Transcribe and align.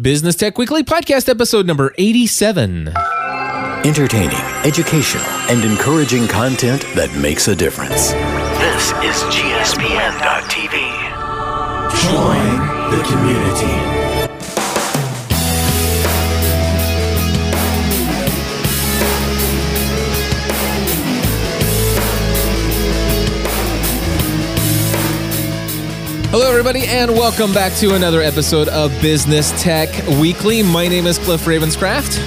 Business 0.00 0.36
Tech 0.36 0.56
Weekly 0.56 0.82
Podcast, 0.82 1.28
episode 1.28 1.66
number 1.66 1.94
87. 1.98 2.88
Entertaining, 3.84 4.40
educational, 4.64 5.22
and 5.50 5.62
encouraging 5.64 6.26
content 6.28 6.80
that 6.94 7.14
makes 7.20 7.48
a 7.48 7.54
difference. 7.54 8.12
This 8.12 8.88
is 9.04 9.22
GSPN.TV. 9.28 10.80
Join 12.08 12.90
the 12.90 13.02
community. 13.04 14.01
Hello, 26.32 26.48
everybody, 26.48 26.86
and 26.86 27.10
welcome 27.10 27.52
back 27.52 27.74
to 27.74 27.94
another 27.94 28.22
episode 28.22 28.66
of 28.68 28.90
Business 29.02 29.52
Tech 29.62 29.90
Weekly. 30.18 30.62
My 30.62 30.88
name 30.88 31.06
is 31.06 31.18
Cliff 31.18 31.44
Ravenscraft, 31.44 32.18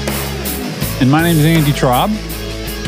And 1.02 1.10
my 1.10 1.24
name 1.24 1.38
is 1.38 1.44
Andy 1.44 1.72
Traub. 1.72 2.10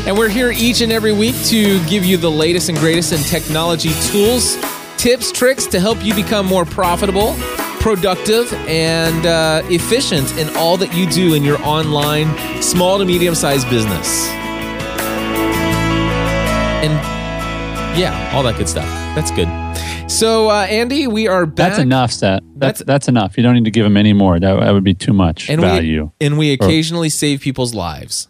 and 0.06 0.16
we're 0.16 0.28
here 0.28 0.52
each 0.52 0.80
and 0.80 0.92
every 0.92 1.12
week 1.12 1.34
to 1.46 1.84
give 1.86 2.04
you 2.04 2.18
the 2.18 2.30
latest 2.30 2.68
and 2.68 2.78
greatest 2.78 3.12
in 3.12 3.18
technology 3.18 3.90
tools, 4.12 4.56
tips, 4.96 5.32
tricks 5.32 5.66
to 5.66 5.80
help 5.80 6.02
you 6.04 6.14
become 6.14 6.46
more 6.46 6.64
profitable, 6.64 7.34
productive, 7.80 8.52
and 8.68 9.26
uh, 9.26 9.62
efficient 9.64 10.36
in 10.38 10.48
all 10.56 10.76
that 10.76 10.94
you 10.94 11.04
do 11.10 11.34
in 11.34 11.42
your 11.42 11.60
online 11.62 12.28
small 12.62 12.96
to 12.96 13.04
medium 13.04 13.34
sized 13.34 13.68
business. 13.68 14.28
And 16.80 16.92
yeah, 17.98 18.30
all 18.32 18.44
that 18.44 18.56
good 18.56 18.68
stuff. 18.68 18.86
That's 19.16 19.32
good. 19.32 19.48
So, 20.08 20.48
uh, 20.50 20.66
Andy, 20.68 21.06
we 21.06 21.28
are 21.28 21.44
back. 21.46 21.68
That's 21.72 21.78
enough, 21.78 22.10
Seth. 22.12 22.40
That's- 22.40 22.78
That's 22.78 22.82
that's 22.84 23.08
enough. 23.08 23.36
You 23.36 23.42
don't 23.42 23.54
need 23.54 23.66
to 23.66 23.70
give 23.70 23.84
him 23.86 23.96
any 23.96 24.12
more. 24.14 24.40
That, 24.40 24.58
that 24.58 24.72
would 24.72 24.82
be 24.82 24.94
too 24.94 25.12
much 25.12 25.48
and 25.50 25.60
value. 25.60 26.10
we 26.20 26.26
and 26.26 26.38
we 26.38 26.52
occasionally 26.52 27.08
save 27.10 27.40
people's 27.40 27.74
lives. 27.74 28.28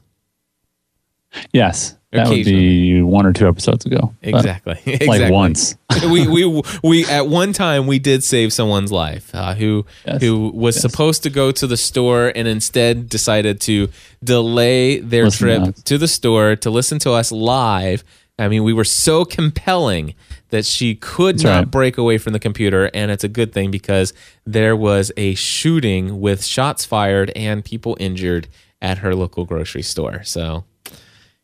yes, 1.53 1.97
that 2.12 2.29
would 2.29 2.45
be 2.45 3.01
one 3.01 3.25
or 3.27 3.33
two 3.33 3.47
episodes 3.48 3.87
ago. 3.87 4.12
Exactly. 4.23 4.75
Like 4.75 4.87
exactly. 5.03 5.31
once. 5.31 5.77
we 6.11 6.27
we 6.27 6.62
we 6.83 7.07
at 7.07 7.29
one 7.29 7.53
time 7.55 7.87
we 7.87 7.98
did 7.98 8.23
save 8.25 8.53
someone's 8.53 8.92
life 8.92 9.31
uh, 9.35 9.55
who 9.55 9.87
Yes. 10.07 10.20
who 10.20 10.48
was 10.51 10.77
Yes. 10.77 10.83
supposed 10.83 11.23
to 11.23 11.31
go 11.31 11.53
to 11.53 11.67
the 11.67 11.77
store 11.77 12.33
and 12.35 12.47
instead 12.48 13.09
decided 13.09 13.61
to 13.63 13.89
delay 14.23 14.98
their 14.98 15.27
Listen 15.27 15.39
trip 15.47 15.63
us. 15.63 15.83
to 15.85 15.97
the 15.97 16.09
store 16.09 16.55
to 16.57 16.70
listen 16.70 16.98
to 17.01 17.13
us 17.13 17.31
live. 17.33 18.03
I 18.41 18.47
mean, 18.48 18.63
we 18.63 18.73
were 18.73 18.85
so 18.85 19.25
compelling 19.25 20.15
that 20.51 20.65
she 20.65 20.95
could 20.95 21.37
That's 21.37 21.45
not 21.45 21.57
right. 21.59 21.71
break 21.71 21.99
away 21.99 22.19
from 22.19 22.33
the 22.33 22.39
computer, 22.39 22.91
and 22.95 23.11
it's 23.11 23.25
a 23.25 23.29
good 23.29 23.53
thing 23.53 23.71
because 23.71 24.13
there 24.47 24.75
was 24.77 25.13
a 25.17 25.35
shooting 25.35 26.21
with 26.21 26.45
shots 26.45 26.85
fired 26.85 27.31
and 27.37 27.65
people 27.65 27.97
injured 28.01 28.49
at 28.81 28.99
her 28.99 29.15
local 29.15 29.45
grocery 29.45 29.83
store. 29.83 30.23
So, 30.25 30.65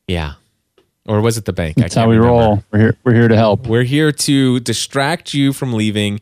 yeah. 0.06 0.34
Or 1.06 1.20
was 1.20 1.36
it 1.36 1.44
the 1.44 1.52
bank? 1.52 1.76
That's 1.76 1.94
how 1.94 2.08
we 2.08 2.16
remember. 2.16 2.32
roll. 2.38 2.64
We're 2.72 2.78
here. 2.78 2.96
We're 3.04 3.14
here 3.14 3.28
to 3.28 3.36
help. 3.36 3.66
We're 3.66 3.82
here 3.82 4.10
to 4.10 4.60
distract 4.60 5.34
you 5.34 5.52
from 5.52 5.74
leaving 5.74 6.20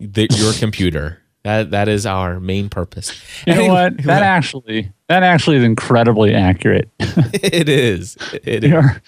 the, 0.00 0.26
your 0.30 0.52
computer. 0.54 1.20
That 1.44 1.70
that 1.72 1.88
is 1.88 2.04
our 2.06 2.40
main 2.40 2.68
purpose. 2.70 3.12
You 3.46 3.54
know 3.54 3.66
what? 3.68 3.98
That 4.04 4.22
actually 4.22 4.90
that 5.08 5.22
actually 5.22 5.58
is 5.58 5.62
incredibly 5.62 6.34
accurate. 6.34 6.88
it 6.98 7.68
is. 7.68 8.16
It 8.42 8.64
are- 8.72 9.00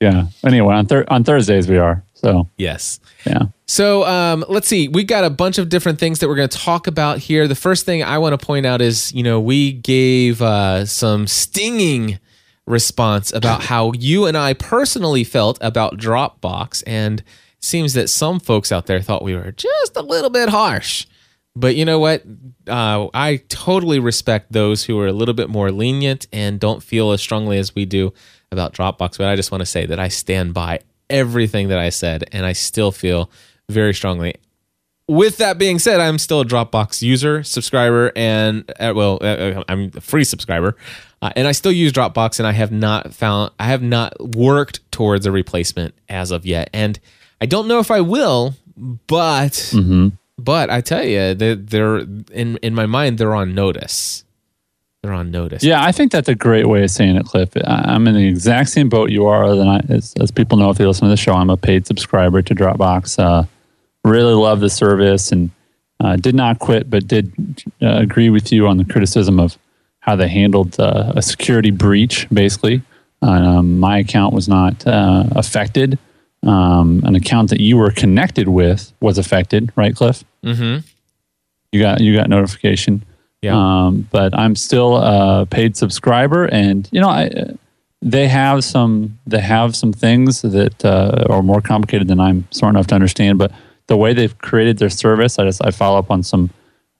yeah. 0.00 0.26
Anyway, 0.44 0.74
on 0.74 0.86
thir- 0.86 1.06
on 1.08 1.24
Thursdays 1.24 1.66
we 1.68 1.78
are. 1.78 2.04
So 2.22 2.48
Yes. 2.56 3.00
yeah. 3.26 3.46
So 3.66 4.04
um, 4.04 4.44
let's 4.48 4.68
see. 4.68 4.88
We 4.88 5.02
got 5.02 5.24
a 5.24 5.30
bunch 5.30 5.58
of 5.58 5.68
different 5.68 5.98
things 5.98 6.18
that 6.18 6.28
we're 6.28 6.36
going 6.36 6.48
to 6.48 6.58
talk 6.58 6.86
about 6.86 7.18
here. 7.18 7.48
The 7.48 7.54
first 7.54 7.84
thing 7.86 8.02
I 8.02 8.18
want 8.18 8.38
to 8.38 8.44
point 8.44 8.66
out 8.66 8.80
is, 8.80 9.12
you 9.12 9.22
know, 9.22 9.40
we 9.40 9.72
gave 9.72 10.40
uh, 10.42 10.84
some 10.86 11.26
stinging 11.26 12.18
response 12.66 13.32
about 13.32 13.62
how 13.64 13.92
you 13.92 14.26
and 14.26 14.36
I 14.36 14.54
personally 14.54 15.24
felt 15.24 15.58
about 15.60 15.96
Dropbox, 15.96 16.82
and 16.86 17.20
it 17.20 17.26
seems 17.60 17.94
that 17.94 18.08
some 18.08 18.40
folks 18.40 18.70
out 18.70 18.86
there 18.86 19.00
thought 19.00 19.24
we 19.24 19.34
were 19.34 19.52
just 19.52 19.96
a 19.96 20.02
little 20.02 20.30
bit 20.30 20.48
harsh. 20.48 21.06
But 21.54 21.76
you 21.76 21.84
know 21.84 21.98
what? 21.98 22.22
Uh, 22.66 23.08
I 23.12 23.42
totally 23.48 23.98
respect 23.98 24.52
those 24.52 24.84
who 24.84 24.98
are 25.00 25.06
a 25.06 25.12
little 25.12 25.34
bit 25.34 25.50
more 25.50 25.70
lenient 25.70 26.26
and 26.32 26.58
don't 26.58 26.82
feel 26.82 27.12
as 27.12 27.20
strongly 27.20 27.58
as 27.58 27.74
we 27.74 27.84
do 27.84 28.14
about 28.50 28.72
Dropbox. 28.72 29.18
But 29.18 29.28
I 29.28 29.36
just 29.36 29.50
want 29.50 29.60
to 29.60 29.66
say 29.66 29.84
that 29.86 29.98
I 29.98 30.08
stand 30.08 30.54
by 30.54 30.80
everything 31.10 31.68
that 31.68 31.78
I 31.78 31.90
said, 31.90 32.24
and 32.32 32.44
I 32.46 32.52
still 32.52 32.92
feel 32.92 33.30
very 33.68 33.94
strongly. 33.94 34.34
With 35.08 35.38
that 35.38 35.58
being 35.58 35.78
said, 35.78 36.00
I'm 36.00 36.18
still 36.18 36.40
a 36.40 36.44
Dropbox 36.44 37.02
user, 37.02 37.42
subscriber, 37.42 38.12
and 38.16 38.70
uh, 38.78 38.92
well, 38.94 39.18
uh, 39.20 39.62
I'm 39.68 39.90
a 39.96 40.00
free 40.00 40.24
subscriber, 40.24 40.76
uh, 41.20 41.30
and 41.36 41.46
I 41.48 41.52
still 41.52 41.72
use 41.72 41.92
Dropbox, 41.92 42.38
and 42.38 42.46
I 42.46 42.52
have 42.52 42.72
not 42.72 43.12
found, 43.12 43.50
I 43.58 43.66
have 43.66 43.82
not 43.82 44.14
worked 44.36 44.80
towards 44.92 45.26
a 45.26 45.32
replacement 45.32 45.94
as 46.08 46.30
of 46.30 46.46
yet, 46.46 46.70
and 46.72 46.98
I 47.40 47.46
don't 47.46 47.66
know 47.68 47.80
if 47.80 47.90
I 47.90 48.00
will, 48.00 48.54
but 48.76 49.52
Mm-hmm. 49.52 50.08
but 50.38 50.70
I 50.70 50.80
tell 50.80 51.04
you, 51.04 51.34
they're, 51.34 51.56
they're 51.56 51.98
in 51.98 52.56
in 52.62 52.74
my 52.74 52.86
mind, 52.86 53.18
they're 53.18 53.34
on 53.34 53.54
notice. 53.54 54.24
They're 55.02 55.12
on 55.12 55.32
notice. 55.32 55.64
Yeah, 55.64 55.82
I 55.82 55.90
think 55.90 56.12
that's 56.12 56.28
a 56.28 56.34
great 56.34 56.68
way 56.68 56.84
of 56.84 56.90
saying 56.90 57.16
it, 57.16 57.26
Cliff. 57.26 57.50
I'm 57.64 58.06
in 58.06 58.14
the 58.14 58.28
exact 58.28 58.68
same 58.68 58.88
boat 58.88 59.10
you 59.10 59.26
are. 59.26 59.44
Other 59.44 59.56
than 59.56 59.68
I, 59.68 59.80
as, 59.88 60.14
as 60.20 60.30
people 60.30 60.58
know 60.58 60.70
if 60.70 60.78
they 60.78 60.86
listen 60.86 61.06
to 61.06 61.10
the 61.10 61.16
show, 61.16 61.34
I'm 61.34 61.50
a 61.50 61.56
paid 61.56 61.88
subscriber 61.88 62.40
to 62.40 62.54
Dropbox. 62.54 63.18
Uh, 63.18 63.44
really 64.04 64.34
love 64.34 64.60
the 64.60 64.70
service 64.70 65.32
and 65.32 65.50
uh, 65.98 66.14
did 66.14 66.36
not 66.36 66.60
quit, 66.60 66.88
but 66.88 67.08
did 67.08 67.32
uh, 67.82 67.96
agree 67.96 68.30
with 68.30 68.52
you 68.52 68.68
on 68.68 68.76
the 68.76 68.84
criticism 68.84 69.40
of 69.40 69.58
how 70.00 70.14
they 70.14 70.28
handled 70.28 70.78
uh, 70.78 71.12
a 71.16 71.22
security 71.22 71.72
breach. 71.72 72.28
Basically, 72.30 72.82
um, 73.22 73.80
my 73.80 73.98
account 73.98 74.32
was 74.34 74.48
not 74.48 74.86
uh, 74.86 75.24
affected. 75.32 75.98
Um, 76.44 77.02
an 77.04 77.16
account 77.16 77.50
that 77.50 77.60
you 77.60 77.76
were 77.76 77.90
connected 77.90 78.48
with 78.48 78.92
was 79.00 79.18
affected, 79.18 79.72
right, 79.76 79.94
Cliff? 79.94 80.24
Mm-hmm. 80.44 80.86
You 81.72 81.80
got 81.80 82.00
you 82.00 82.14
got 82.14 82.28
notification. 82.28 83.04
Yeah. 83.42 83.56
Um, 83.56 84.08
but 84.10 84.38
I'm 84.38 84.54
still 84.54 84.96
a 84.96 85.46
paid 85.46 85.76
subscriber, 85.76 86.44
and 86.46 86.88
you 86.92 87.00
know, 87.00 87.08
I, 87.08 87.56
they 88.00 88.28
have 88.28 88.64
some 88.64 89.18
they 89.26 89.40
have 89.40 89.74
some 89.74 89.92
things 89.92 90.42
that 90.42 90.84
uh, 90.84 91.26
are 91.28 91.42
more 91.42 91.60
complicated 91.60 92.06
than 92.08 92.20
I'm 92.20 92.46
smart 92.52 92.74
enough 92.74 92.86
to 92.88 92.94
understand. 92.94 93.38
But 93.38 93.52
the 93.88 93.96
way 93.96 94.14
they've 94.14 94.36
created 94.38 94.78
their 94.78 94.90
service, 94.90 95.38
I 95.38 95.44
just 95.44 95.64
I 95.64 95.72
follow 95.72 95.98
up 95.98 96.10
on 96.10 96.22
some 96.22 96.50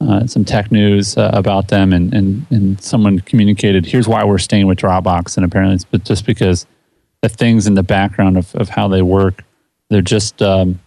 uh, 0.00 0.26
some 0.26 0.44
tech 0.44 0.72
news 0.72 1.16
uh, 1.16 1.30
about 1.32 1.68
them, 1.68 1.92
and, 1.92 2.12
and 2.12 2.44
and 2.50 2.80
someone 2.82 3.20
communicated 3.20 3.86
here's 3.86 4.08
why 4.08 4.24
we're 4.24 4.38
staying 4.38 4.66
with 4.66 4.78
Dropbox, 4.78 5.36
and 5.36 5.46
apparently 5.46 5.74
it's 5.74 6.08
just 6.08 6.26
because 6.26 6.66
the 7.20 7.28
things 7.28 7.68
in 7.68 7.74
the 7.74 7.84
background 7.84 8.36
of, 8.36 8.52
of 8.56 8.68
how 8.68 8.88
they 8.88 9.02
work, 9.02 9.44
they're 9.90 10.02
just 10.02 10.42
um, 10.42 10.80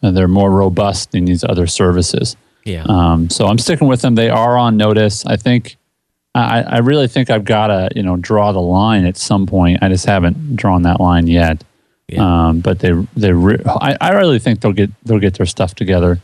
they're 0.00 0.28
more 0.28 0.50
robust 0.50 1.12
than 1.12 1.24
these 1.24 1.44
other 1.44 1.68
services. 1.68 2.36
Yeah. 2.66 2.84
Um, 2.88 3.30
so 3.30 3.46
I'm 3.46 3.58
sticking 3.58 3.86
with 3.88 4.02
them. 4.02 4.14
They 4.16 4.28
are 4.28 4.58
on 4.58 4.76
notice. 4.76 5.24
I 5.24 5.36
think, 5.36 5.76
I, 6.34 6.62
I 6.62 6.78
really 6.78 7.06
think 7.08 7.30
I've 7.30 7.44
got 7.44 7.68
to, 7.68 7.88
you 7.94 8.02
know, 8.02 8.16
draw 8.16 8.52
the 8.52 8.60
line 8.60 9.06
at 9.06 9.16
some 9.16 9.46
point. 9.46 9.78
I 9.82 9.88
just 9.88 10.04
haven't 10.04 10.56
drawn 10.56 10.82
that 10.82 11.00
line 11.00 11.28
yet. 11.28 11.62
Yeah. 12.08 12.48
Um, 12.48 12.60
but 12.60 12.80
they, 12.80 12.92
they, 13.16 13.32
re- 13.32 13.62
I, 13.66 13.96
I 14.00 14.10
really 14.10 14.38
think 14.40 14.60
they'll 14.60 14.72
get, 14.72 14.90
they'll 15.04 15.20
get 15.20 15.34
their 15.34 15.46
stuff 15.46 15.74
together. 15.74 16.20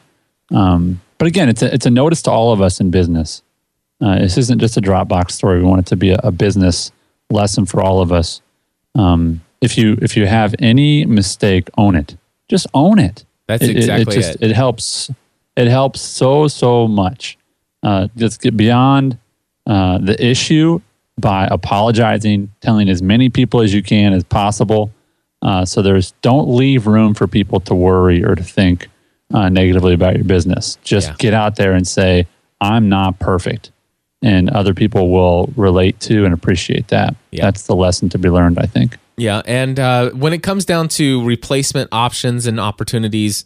Um, 0.51 1.01
but 1.19 1.29
again, 1.29 1.49
it's 1.49 1.63
a, 1.63 1.73
it's 1.73 1.87
a 1.87 1.91
notice 1.91 2.23
to 2.23 2.31
all 2.31 2.53
of 2.53 2.61
us 2.61 2.81
in 2.81 2.91
business. 2.91 3.43
Uh, 4.01 4.19
this 4.19 4.37
isn't 4.37 4.59
just 4.59 4.77
a 4.77 4.81
Dropbox 4.81 5.31
story. 5.31 5.61
We 5.61 5.65
want 5.65 5.81
it 5.81 5.87
to 5.87 5.97
be 5.97 6.11
a, 6.11 6.19
a 6.25 6.33
business 6.33 6.91
lesson 7.31 7.67
for 7.67 7.81
all 7.81 8.01
of 8.03 8.11
us. 8.13 8.43
Um, 8.97 9.41
if 9.61 9.79
you, 9.79 9.97
if 10.03 10.17
you 10.17 10.27
have 10.27 10.55
any 10.59 11.07
mistake, 11.07 11.71
own 11.79 11.95
it. 11.95 12.17
Just 12.49 12.67
own 12.75 12.99
it 12.99 13.25
That's 13.47 13.63
it, 13.63 13.71
it- 13.71 13.77
exactly 13.77 14.17
it. 14.17 14.19
it. 14.19 14.23
Just, 14.23 14.43
it 14.43 14.53
helps. 14.57 15.11
It 15.57 15.69
helps 15.69 16.01
so 16.01 16.49
so 16.49 16.89
much. 16.89 17.39
Uh, 17.83 18.09
just 18.17 18.41
get 18.41 18.57
beyond 18.57 19.19
uh, 19.67 19.99
the 19.99 20.17
issue 20.25 20.81
by 21.21 21.47
apologizing, 21.51 22.51
telling 22.61 22.89
as 22.89 23.03
many 23.03 23.29
people 23.29 23.61
as 23.61 23.75
you 23.75 23.83
can 23.83 24.13
as 24.13 24.25
possible. 24.25 24.91
Uh, 25.43 25.65
so 25.65 25.83
there's 25.83 26.13
don't 26.23 26.49
leave 26.49 26.87
room 26.87 27.15
for 27.15 27.27
people 27.27 27.59
to 27.61 27.75
worry 27.75 28.25
or 28.25 28.35
to 28.35 28.43
think 28.45 28.89
uh, 29.35 29.49
negatively 29.49 29.93
about 29.95 30.15
your 30.15 30.25
business. 30.25 30.79
Just 30.85 31.09
Yeah. 31.09 31.15
get 31.19 31.35
out 31.35 31.57
there 31.57 31.73
and 31.73 31.87
say, 31.87 32.27
"I'm 32.61 32.89
not 32.89 33.19
perfect," 33.19 33.71
and 34.23 34.49
other 34.51 34.73
people 34.75 35.11
will 35.11 35.53
relate 35.57 35.99
to 36.01 36.25
and 36.25 36.33
appreciate 36.33 36.89
that. 36.89 37.17
Yeah. 37.31 37.45
That's 37.45 37.67
the 37.67 37.75
lesson 37.75 38.09
to 38.11 38.19
be 38.19 38.31
learned, 38.31 38.59
I 38.59 38.67
think. 38.67 38.99
Yeah, 39.17 39.43
and 39.45 39.79
uh, 39.79 40.11
when 40.11 40.33
it 40.33 40.43
comes 40.43 40.65
down 40.65 40.89
to 40.89 41.23
replacement 41.25 41.89
options 41.93 42.47
and 42.47 42.59
opportunities 42.61 43.45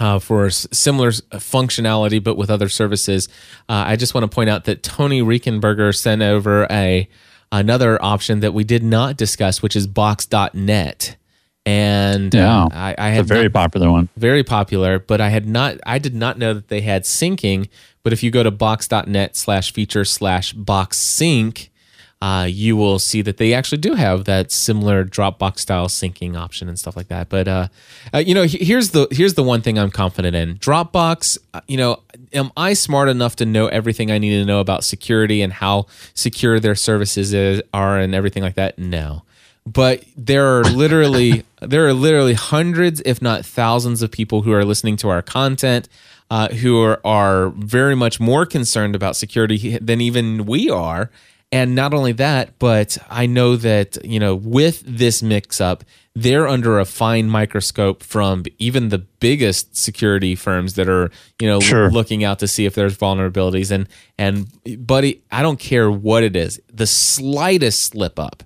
uh, 0.00 0.18
for 0.18 0.50
similar 0.50 1.10
functionality, 1.10 2.22
but 2.22 2.36
with 2.36 2.50
other 2.50 2.68
services, 2.68 3.28
uh, 3.68 3.84
I 3.86 3.94
just 3.96 4.14
want 4.14 4.28
to 4.28 4.34
point 4.34 4.50
out 4.50 4.64
that 4.64 4.82
Tony 4.82 5.22
Rinkenberger 5.22 5.94
sent 5.94 6.22
over 6.22 6.66
a 6.70 7.08
another 7.52 8.02
option 8.02 8.40
that 8.40 8.52
we 8.54 8.64
did 8.64 8.82
not 8.82 9.16
discuss, 9.16 9.60
which 9.62 9.76
is 9.76 9.86
Box.net. 9.86 11.16
and 11.66 12.32
Yeah. 12.32 12.64
uh, 12.64 12.68
I, 12.72 12.94
I 12.96 13.08
had 13.10 13.20
a 13.20 13.24
very 13.24 13.42
not- 13.44 13.52
popular 13.52 13.90
one. 13.90 14.08
very 14.16 14.42
popular, 14.42 14.98
but 14.98 15.20
I 15.20 15.28
had 15.28 15.46
not, 15.46 15.76
I 15.84 15.98
did 15.98 16.14
not 16.14 16.38
know 16.38 16.54
that 16.54 16.68
they 16.68 16.80
had 16.80 17.02
syncing. 17.04 17.68
But 18.02 18.12
if 18.14 18.22
you 18.22 18.30
go 18.30 18.42
to 18.42 18.50
box.net 18.50 19.36
slash 19.36 19.72
feature 19.74 20.04
slash 20.06 20.52
box 20.54 20.96
sync, 20.96 21.70
uh, 22.22 22.46
you 22.48 22.76
will 22.76 22.98
see 22.98 23.22
that 23.22 23.38
they 23.38 23.54
actually 23.54 23.78
do 23.78 23.94
have 23.94 24.26
that 24.26 24.52
similar 24.52 25.04
Dropbox 25.04 25.60
style 25.60 25.86
syncing 25.86 26.36
option 26.36 26.68
and 26.68 26.78
stuff 26.78 26.96
like 26.96 27.08
that. 27.08 27.28
But 27.30 27.48
uh, 27.48 27.68
uh, 28.12 28.18
you 28.18 28.34
know, 28.34 28.44
here's 28.44 28.90
the 28.90 29.08
here's 29.10 29.34
the 29.34 29.42
one 29.42 29.62
thing 29.62 29.78
I'm 29.78 29.90
confident 29.90 30.36
in. 30.36 30.56
Dropbox, 30.58 31.38
uh, 31.54 31.60
you 31.66 31.78
know, 31.78 32.02
am 32.32 32.50
I 32.56 32.74
smart 32.74 33.08
enough 33.08 33.36
to 33.36 33.46
know 33.46 33.68
everything 33.68 34.10
I 34.10 34.18
need 34.18 34.38
to 34.38 34.44
know 34.44 34.60
about 34.60 34.84
security 34.84 35.40
and 35.40 35.52
how 35.52 35.86
secure 36.12 36.60
their 36.60 36.74
services 36.74 37.32
is, 37.32 37.62
are 37.72 37.98
and 37.98 38.14
everything 38.14 38.42
like 38.42 38.54
that? 38.56 38.78
No 38.78 39.22
but 39.66 40.02
there 40.16 40.58
are 40.58 40.64
literally 40.64 41.44
there 41.60 41.86
are 41.86 41.92
literally 41.92 42.34
hundreds 42.34 43.02
if 43.04 43.20
not 43.20 43.44
thousands 43.44 44.02
of 44.02 44.10
people 44.10 44.42
who 44.42 44.52
are 44.52 44.64
listening 44.64 44.96
to 44.96 45.08
our 45.08 45.22
content 45.22 45.88
uh, 46.30 46.48
who 46.48 46.80
are, 46.80 47.00
are 47.04 47.50
very 47.50 47.94
much 47.94 48.20
more 48.20 48.46
concerned 48.46 48.94
about 48.94 49.16
security 49.16 49.78
than 49.78 50.00
even 50.00 50.46
we 50.46 50.70
are 50.70 51.10
and 51.52 51.74
not 51.74 51.92
only 51.94 52.12
that 52.12 52.58
but 52.58 52.96
i 53.10 53.26
know 53.26 53.56
that 53.56 54.02
you 54.04 54.20
know 54.20 54.34
with 54.34 54.82
this 54.86 55.22
mix 55.22 55.60
up 55.60 55.84
they're 56.14 56.48
under 56.48 56.78
a 56.78 56.84
fine 56.84 57.28
microscope 57.28 58.02
from 58.02 58.42
even 58.58 58.88
the 58.88 58.98
biggest 58.98 59.76
security 59.76 60.34
firms 60.34 60.74
that 60.74 60.88
are 60.88 61.10
you 61.40 61.48
know 61.48 61.60
Sure. 61.60 61.90
looking 61.90 62.24
out 62.24 62.38
to 62.40 62.48
see 62.48 62.66
if 62.66 62.74
there's 62.74 62.96
vulnerabilities 62.96 63.70
and 63.70 63.88
and 64.18 64.46
buddy 64.86 65.22
i 65.30 65.42
don't 65.42 65.58
care 65.60 65.90
what 65.90 66.22
it 66.22 66.36
is 66.36 66.60
the 66.72 66.86
slightest 66.86 67.80
slip 67.84 68.18
up 68.18 68.42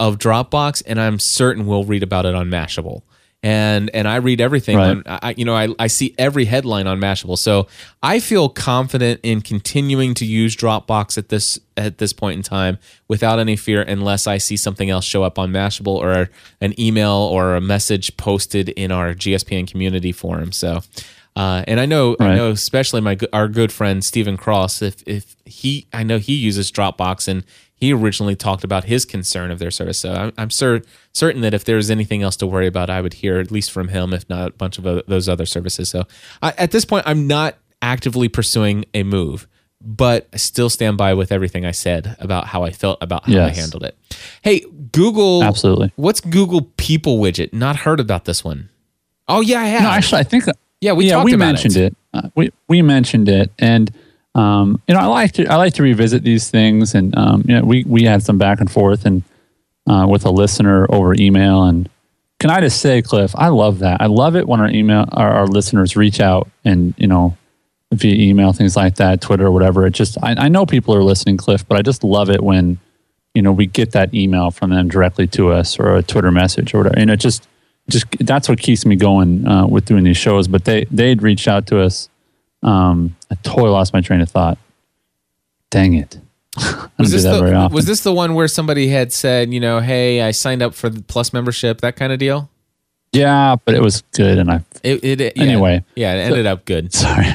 of 0.00 0.16
Dropbox, 0.16 0.80
and 0.86 1.00
I'm 1.00 1.18
certain 1.18 1.66
we'll 1.66 1.82
read 1.82 2.04
about 2.04 2.24
it 2.24 2.32
on 2.32 2.48
Mashable. 2.48 3.02
And 3.40 3.88
and 3.94 4.08
I 4.08 4.16
read 4.16 4.40
everything 4.40 4.76
Right. 4.76 4.88
on 4.88 5.02
I, 5.06 5.34
you 5.36 5.44
know 5.44 5.54
I, 5.54 5.68
I 5.78 5.86
see 5.86 6.12
every 6.18 6.44
headline 6.46 6.88
on 6.88 6.98
Mashable, 6.98 7.38
so 7.38 7.68
I 8.02 8.18
feel 8.18 8.48
confident 8.48 9.20
in 9.22 9.42
continuing 9.42 10.14
to 10.14 10.26
use 10.26 10.56
Dropbox 10.56 11.16
at 11.16 11.28
this 11.28 11.56
at 11.76 11.98
this 11.98 12.12
point 12.12 12.36
in 12.38 12.42
time 12.42 12.78
without 13.06 13.38
any 13.38 13.54
fear, 13.54 13.82
unless 13.82 14.26
I 14.26 14.38
see 14.38 14.56
something 14.56 14.90
else 14.90 15.04
show 15.04 15.22
up 15.22 15.38
on 15.38 15.52
Mashable 15.52 15.86
or 15.94 16.30
an 16.60 16.78
email 16.80 17.12
or 17.12 17.54
a 17.54 17.60
message 17.60 18.16
posted 18.16 18.70
in 18.70 18.90
our 18.90 19.14
GSPN 19.14 19.70
community 19.70 20.10
forum. 20.12 20.50
So. 20.52 20.80
Uh, 21.36 21.62
and 21.68 21.78
I 21.78 21.86
know, 21.86 22.16
I 22.18 22.34
know, 22.34 22.50
especially 22.50 23.00
my 23.00 23.16
our 23.32 23.46
good 23.46 23.70
friend 23.70 24.04
Stephen 24.04 24.36
Cross. 24.36 24.82
If 24.82 25.04
if 25.06 25.36
he, 25.44 25.86
I 25.92 26.02
know 26.02 26.18
he 26.18 26.34
uses 26.34 26.72
Dropbox, 26.72 27.28
and 27.28 27.44
he 27.80 27.92
originally 27.92 28.34
talked 28.36 28.64
about 28.64 28.84
his 28.84 29.04
concern 29.04 29.50
of 29.50 29.58
their 29.58 29.70
service. 29.70 29.98
So 29.98 30.12
I'm, 30.12 30.32
I'm 30.36 30.50
cer- 30.50 30.82
certain 31.12 31.40
that 31.42 31.54
if 31.54 31.64
there's 31.64 31.90
anything 31.90 32.22
else 32.22 32.36
to 32.36 32.46
worry 32.46 32.66
about, 32.66 32.90
I 32.90 33.00
would 33.00 33.14
hear 33.14 33.38
at 33.38 33.50
least 33.50 33.70
from 33.70 33.88
him, 33.88 34.12
if 34.12 34.28
not 34.28 34.48
a 34.48 34.52
bunch 34.52 34.78
of 34.78 34.86
other, 34.86 35.02
those 35.06 35.28
other 35.28 35.46
services. 35.46 35.88
So 35.88 36.04
I, 36.42 36.52
at 36.58 36.70
this 36.72 36.84
point, 36.84 37.04
I'm 37.06 37.26
not 37.26 37.56
actively 37.80 38.28
pursuing 38.28 38.84
a 38.94 39.04
move, 39.04 39.46
but 39.80 40.28
I 40.32 40.38
still 40.38 40.68
stand 40.70 40.98
by 40.98 41.14
with 41.14 41.30
everything 41.30 41.64
I 41.64 41.70
said 41.70 42.16
about 42.18 42.46
how 42.48 42.64
I 42.64 42.70
felt 42.72 42.98
about 43.00 43.26
how 43.30 43.42
I 43.44 43.50
handled 43.50 43.84
it. 43.84 43.96
Hey, 44.42 44.64
Google, 44.92 45.44
Absolutely. 45.44 45.92
What's 45.96 46.20
Google 46.20 46.62
People 46.76 47.18
widget? 47.18 47.52
Not 47.52 47.76
heard 47.76 48.00
about 48.00 48.24
this 48.24 48.42
one. 48.42 48.70
Oh 49.28 49.40
yeah, 49.40 49.60
I 49.60 49.66
have. 49.66 49.82
No, 49.82 49.90
actually, 49.90 50.20
I 50.20 50.24
think 50.24 50.44
Yeah, 50.80 50.94
we 50.94 51.06
yeah 51.06 51.12
talked 51.12 51.26
we 51.26 51.34
about 51.34 51.46
mentioned 51.46 51.76
it. 51.76 51.92
it. 51.92 51.96
Uh, 52.14 52.28
we 52.34 52.50
we 52.66 52.82
mentioned 52.82 53.28
it, 53.28 53.52
and 53.58 53.92
um, 54.38 54.80
you 54.86 54.94
know 54.94 55.00
I 55.00 55.06
like 55.06 55.32
to 55.32 55.46
I 55.46 55.56
like 55.56 55.74
to 55.74 55.82
revisit 55.82 56.22
these 56.22 56.48
things, 56.48 56.94
and 56.94 57.16
um, 57.18 57.44
you 57.46 57.56
know 57.56 57.64
we 57.64 57.82
we 57.84 58.04
had 58.04 58.22
some 58.22 58.38
back 58.38 58.60
and 58.60 58.70
forth 58.70 59.04
and 59.04 59.24
uh, 59.88 60.06
with 60.08 60.24
a 60.24 60.30
listener 60.30 60.86
over 60.90 61.14
email, 61.14 61.64
and 61.64 61.88
can 62.38 62.50
I 62.50 62.60
just 62.60 62.80
say, 62.80 63.02
Cliff, 63.02 63.34
I 63.34 63.48
love 63.48 63.80
that. 63.80 64.00
I 64.00 64.06
love 64.06 64.36
it 64.36 64.46
when 64.46 64.60
our 64.60 64.68
email 64.68 65.06
our, 65.10 65.32
our 65.32 65.46
listeners 65.48 65.96
reach 65.96 66.20
out 66.20 66.48
and 66.64 66.94
you 66.96 67.08
know 67.08 67.36
via 67.92 68.14
email 68.14 68.52
things 68.52 68.76
like 68.76 68.94
that, 68.96 69.20
Twitter 69.20 69.46
or 69.46 69.50
whatever. 69.50 69.86
It 69.86 69.90
just 69.90 70.16
I, 70.22 70.34
I 70.38 70.48
know 70.48 70.66
people 70.66 70.94
are 70.94 71.02
listening, 71.02 71.36
Cliff, 71.36 71.66
but 71.66 71.76
I 71.76 71.82
just 71.82 72.04
love 72.04 72.30
it 72.30 72.40
when 72.40 72.78
you 73.34 73.42
know 73.42 73.50
we 73.50 73.66
get 73.66 73.90
that 73.92 74.14
email 74.14 74.52
from 74.52 74.70
them 74.70 74.88
directly 74.88 75.26
to 75.28 75.50
us 75.50 75.80
or 75.80 75.96
a 75.96 76.02
Twitter 76.02 76.30
message 76.30 76.74
or 76.74 76.78
whatever. 76.78 76.98
And 76.98 77.10
it 77.10 77.18
just 77.18 77.48
just 77.90 78.06
that's 78.20 78.48
what 78.48 78.60
keeps 78.60 78.86
me 78.86 78.94
going 78.94 79.48
uh, 79.48 79.66
with 79.66 79.86
doing 79.86 80.04
these 80.04 80.16
shows. 80.16 80.46
But 80.46 80.64
they 80.64 80.84
they'd 80.92 81.22
reached 81.22 81.48
out 81.48 81.66
to 81.68 81.80
us. 81.80 82.08
Um, 82.62 83.16
I 83.30 83.34
totally 83.42 83.70
lost 83.70 83.92
my 83.92 84.00
train 84.00 84.20
of 84.20 84.30
thought. 84.30 84.58
Dang 85.70 85.94
it! 85.94 86.18
Was 86.98 87.12
this, 87.12 87.22
the, 87.22 87.68
was 87.70 87.84
this 87.86 88.00
the 88.00 88.12
one 88.12 88.34
where 88.34 88.48
somebody 88.48 88.88
had 88.88 89.12
said, 89.12 89.52
you 89.52 89.60
know, 89.60 89.78
hey, 89.78 90.22
I 90.22 90.32
signed 90.32 90.60
up 90.62 90.74
for 90.74 90.88
the 90.88 91.00
Plus 91.02 91.32
membership, 91.32 91.80
that 91.82 91.94
kind 91.94 92.12
of 92.12 92.18
deal? 92.18 92.50
yeah, 93.12 93.54
but 93.64 93.74
it 93.74 93.80
was 93.82 94.02
good, 94.12 94.38
and 94.38 94.50
I 94.50 94.64
It, 94.82 95.04
it, 95.04 95.20
it- 95.20 95.36
yeah, 95.36 95.42
Anyway. 95.44 95.84
yeah, 95.94 96.14
it 96.14 96.18
ended 96.22 96.46
up 96.46 96.64
good. 96.64 96.92
sorry. 96.94 97.26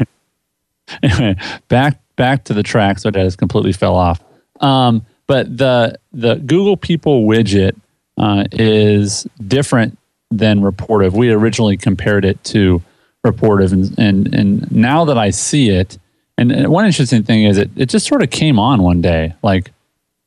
anyway, 1.02 1.36
back 1.70 2.00
back 2.18 2.44
to 2.46 2.54
the 2.54 2.64
track. 2.64 3.00
So 3.00 3.12
that 3.12 3.24
just 3.24 3.38
completely 3.38 3.72
fell 3.72 3.96
off. 3.96 4.22
Um, 4.60 5.06
but 5.28 5.58
the 5.58 5.98
the 6.12 6.36
Google 6.36 6.76
People 6.76 7.26
widget 7.26 7.80
uh, 8.18 8.44
is 8.52 9.26
different 9.48 9.98
than 10.32 10.60
Rapportive. 10.62 11.14
We 11.14 11.32
originally 11.32 11.78
compared 11.78 12.26
it 12.26 12.44
to 12.46 12.82
Rapportive, 13.26 13.72
and 13.72 13.98
and, 13.98 14.34
and 14.34 14.72
now 14.72 15.06
that 15.06 15.18
I 15.18 15.30
see 15.30 15.70
it, 15.70 15.98
and, 16.38 16.68
one 16.70 16.86
interesting 16.86 17.24
thing 17.24 17.44
is 17.44 17.58
it 17.58 17.70
it 17.76 17.90
just 17.90 18.08
sort 18.08 18.22
of 18.22 18.30
came 18.30 18.60
on 18.60 18.82
one 18.82 19.02
day. 19.02 19.34
Like 19.42 19.72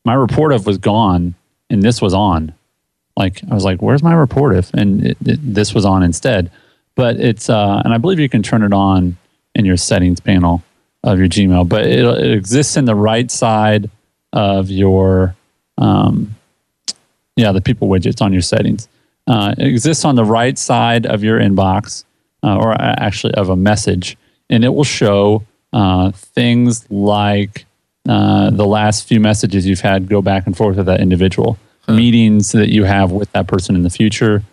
my 0.05 0.15
Rapportive 0.15 0.65
was 0.65 0.77
gone, 0.77 1.35
and 1.69 1.83
this 1.83 2.01
was 2.01 2.13
on. 2.13 2.53
Like 3.15 3.41
I 3.49 3.53
was 3.53 3.63
like, 3.63 3.81
"Where's 3.81 4.03
my 4.03 4.13
Rapportive?" 4.13 4.73
And 4.73 5.05
it, 5.05 5.17
it, 5.25 5.39
this 5.41 5.73
was 5.73 5.85
on 5.85 6.03
instead. 6.03 6.51
But 6.95 7.17
it's 7.17 7.49
uh, 7.49 7.81
and 7.85 7.93
I 7.93 7.97
believe 7.97 8.19
you 8.19 8.29
can 8.29 8.43
turn 8.43 8.63
it 8.63 8.73
on 8.73 9.17
in 9.53 9.65
your 9.65 9.77
settings 9.77 10.19
panel 10.19 10.63
of 11.03 11.19
your 11.19 11.27
Gmail. 11.27 11.69
But 11.69 11.85
it, 11.85 12.03
it 12.03 12.31
exists 12.31 12.77
in 12.77 12.85
the 12.85 12.95
right 12.95 13.29
side 13.29 13.89
of 14.33 14.69
your 14.69 15.35
um, 15.77 16.35
yeah, 17.37 17.51
the 17.51 17.61
people 17.61 17.87
widgets 17.87 18.21
on 18.21 18.33
your 18.33 18.41
settings. 18.41 18.89
Uh, 19.27 19.53
it 19.57 19.67
exists 19.67 20.03
on 20.03 20.15
the 20.15 20.25
right 20.25 20.57
side 20.57 21.05
of 21.05 21.23
your 21.23 21.39
inbox, 21.39 22.03
uh, 22.47 22.57
or 22.57 22.73
actually 22.79 23.33
of 23.33 23.49
a 23.49 23.55
message, 23.55 24.17
and 24.49 24.63
it 24.63 24.69
will 24.69 24.85
show 24.85 25.43
uh, 25.73 26.11
things 26.11 26.89
like 26.89 27.65
uh, 28.07 28.49
the 28.51 28.65
last 28.65 29.07
few 29.07 29.19
messages 29.19 29.67
you've 29.67 29.81
had 29.81 30.07
go 30.07 30.21
back 30.21 30.47
and 30.47 30.55
forth 30.55 30.77
with 30.77 30.85
that 30.85 31.01
individual, 31.01 31.57
meetings 31.89 32.53
that 32.53 32.69
you 32.69 32.85
have 32.85 33.11
with 33.11 33.29
that 33.33 33.47
person 33.47 33.75
in 33.75 33.83
the 33.83 33.89
future. 33.89 34.43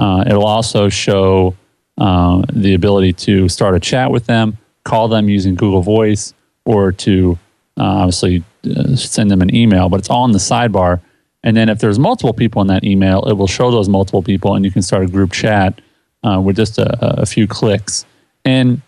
Uh, 0.00 0.24
it'll 0.26 0.46
also 0.46 0.88
show 0.88 1.54
uh, 1.98 2.42
the 2.52 2.74
ability 2.74 3.12
to 3.12 3.48
start 3.48 3.76
a 3.76 3.80
chat 3.80 4.10
with 4.10 4.26
them, 4.26 4.58
call 4.82 5.06
them 5.06 5.28
using 5.28 5.54
Google 5.54 5.82
Voice, 5.82 6.34
or 6.64 6.90
to 6.90 7.38
uh, 7.78 8.02
obviously 8.02 8.42
uh, 8.76 8.96
send 8.96 9.30
them 9.30 9.42
an 9.42 9.54
email. 9.54 9.88
But 9.88 10.00
it's 10.00 10.10
all 10.10 10.24
in 10.24 10.32
the 10.32 10.38
sidebar. 10.38 11.00
And 11.44 11.56
then 11.56 11.68
if 11.68 11.78
there's 11.78 11.98
multiple 11.98 12.32
people 12.32 12.62
in 12.62 12.68
that 12.68 12.82
email, 12.82 13.22
it 13.28 13.34
will 13.34 13.46
show 13.46 13.70
those 13.70 13.88
multiple 13.88 14.22
people, 14.22 14.54
and 14.56 14.64
you 14.64 14.72
can 14.72 14.82
start 14.82 15.04
a 15.04 15.06
group 15.06 15.30
chat 15.30 15.80
uh, 16.24 16.40
with 16.40 16.56
just 16.56 16.78
a, 16.78 17.20
a 17.22 17.26
few 17.26 17.46
clicks. 17.46 18.04
And 18.44 18.80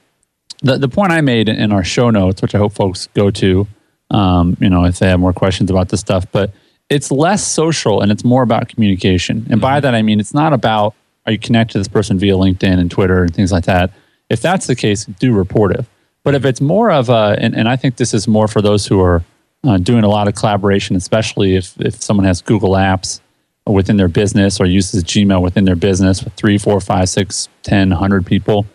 the 0.62 0.78
the 0.78 0.88
point 0.88 1.12
I 1.12 1.20
made 1.20 1.48
in 1.48 1.70
our 1.72 1.84
show 1.84 2.10
notes, 2.10 2.42
which 2.42 2.54
I 2.54 2.58
hope 2.58 2.72
folks 2.72 3.08
go 3.14 3.30
to, 3.30 3.66
um, 4.10 4.56
you 4.60 4.70
know, 4.70 4.84
if 4.84 4.98
they 4.98 5.08
have 5.08 5.20
more 5.20 5.32
questions 5.32 5.70
about 5.70 5.90
this 5.90 6.00
stuff, 6.00 6.26
but 6.32 6.52
it's 6.88 7.10
less 7.10 7.46
social 7.46 8.00
and 8.00 8.10
it's 8.12 8.24
more 8.24 8.42
about 8.42 8.68
communication. 8.68 9.46
And 9.50 9.60
by 9.60 9.80
that 9.80 9.94
I 9.94 10.02
mean 10.02 10.20
it's 10.20 10.34
not 10.34 10.52
about 10.52 10.94
are 11.26 11.32
you 11.32 11.38
connected 11.38 11.72
to 11.72 11.78
this 11.78 11.88
person 11.88 12.18
via 12.18 12.34
LinkedIn 12.34 12.78
and 12.78 12.90
Twitter 12.90 13.22
and 13.22 13.34
things 13.34 13.52
like 13.52 13.64
that. 13.64 13.90
If 14.30 14.40
that's 14.40 14.66
the 14.66 14.76
case, 14.76 15.04
do 15.04 15.32
report 15.32 15.74
it. 15.74 15.84
But 16.22 16.34
if 16.34 16.44
it's 16.44 16.60
more 16.60 16.90
of 16.90 17.08
a, 17.08 17.36
and, 17.38 17.56
and 17.56 17.68
I 17.68 17.76
think 17.76 17.96
this 17.96 18.14
is 18.14 18.26
more 18.26 18.48
for 18.48 18.62
those 18.62 18.86
who 18.86 19.00
are 19.00 19.24
uh, 19.64 19.78
doing 19.78 20.04
a 20.04 20.08
lot 20.08 20.28
of 20.28 20.34
collaboration, 20.34 20.96
especially 20.96 21.56
if, 21.56 21.80
if 21.80 22.02
someone 22.02 22.26
has 22.26 22.42
Google 22.42 22.72
Apps 22.72 23.20
within 23.66 23.96
their 23.96 24.08
business 24.08 24.60
or 24.60 24.66
uses 24.66 25.02
Gmail 25.04 25.42
within 25.42 25.64
their 25.64 25.76
business 25.76 26.22
with 26.22 26.32
three, 26.34 26.58
four, 26.58 26.80
five, 26.80 27.08
six, 27.08 27.48
ten, 27.62 27.90
hundred 27.90 28.24
people, 28.26 28.66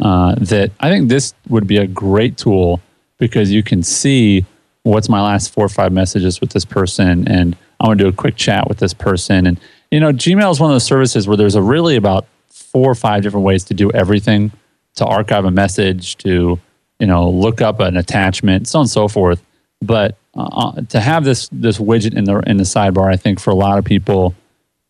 uh, 0.00 0.34
that 0.36 0.70
I 0.80 0.88
think 0.88 1.08
this 1.08 1.34
would 1.48 1.66
be 1.66 1.78
a 1.78 1.86
great 1.86 2.36
tool 2.36 2.80
because 3.18 3.50
you 3.50 3.62
can 3.62 3.82
see 3.82 4.44
what's 4.82 5.08
my 5.08 5.20
last 5.20 5.52
four 5.52 5.64
or 5.64 5.68
five 5.68 5.92
messages 5.92 6.40
with 6.40 6.50
this 6.50 6.64
person 6.64 7.26
and 7.26 7.56
I 7.80 7.86
want 7.86 7.98
to 7.98 8.04
do 8.04 8.08
a 8.08 8.12
quick 8.12 8.36
chat 8.36 8.68
with 8.68 8.78
this 8.78 8.94
person. 8.94 9.46
And, 9.46 9.60
you 9.90 10.00
know, 10.00 10.12
Gmail 10.12 10.50
is 10.50 10.60
one 10.60 10.70
of 10.70 10.74
those 10.74 10.84
services 10.84 11.28
where 11.28 11.36
there's 11.36 11.54
a 11.54 11.62
really 11.62 11.96
about 11.96 12.26
four 12.48 12.90
or 12.90 12.94
five 12.94 13.22
different 13.22 13.44
ways 13.44 13.64
to 13.64 13.74
do 13.74 13.90
everything 13.92 14.52
to 14.96 15.04
archive 15.04 15.44
a 15.44 15.50
message, 15.50 16.16
to, 16.18 16.58
you 16.98 17.06
know, 17.06 17.28
look 17.28 17.60
up 17.60 17.80
an 17.80 17.96
attachment, 17.96 18.66
so 18.66 18.78
on 18.78 18.84
and 18.84 18.90
so 18.90 19.08
forth. 19.08 19.42
But 19.82 20.16
uh, 20.36 20.82
to 20.82 21.00
have 21.00 21.24
this 21.24 21.48
this 21.50 21.78
widget 21.78 22.14
in 22.14 22.24
the 22.24 22.38
in 22.40 22.58
the 22.58 22.64
sidebar, 22.64 23.12
I 23.12 23.16
think 23.16 23.40
for 23.40 23.50
a 23.50 23.54
lot 23.54 23.78
of 23.78 23.84
people 23.84 24.34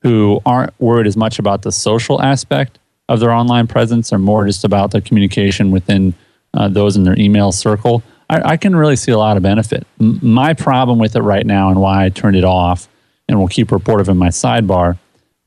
who 0.02 0.40
aren't 0.44 0.78
worried 0.80 1.06
as 1.06 1.16
much 1.16 1.38
about 1.38 1.62
the 1.62 1.72
social 1.72 2.20
aspect 2.20 2.78
of 3.08 3.20
their 3.20 3.30
online 3.30 3.66
presence 3.66 4.12
or 4.12 4.18
more 4.18 4.46
just 4.46 4.64
about 4.64 4.90
the 4.90 5.00
communication 5.00 5.70
within 5.70 6.14
uh, 6.54 6.68
those 6.68 6.96
in 6.96 7.04
their 7.04 7.18
email 7.18 7.52
circle, 7.52 8.02
I, 8.28 8.52
I 8.52 8.56
can 8.56 8.74
really 8.74 8.96
see 8.96 9.12
a 9.12 9.18
lot 9.18 9.36
of 9.36 9.42
benefit. 9.42 9.86
M- 10.00 10.18
my 10.22 10.54
problem 10.54 10.98
with 10.98 11.14
it 11.16 11.22
right 11.22 11.46
now 11.46 11.70
and 11.70 11.80
why 11.80 12.04
I 12.04 12.08
turned 12.08 12.36
it 12.36 12.44
off 12.44 12.88
and 13.28 13.38
will 13.38 13.48
keep 13.48 13.68
Rapportive 13.68 14.08
in 14.08 14.16
my 14.16 14.28
sidebar 14.28 14.98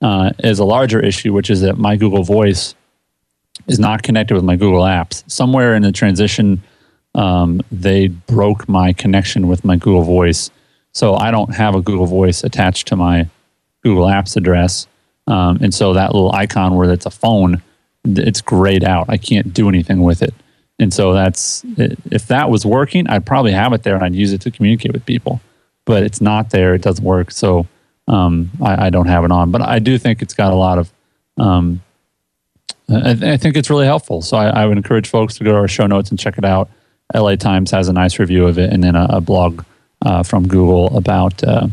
uh, 0.02 0.32
is 0.40 0.60
a 0.60 0.66
larger 0.66 1.00
issue, 1.00 1.34
which 1.34 1.50
is 1.50 1.62
that 1.62 1.78
my 1.78 1.96
Google 1.96 2.24
Voice 2.24 2.76
is 3.68 3.80
not 3.80 4.04
connected 4.04 4.36
with 4.36 4.44
my 4.44 4.56
Google 4.56 4.82
Apps. 4.82 5.30
Somewhere 5.30 5.76
in 5.76 5.82
the 5.82 5.92
transition, 5.92 6.64
um, 7.16 7.62
they 7.72 8.08
broke 8.08 8.70
my 8.70 8.94
connection 8.94 9.48
with 9.48 9.66
my 9.66 9.76
Google 9.76 10.04
Voice. 10.04 10.50
So 10.92 11.16
I 11.16 11.32
don't 11.32 11.54
have 11.54 11.76
a 11.76 11.82
Google 11.82 12.06
Voice 12.06 12.44
attached 12.44 12.88
to 12.88 12.96
my 12.96 13.28
Google 13.84 14.06
Apps 14.06 14.36
address. 14.36 14.88
Um, 15.28 15.60
and 15.62 15.74
so 15.74 15.94
that 15.94 16.14
little 16.14 16.32
icon 16.32 16.76
where 16.76 16.92
it's 16.92 17.06
a 17.06 17.12
phone, 17.12 17.62
it's 18.04 18.42
grayed 18.42 18.84
out. 18.84 19.06
I 19.10 19.18
can't 19.18 19.54
do 19.54 19.70
anything 19.70 20.02
with 20.02 20.22
it. 20.22 20.34
And 20.80 20.94
so 20.94 21.14
that's, 21.14 21.64
if 21.78 22.28
that 22.28 22.50
was 22.50 22.66
working, 22.66 23.08
I'd 23.08 23.26
probably 23.26 23.52
have 23.52 23.74
it 23.74 23.84
there 23.84 23.96
and 23.96 24.04
I'd 24.04 24.16
use 24.16 24.32
it 24.32 24.42
to 24.42 24.52
communicate 24.52 24.94
with 24.94 25.06
people. 25.06 25.42
But 25.86 26.04
it's 26.04 26.22
not 26.22 26.52
there. 26.52 26.74
It 26.74 26.82
doesn't 26.82 27.04
work. 27.04 27.32
So 27.32 27.68
um, 28.08 28.50
I, 28.62 28.88
I, 28.88 28.90
don't 28.90 29.08
have 29.08 29.24
it 29.24 29.32
on. 29.32 29.52
But 29.52 29.62
I 29.62 29.80
do 29.80 29.98
think 29.98 30.22
it's 30.22 30.34
got 30.34 30.52
a 30.54 30.56
lot 30.56 30.78
of, 30.78 30.92
um, 31.38 31.82
I, 32.90 33.12
I, 33.12 33.38
think 33.38 33.56
it's 33.56 33.70
really 33.70 33.86
helpful. 33.86 34.22
So 34.22 34.38
I, 34.38 34.48
I, 34.50 34.66
would 34.66 34.78
encourage 34.78 35.08
folks 35.08 35.38
to 35.38 35.44
go 35.44 35.52
to 35.52 35.58
our 35.58 35.68
show 35.68 35.86
notes 35.86 36.10
and 36.10 36.20
check 36.20 36.38
it 36.38 36.46
out. 36.46 36.70
LA 37.14 37.36
Times 37.36 37.72
has 37.72 37.88
a 37.88 37.94
nice 37.94 38.20
review 38.20 38.48
of 38.48 38.58
it 38.58 38.72
and 38.72 38.84
then 38.84 38.96
a, 38.96 39.08
a 39.10 39.22
blog 39.22 39.64
uh, 40.06 40.24
from 40.24 40.48
Google 40.48 40.96
about 40.96 41.44
uh, 41.44 41.68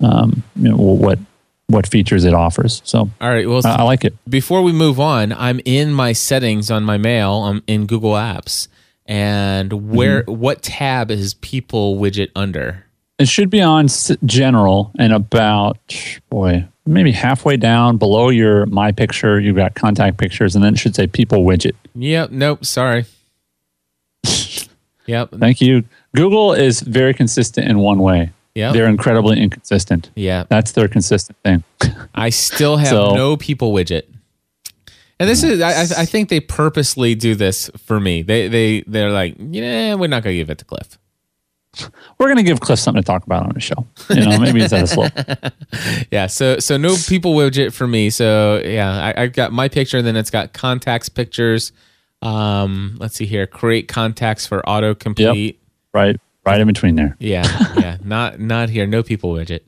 um, 0.00 0.42
you 0.56 0.70
know, 0.70 0.76
what 0.76 1.18
what 1.66 1.86
features 1.86 2.24
it 2.24 2.34
offers. 2.34 2.82
So, 2.84 3.10
all 3.20 3.28
right, 3.28 3.48
well, 3.48 3.62
I, 3.64 3.76
I 3.76 3.82
like 3.82 4.04
it. 4.04 4.14
Before 4.28 4.62
we 4.62 4.72
move 4.72 5.00
on, 5.00 5.32
I'm 5.32 5.60
in 5.64 5.92
my 5.92 6.12
settings 6.12 6.70
on 6.70 6.84
my 6.84 6.98
mail. 6.98 7.44
I'm 7.44 7.62
in 7.66 7.86
Google 7.86 8.12
Apps, 8.12 8.68
and 9.06 9.90
where 9.90 10.22
mm-hmm. 10.22 10.40
what 10.40 10.62
tab 10.62 11.10
is 11.10 11.34
People 11.34 11.96
widget 11.96 12.30
under? 12.36 12.84
It 13.18 13.28
should 13.28 13.48
be 13.48 13.60
on 13.60 13.86
General 14.24 14.90
and 14.98 15.12
about 15.12 15.78
boy 16.30 16.66
maybe 16.86 17.12
halfway 17.12 17.56
down 17.56 17.96
below 17.96 18.28
your 18.28 18.66
My 18.66 18.92
Picture. 18.92 19.40
You've 19.40 19.56
got 19.56 19.74
Contact 19.74 20.18
Pictures, 20.18 20.54
and 20.54 20.64
then 20.64 20.74
it 20.74 20.78
should 20.78 20.94
say 20.94 21.06
People 21.06 21.44
widget. 21.44 21.74
Yep. 21.94 22.30
Nope. 22.30 22.64
Sorry. 22.64 23.06
Yep. 25.06 25.30
Thank 25.38 25.60
you. 25.60 25.84
Google 26.14 26.52
is 26.52 26.80
very 26.80 27.14
consistent 27.14 27.68
in 27.68 27.78
one 27.78 27.98
way. 27.98 28.32
Yeah. 28.54 28.72
They're 28.72 28.86
incredibly 28.88 29.40
inconsistent. 29.40 30.10
Yeah. 30.14 30.44
That's 30.48 30.72
their 30.72 30.88
consistent 30.88 31.38
thing. 31.42 31.64
I 32.14 32.30
still 32.30 32.76
have 32.76 32.88
so, 32.88 33.14
no 33.14 33.36
people 33.36 33.72
widget. 33.72 34.04
And 35.20 35.28
this 35.28 35.44
is 35.44 35.60
I, 35.60 36.02
I 36.02 36.06
think 36.06 36.28
they 36.28 36.40
purposely 36.40 37.14
do 37.14 37.34
this 37.34 37.70
for 37.78 38.00
me. 38.00 38.22
They 38.22 38.48
they 38.48 38.80
they're 38.86 39.10
like, 39.10 39.36
yeah, 39.38 39.94
we're 39.94 40.08
not 40.08 40.22
gonna 40.22 40.34
give 40.34 40.50
it 40.50 40.58
to 40.58 40.64
Cliff. 40.64 40.98
We're 42.18 42.28
gonna 42.28 42.44
give 42.44 42.60
Cliff 42.60 42.78
something 42.78 43.02
to 43.02 43.06
talk 43.06 43.24
about 43.26 43.44
on 43.44 43.52
the 43.52 43.60
show. 43.60 43.86
You 44.08 44.24
know, 44.24 44.38
maybe 44.38 44.60
it's 44.60 44.72
at 44.72 44.84
a 44.84 44.86
slope. 44.86 45.12
yeah, 46.10 46.28
so 46.28 46.58
so 46.58 46.76
no 46.76 46.96
people 47.08 47.34
widget 47.34 47.72
for 47.72 47.86
me. 47.86 48.10
So 48.10 48.60
yeah, 48.64 49.12
I, 49.16 49.22
I've 49.22 49.32
got 49.32 49.52
my 49.52 49.68
picture, 49.68 49.98
and 49.98 50.06
then 50.06 50.14
it's 50.14 50.30
got 50.30 50.52
contacts 50.52 51.08
pictures. 51.08 51.72
Um, 52.24 52.96
let's 52.98 53.14
see 53.14 53.26
here, 53.26 53.46
create 53.46 53.86
contacts 53.86 54.46
for 54.46 54.62
autocomplete. 54.62 55.46
Yep. 55.46 55.56
Right 55.92 56.20
right 56.44 56.60
in 56.60 56.66
between 56.66 56.96
there. 56.96 57.16
Yeah, 57.18 57.44
yeah, 57.76 57.98
not 58.02 58.40
not 58.40 58.68
here. 58.68 58.86
No 58.86 59.02
people 59.02 59.32
widget. 59.32 59.60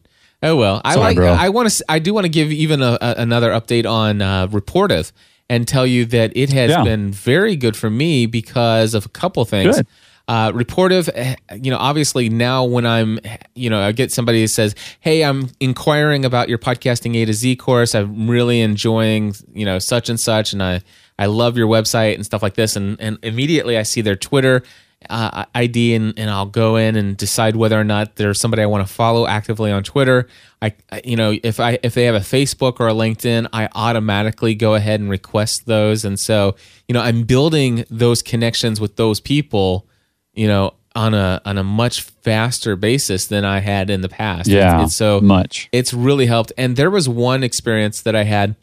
Oh 0.43 0.57
well, 0.57 0.81
I 0.85 0.95
Sorry, 0.95 1.05
like. 1.05 1.17
Bro. 1.17 1.33
I 1.33 1.49
want 1.49 1.71
to. 1.71 1.85
I 1.89 1.99
do 1.99 2.15
want 2.15 2.25
to 2.25 2.31
give 2.31 2.53
even 2.53 2.83
a, 2.83 2.99
a, 3.01 3.15
another 3.19 3.51
update 3.51 3.89
on 3.89 4.23
uh, 4.23 4.47
Rapportive 4.49 5.13
and 5.49 5.67
tell 5.67 5.87
you 5.87 6.05
that 6.07 6.37
it 6.37 6.53
has 6.53 6.71
yeah. 6.71 6.83
been 6.83 7.11
very 7.11 7.57
good 7.57 7.77
for 7.77 7.89
me 7.89 8.27
because 8.27 8.95
of 8.95 9.07
a 9.07 9.09
couple 9.09 9.45
things. 9.45 9.77
Good. 9.77 9.87
Uh, 10.29 10.51
Rapportive, 10.51 11.09
eh, 11.15 11.37
you 11.55 11.71
know, 11.71 11.77
obviously 11.77 12.29
now 12.29 12.65
when 12.65 12.85
I'm, 12.85 13.21
you 13.55 13.71
know, 13.71 13.81
I 13.81 13.93
get 13.93 14.11
somebody 14.11 14.43
that 14.43 14.49
says, 14.49 14.75
"Hey, 14.99 15.23
I'm 15.23 15.51
inquiring 15.61 16.25
about 16.25 16.49
your 16.49 16.59
podcasting 16.59 17.17
A 17.17 17.25
to 17.27 17.33
Z 17.33 17.55
course. 17.57 17.95
I'm 17.95 18.29
really 18.29 18.61
enjoying, 18.61 19.35
you 19.55 19.65
know, 19.65 19.79
such 19.79 20.09
and 20.09 20.19
such, 20.19 20.53
and 20.53 20.61
I 20.61 20.81
I 21.19 21.27
love 21.27 21.57
your 21.57 21.69
website 21.69 22.15
and 22.15 22.25
stuff 22.25 22.43
like 22.43 22.55
this." 22.55 22.77
And 22.77 23.01
and 23.01 23.19
immediately 23.23 23.77
I 23.79 23.83
see 23.83 24.01
their 24.01 24.17
Twitter 24.17 24.63
uh, 25.11 25.45
ID 25.55 25.95
and, 25.95 26.19
and 26.19 26.31
I'll 26.31 26.47
go 26.47 26.77
in 26.77 26.97
and 26.97 27.17
decide 27.17 27.57
whether 27.57 27.79
or 27.79 27.85
not 27.85 28.17
there's 28.17 28.41
somebody 28.41 28.63
I 28.63 28.67
want 28.67 28.87
to 28.87 28.93
follow 28.93 29.27
actively 29.27 29.71
on 29.71 29.83
Twitter. 29.83 30.27
I, 30.63 30.75
you 31.05 31.17
know, 31.17 31.37
if 31.43 31.61
I 31.61 31.79
if 31.83 31.95
they 31.95 32.05
have 32.05 32.15
a 32.15 32.21
Facebook 32.21 32.81
or 32.81 32.89
a 32.89 32.93
LinkedIn, 32.93 33.49
I 33.53 33.69
automatically 33.75 34.55
go 34.55 34.75
ahead 34.75 35.01
and 35.01 35.11
request 35.11 35.67
those. 35.67 36.05
And 36.05 36.19
so, 36.19 36.57
you 36.89 36.93
know, 36.93 37.01
I'm 37.01 37.25
building 37.25 37.85
those 37.91 38.23
connections 38.23 38.81
with 38.81 38.97
those 38.97 39.21
people, 39.21 39.87
you 40.33 40.49
know, 40.49 40.75
on 40.95 41.15
a 41.15 41.41
on 41.45 41.59
a 41.59 41.65
much 41.65 42.03
faster 42.03 42.75
basis 42.75 43.27
than 43.27 43.45
I 43.45 43.61
had 43.61 43.91
in 43.91 44.01
the 44.01 44.09
past. 44.09 44.49
Yeah, 44.49 44.77
it's, 44.81 44.89
it's 44.89 44.97
so 44.97 45.21
much. 45.21 45.69
It's 45.73 45.93
really 45.93 46.27
helped. 46.27 46.53
And 46.57 46.77
there 46.77 46.91
was 46.91 47.09
one 47.09 47.43
experience 47.45 48.01
that 48.03 48.17
I 48.17 48.25
had 48.25 48.57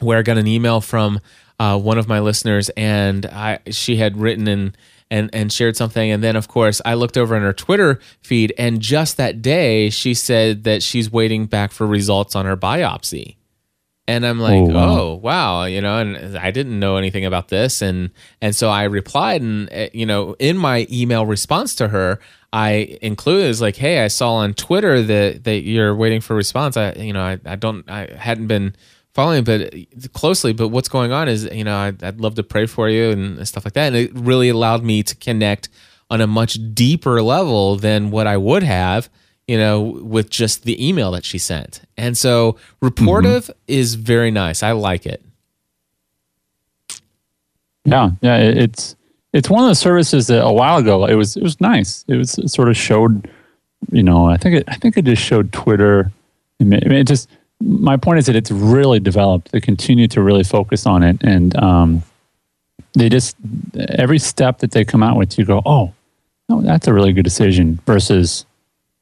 where 0.00 0.18
I 0.18 0.22
got 0.22 0.38
an 0.38 0.46
email 0.46 0.80
from 0.80 1.20
uh, 1.58 1.78
one 1.78 1.98
of 1.98 2.08
my 2.08 2.20
listeners, 2.20 2.68
and 2.70 3.26
I 3.26 3.60
she 3.70 3.96
had 3.96 4.16
written 4.16 4.48
in 4.48 4.74
and 5.10 5.30
and 5.32 5.52
shared 5.52 5.76
something 5.76 6.10
and 6.10 6.24
then 6.24 6.34
of 6.34 6.48
course 6.48 6.80
I 6.84 6.94
looked 6.94 7.16
over 7.16 7.36
in 7.36 7.42
her 7.42 7.52
Twitter 7.52 8.00
feed 8.22 8.54
and 8.58 8.80
just 8.80 9.16
that 9.18 9.42
day 9.42 9.90
she 9.90 10.14
said 10.14 10.64
that 10.64 10.82
she's 10.82 11.12
waiting 11.12 11.46
back 11.46 11.72
for 11.72 11.86
results 11.86 12.34
on 12.34 12.46
her 12.46 12.56
biopsy. 12.56 13.36
And 14.06 14.26
I'm 14.26 14.38
like, 14.38 14.60
oh 14.60 14.64
wow. 14.66 14.98
oh 14.98 15.14
wow. 15.14 15.64
you 15.64 15.80
know, 15.80 15.98
and 15.98 16.36
I 16.36 16.50
didn't 16.50 16.78
know 16.78 16.96
anything 16.96 17.24
about 17.24 17.48
this, 17.48 17.80
and 17.80 18.10
and 18.42 18.54
so 18.54 18.68
I 18.68 18.82
replied, 18.82 19.40
and 19.40 19.68
eh, 19.72 19.88
you 19.94 20.04
know, 20.04 20.36
in 20.38 20.58
my 20.58 20.86
email 20.92 21.24
response 21.24 21.74
to 21.76 21.88
her, 21.88 22.20
I 22.52 22.98
included 23.00 23.46
is 23.46 23.62
like, 23.62 23.76
hey, 23.76 24.04
I 24.04 24.08
saw 24.08 24.34
on 24.34 24.52
Twitter 24.52 25.00
that 25.00 25.44
that 25.44 25.62
you're 25.62 25.96
waiting 25.96 26.20
for 26.20 26.36
response. 26.36 26.76
I, 26.76 26.92
you 26.92 27.14
know, 27.14 27.22
I, 27.22 27.38
I 27.46 27.56
don't, 27.56 27.88
I 27.90 28.14
hadn't 28.14 28.48
been 28.48 28.76
following 29.14 29.44
but 29.44 29.72
closely 30.12 30.52
but 30.52 30.68
what's 30.68 30.88
going 30.88 31.12
on 31.12 31.28
is 31.28 31.44
you 31.52 31.64
know 31.64 31.76
I'd, 31.76 32.02
I'd, 32.02 32.20
love 32.20 32.34
to 32.34 32.42
pray 32.42 32.66
for 32.66 32.88
you 32.88 33.10
and 33.10 33.46
stuff 33.48 33.64
like 33.64 33.74
that. 33.74 33.86
And 33.86 33.96
it 33.96 34.10
really 34.14 34.48
allowed 34.48 34.82
me 34.82 35.02
to 35.04 35.14
connect 35.14 35.68
on 36.10 36.20
a 36.20 36.26
much 36.26 36.58
deeper 36.74 37.22
level 37.22 37.76
than 37.76 38.10
what 38.10 38.26
i 38.26 38.36
would 38.36 38.62
have 38.62 39.08
you 39.46 39.56
know 39.56 39.80
with 39.80 40.28
just 40.30 40.64
the 40.64 40.86
email 40.86 41.12
that 41.12 41.24
she 41.24 41.38
sent. 41.38 41.80
And 41.96 42.16
so 42.18 42.56
Rapportive 42.82 43.44
mm-hmm. 43.44 43.52
is 43.68 43.94
very 43.94 44.30
nice. 44.30 44.62
I 44.62 44.72
like 44.72 45.06
it. 45.06 45.22
Yeah 47.84 48.10
yeah 48.20 48.36
it's 48.38 48.96
it's 49.32 49.48
one 49.48 49.62
of 49.64 49.68
the 49.68 49.74
services 49.74 50.26
that 50.26 50.44
a 50.44 50.52
while 50.52 50.78
ago 50.78 51.06
it 51.06 51.14
was 51.14 51.36
it 51.36 51.42
was 51.42 51.60
nice. 51.60 52.04
It 52.08 52.16
was 52.16 52.36
it 52.38 52.48
sort 52.48 52.68
of 52.68 52.76
showed 52.76 53.30
you 53.92 54.02
know 54.02 54.26
i 54.26 54.38
think 54.38 54.54
it 54.54 54.64
i 54.66 54.76
think 54.76 54.96
it 54.96 55.04
just 55.04 55.22
showed 55.22 55.52
twitter. 55.52 56.10
I 56.60 56.64
mean, 56.64 56.80
it 56.82 57.06
just 57.06 57.28
my 57.60 57.96
point 57.96 58.18
is 58.18 58.26
that 58.26 58.36
it's 58.36 58.50
really 58.50 59.00
developed. 59.00 59.52
They 59.52 59.60
continue 59.60 60.08
to 60.08 60.22
really 60.22 60.44
focus 60.44 60.86
on 60.86 61.02
it, 61.02 61.22
and 61.22 61.56
um, 61.56 62.02
they 62.94 63.08
just 63.08 63.36
every 63.90 64.18
step 64.18 64.58
that 64.58 64.72
they 64.72 64.84
come 64.84 65.02
out 65.02 65.16
with, 65.16 65.38
you 65.38 65.44
go, 65.44 65.62
"Oh, 65.64 65.92
no, 66.48 66.60
that's 66.60 66.86
a 66.86 66.92
really 66.92 67.12
good 67.12 67.24
decision." 67.24 67.80
Versus, 67.86 68.44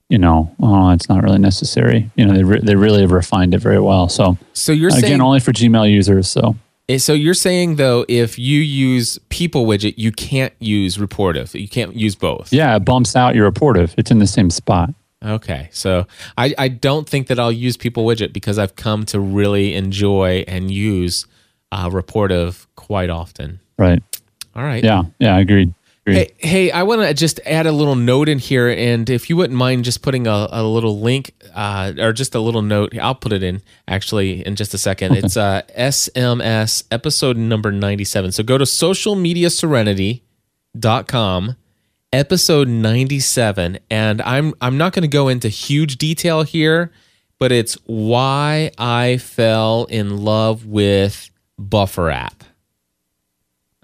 you 0.08 0.18
know, 0.18 0.54
"Oh, 0.60 0.90
it's 0.90 1.08
not 1.08 1.22
really 1.22 1.38
necessary." 1.38 2.10
You 2.16 2.26
know, 2.26 2.34
they 2.34 2.44
re- 2.44 2.60
they 2.62 2.74
really 2.74 3.00
have 3.00 3.12
refined 3.12 3.54
it 3.54 3.58
very 3.58 3.80
well. 3.80 4.08
So, 4.08 4.38
so 4.52 4.72
you're 4.72 4.90
again 4.90 5.00
saying, 5.00 5.20
only 5.20 5.40
for 5.40 5.52
Gmail 5.52 5.90
users. 5.90 6.28
So, 6.28 6.56
eh, 6.88 6.98
so 6.98 7.12
you're 7.12 7.34
saying 7.34 7.76
though, 7.76 8.04
if 8.08 8.38
you 8.38 8.60
use 8.60 9.18
People 9.28 9.66
widget, 9.66 9.94
you 9.96 10.12
can't 10.12 10.54
use 10.60 10.98
Rapportive. 10.98 11.58
You 11.58 11.68
can't 11.68 11.94
use 11.96 12.14
both. 12.14 12.52
Yeah, 12.52 12.76
it 12.76 12.84
bumps 12.84 13.16
out 13.16 13.34
your 13.34 13.50
Rapportive. 13.50 13.94
It's 13.96 14.10
in 14.10 14.18
the 14.18 14.26
same 14.26 14.50
spot. 14.50 14.94
Okay. 15.24 15.68
So 15.72 16.06
I, 16.36 16.54
I 16.58 16.68
don't 16.68 17.08
think 17.08 17.28
that 17.28 17.38
I'll 17.38 17.52
use 17.52 17.76
People 17.76 18.04
Widget 18.04 18.32
because 18.32 18.58
I've 18.58 18.76
come 18.76 19.04
to 19.06 19.20
really 19.20 19.74
enjoy 19.74 20.44
and 20.48 20.70
use 20.70 21.26
uh, 21.70 21.88
Rapportive 21.88 22.66
quite 22.76 23.10
often. 23.10 23.60
Right. 23.78 24.02
All 24.54 24.62
right. 24.62 24.82
Yeah. 24.82 25.04
Yeah. 25.18 25.36
I 25.36 25.40
agreed. 25.40 25.74
Hey, 26.04 26.32
hey, 26.38 26.70
I 26.72 26.82
want 26.82 27.02
to 27.02 27.14
just 27.14 27.38
add 27.46 27.66
a 27.66 27.70
little 27.70 27.94
note 27.94 28.28
in 28.28 28.40
here, 28.40 28.68
and 28.68 29.08
if 29.08 29.30
you 29.30 29.36
wouldn't 29.36 29.56
mind 29.56 29.84
just 29.84 30.02
putting 30.02 30.26
a, 30.26 30.48
a 30.50 30.64
little 30.64 30.98
link 30.98 31.30
uh, 31.54 31.92
or 31.96 32.12
just 32.12 32.34
a 32.34 32.40
little 32.40 32.62
note, 32.62 32.98
I'll 32.98 33.14
put 33.14 33.32
it 33.32 33.44
in 33.44 33.62
actually 33.86 34.44
in 34.44 34.56
just 34.56 34.74
a 34.74 34.78
second. 34.78 35.12
Okay. 35.12 35.20
It's 35.20 35.36
uh, 35.36 35.62
SMS 35.78 36.82
episode 36.90 37.36
number 37.36 37.70
97. 37.70 38.32
So 38.32 38.42
go 38.42 38.58
to 38.58 38.64
socialmediaserenity.com 38.64 41.56
episode 42.12 42.68
97 42.68 43.78
and 43.90 44.22
I'm 44.22 44.54
I'm 44.60 44.76
not 44.76 44.92
going 44.92 45.02
to 45.02 45.08
go 45.08 45.28
into 45.28 45.48
huge 45.48 45.96
detail 45.96 46.42
here, 46.42 46.92
but 47.38 47.52
it's 47.52 47.74
why 47.86 48.70
I 48.78 49.16
fell 49.18 49.84
in 49.86 50.18
love 50.18 50.66
with 50.66 51.30
Buffer 51.58 52.10
app. 52.10 52.44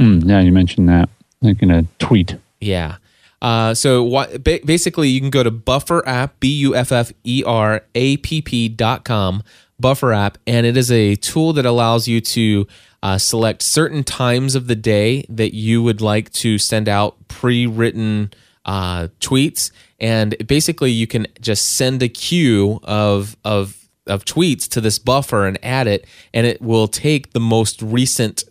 Mm, 0.00 0.28
yeah, 0.28 0.40
you 0.40 0.52
mentioned 0.52 0.88
that 0.88 1.08
like 1.42 1.62
in 1.62 1.70
a 1.70 1.84
tweet. 1.98 2.36
Yeah. 2.60 2.96
Uh, 3.40 3.72
so 3.72 4.02
what, 4.02 4.42
basically, 4.42 5.08
you 5.08 5.20
can 5.20 5.30
go 5.30 5.44
to 5.44 5.50
Buffer 5.50 6.06
app, 6.08 6.40
B 6.40 6.48
U 6.58 6.74
F 6.74 6.90
F 6.90 7.12
E 7.24 7.44
R 7.46 7.82
A 7.94 8.16
P 8.18 8.42
P 8.42 8.68
dot 8.68 9.04
com, 9.04 9.42
Buffer 9.80 10.12
app, 10.12 10.38
and 10.46 10.66
it 10.66 10.76
is 10.76 10.90
a 10.90 11.16
tool 11.16 11.52
that 11.52 11.64
allows 11.64 12.08
you 12.08 12.20
to 12.20 12.66
uh, 13.02 13.18
select 13.18 13.62
certain 13.62 14.02
times 14.02 14.54
of 14.54 14.66
the 14.66 14.74
day 14.74 15.24
that 15.28 15.54
you 15.54 15.82
would 15.82 16.00
like 16.00 16.32
to 16.32 16.58
send 16.58 16.88
out 16.88 17.16
pre-written 17.28 18.32
uh, 18.64 19.08
tweets, 19.20 19.70
and 20.00 20.36
basically 20.46 20.90
you 20.90 21.06
can 21.06 21.26
just 21.40 21.76
send 21.76 22.02
a 22.02 22.08
queue 22.08 22.80
of 22.82 23.36
of 23.44 23.88
of 24.06 24.24
tweets 24.24 24.68
to 24.68 24.80
this 24.80 24.98
buffer 24.98 25.46
and 25.46 25.58
add 25.62 25.86
it, 25.86 26.06
and 26.34 26.46
it 26.46 26.60
will 26.60 26.88
take 26.88 27.32
the 27.32 27.40
most 27.40 27.80
recent 27.82 28.44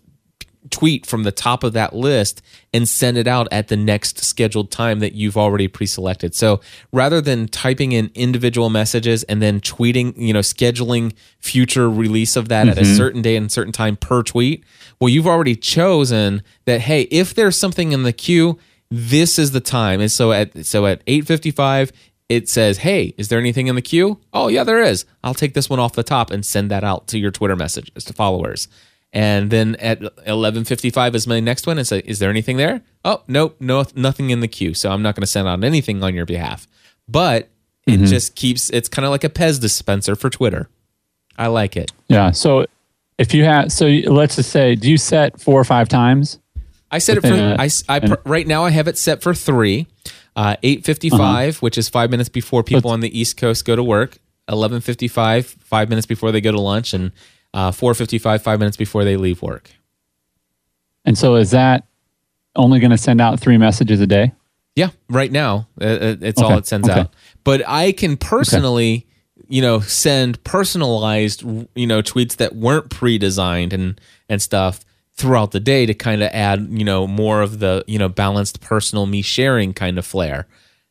tweet 0.70 1.06
from 1.06 1.24
the 1.24 1.32
top 1.32 1.64
of 1.64 1.74
that 1.74 1.96
list 1.96 2.42
and 2.74 2.88
send 2.88 3.18
it 3.18 3.28
out 3.28 3.48
at 3.52 3.68
the 3.68 3.78
next 3.78 4.24
scheduled 4.24 4.72
time 4.72 5.00
that 5.00 5.14
you've 5.14 5.38
already 5.38 5.68
pre-selected. 5.68 6.36
So 6.36 6.62
rather 6.92 7.22
than 7.22 7.48
typing 7.48 7.92
in 7.92 8.12
individual 8.14 8.70
messages 8.70 9.24
and 9.24 9.42
then 9.42 9.62
tweeting, 9.62 10.14
you 10.18 10.34
know, 10.34 10.40
scheduling 10.40 11.14
future 11.40 11.90
release 11.90 12.36
of 12.36 12.50
that 12.50 12.68
at 12.68 12.78
a 12.78 12.82
mm-hmm. 12.82 12.96
certain 12.96 13.22
day 13.22 13.36
and 13.36 13.52
certain 13.52 13.74
time 13.74 13.96
per 13.96 14.24
tweet, 14.24 14.64
well, 15.00 15.10
you've 15.10 15.28
already 15.28 15.56
chosen 15.56 16.44
that 16.66 16.82
hey, 16.82 17.04
if 17.04 17.34
there's 17.34 17.60
something 17.60 17.92
in 17.92 18.04
the 18.04 18.14
queue, 18.14 18.58
this 18.90 19.38
is 19.38 19.52
the 19.52 19.60
time. 19.60 20.00
And 20.02 20.12
so 20.12 20.32
at 20.32 20.66
so 20.66 20.86
at 20.86 21.06
8:55 21.06 21.92
it 22.30 22.50
says, 22.50 22.80
"Hey, 22.80 23.14
is 23.18 23.30
there 23.30 23.40
anything 23.40 23.68
in 23.68 23.76
the 23.76 23.82
queue?" 23.82 24.20
"Oh, 24.34 24.50
yeah, 24.50 24.64
there 24.64 24.84
is." 24.84 25.06
I'll 25.24 25.34
take 25.34 25.54
this 25.54 25.70
one 25.70 25.80
off 25.80 25.94
the 25.94 26.04
top 26.04 26.30
and 26.30 26.46
send 26.46 26.70
that 26.72 26.84
out 26.84 27.08
to 27.08 27.20
your 27.20 27.32
Twitter 27.32 27.56
messages 27.56 28.04
to 28.04 28.14
followers. 28.14 28.68
And 29.18 29.50
then 29.50 29.76
at 29.76 30.00
11:55 30.28 31.16
is 31.16 31.26
my 31.28 31.40
next 31.40 31.66
one 31.66 31.78
and 31.80 31.88
say, 31.88 32.02
"Is 32.06 32.20
there 32.20 32.30
anything 32.30 32.58
there?" 32.58 32.82
"Oh, 33.04 33.24
nope, 33.28 33.56
no 33.60 33.84
nothing 33.96 34.30
in 34.30 34.42
the 34.42 34.48
queue." 34.48 34.74
So 34.76 34.92
I'm 34.92 35.02
not 35.02 35.16
going 35.16 35.22
to 35.24 35.28
send 35.28 35.48
out 35.48 35.64
anything 35.64 36.04
on 36.04 36.14
your 36.14 36.26
behalf. 36.26 36.68
But 37.08 37.50
it 37.88 37.98
just 38.06 38.36
keeps 38.36 38.70
it's 38.70 38.90
kind 38.90 39.06
of 39.06 39.12
like 39.12 39.24
a 39.24 39.30
Pez 39.30 39.60
dispenser 39.60 40.16
for 40.16 40.30
Twitter. 40.30 40.70
I 41.38 41.48
like 41.48 41.76
it. 41.78 41.92
Yeah. 42.10 42.32
So 42.32 42.66
if 43.18 43.34
you 43.34 43.44
have, 43.46 43.72
so 43.72 43.86
let's 43.88 44.36
just 44.36 44.52
say, 44.52 44.76
do 44.76 44.90
you 44.92 44.98
set 44.98 45.40
four 45.40 45.60
or 45.60 45.64
five 45.64 45.88
times? 45.90 46.38
I 46.92 47.00
set 47.00 47.18
it 47.18 47.22
for 47.22 47.34
a- 47.34 47.56
I, 47.60 47.70
I 47.90 48.00
pr- 48.02 48.16
right 48.26 48.46
now 48.48 48.66
I 48.66 48.70
have 48.72 48.88
it 48.88 48.98
set 48.98 49.22
for 49.24 49.34
3. 49.34 49.88
Uh 50.36 50.56
8:55, 50.64 51.62
which 51.64 51.78
is 51.78 51.90
5 51.90 52.12
minutes 52.12 52.30
before 52.30 52.62
people 52.64 52.92
on 52.92 53.00
the 53.00 53.20
East 53.20 53.38
Coast 53.38 53.66
go 53.66 53.76
to 53.76 53.84
work, 53.84 54.20
11:55, 54.50 55.46
5 55.46 55.90
minutes 55.90 56.06
before 56.06 56.32
they 56.32 56.42
go 56.42 56.52
to 56.52 56.62
lunch 56.62 56.94
and 56.94 57.12
uh 57.54 57.72
4:55, 57.72 58.42
5 58.42 58.60
minutes 58.60 58.78
before 58.78 59.04
they 59.04 59.18
leave 59.18 59.42
work. 59.42 59.72
And 61.06 61.18
so 61.18 61.36
is 61.36 61.52
that 61.52 61.88
only 62.56 62.80
going 62.80 62.92
to 62.92 62.98
send 62.98 63.22
out 63.22 63.40
three 63.40 63.58
messages 63.58 64.02
a 64.02 64.08
day? 64.08 64.34
Yeah, 64.76 64.90
right 65.10 65.32
now 65.32 65.68
uh, 65.82 65.86
uh, 65.86 66.16
it's 66.22 66.42
all 66.42 66.58
it 66.58 66.68
sends 66.68 66.88
okay. 66.88 67.02
out. 67.02 67.16
But 67.44 67.68
I 67.68 67.94
can 67.94 68.18
personally, 68.18 69.08
you 69.48 69.62
know, 69.62 69.80
send 69.80 70.44
personalized, 70.44 71.44
you 71.76 71.88
know, 71.88 72.02
tweets 72.02 72.36
that 72.36 72.56
weren't 72.56 72.92
pre-designed 72.92 73.74
and 73.74 74.00
and 74.30 74.42
stuff 74.42 74.86
throughout 75.14 75.52
the 75.52 75.60
day 75.60 75.88
to 75.88 75.96
kind 75.96 76.22
of 76.22 76.30
add, 76.32 76.68
you 76.70 76.84
know, 76.84 77.08
more 77.08 77.42
of 77.42 77.58
the, 77.58 77.84
you 77.88 77.98
know, 77.98 78.08
balanced 78.08 78.62
personal 78.62 79.08
me 79.08 79.24
sharing 79.24 79.74
kind 79.74 79.98
of 79.98 80.06
flair 80.06 80.46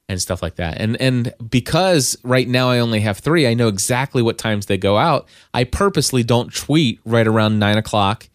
and 0.08 0.20
stuff 0.22 0.42
like 0.42 0.56
that. 0.56 0.80
And 0.80 1.00
and 1.00 1.34
because 1.50 2.16
right 2.22 2.46
now 2.48 2.70
I 2.70 2.78
only 2.78 3.00
have 3.00 3.18
three, 3.18 3.46
I 3.46 3.54
know 3.54 3.68
exactly 3.68 4.22
what 4.22 4.38
times 4.38 4.66
they 4.66 4.78
go 4.78 4.96
out. 4.96 5.26
I 5.52 5.64
purposely 5.64 6.22
don't 6.22 6.54
tweet 6.54 7.00
right 7.04 7.26
around 7.26 7.58
nine 7.58 7.76
o'clock, 7.76 8.28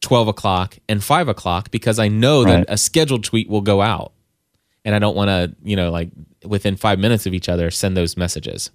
twelve 0.00 0.28
o'clock, 0.28 0.78
and 0.88 1.02
five 1.04 1.28
o'clock 1.28 1.70
because 1.70 1.98
I 1.98 2.08
know 2.08 2.44
Right. 2.44 2.66
that 2.66 2.72
a 2.72 2.78
scheduled 2.78 3.24
tweet 3.24 3.48
will 3.48 3.60
go 3.60 3.82
out 3.82 4.12
and 4.84 4.94
I 4.94 4.98
don't 4.98 5.16
want 5.16 5.28
to, 5.28 5.54
you 5.62 5.76
know, 5.76 5.90
like 5.90 6.08
within 6.44 6.76
five 6.76 6.98
minutes 6.98 7.26
of 7.26 7.34
each 7.34 7.48
other, 7.48 7.70
send 7.70 7.96
those 7.96 8.16
messages. 8.16 8.70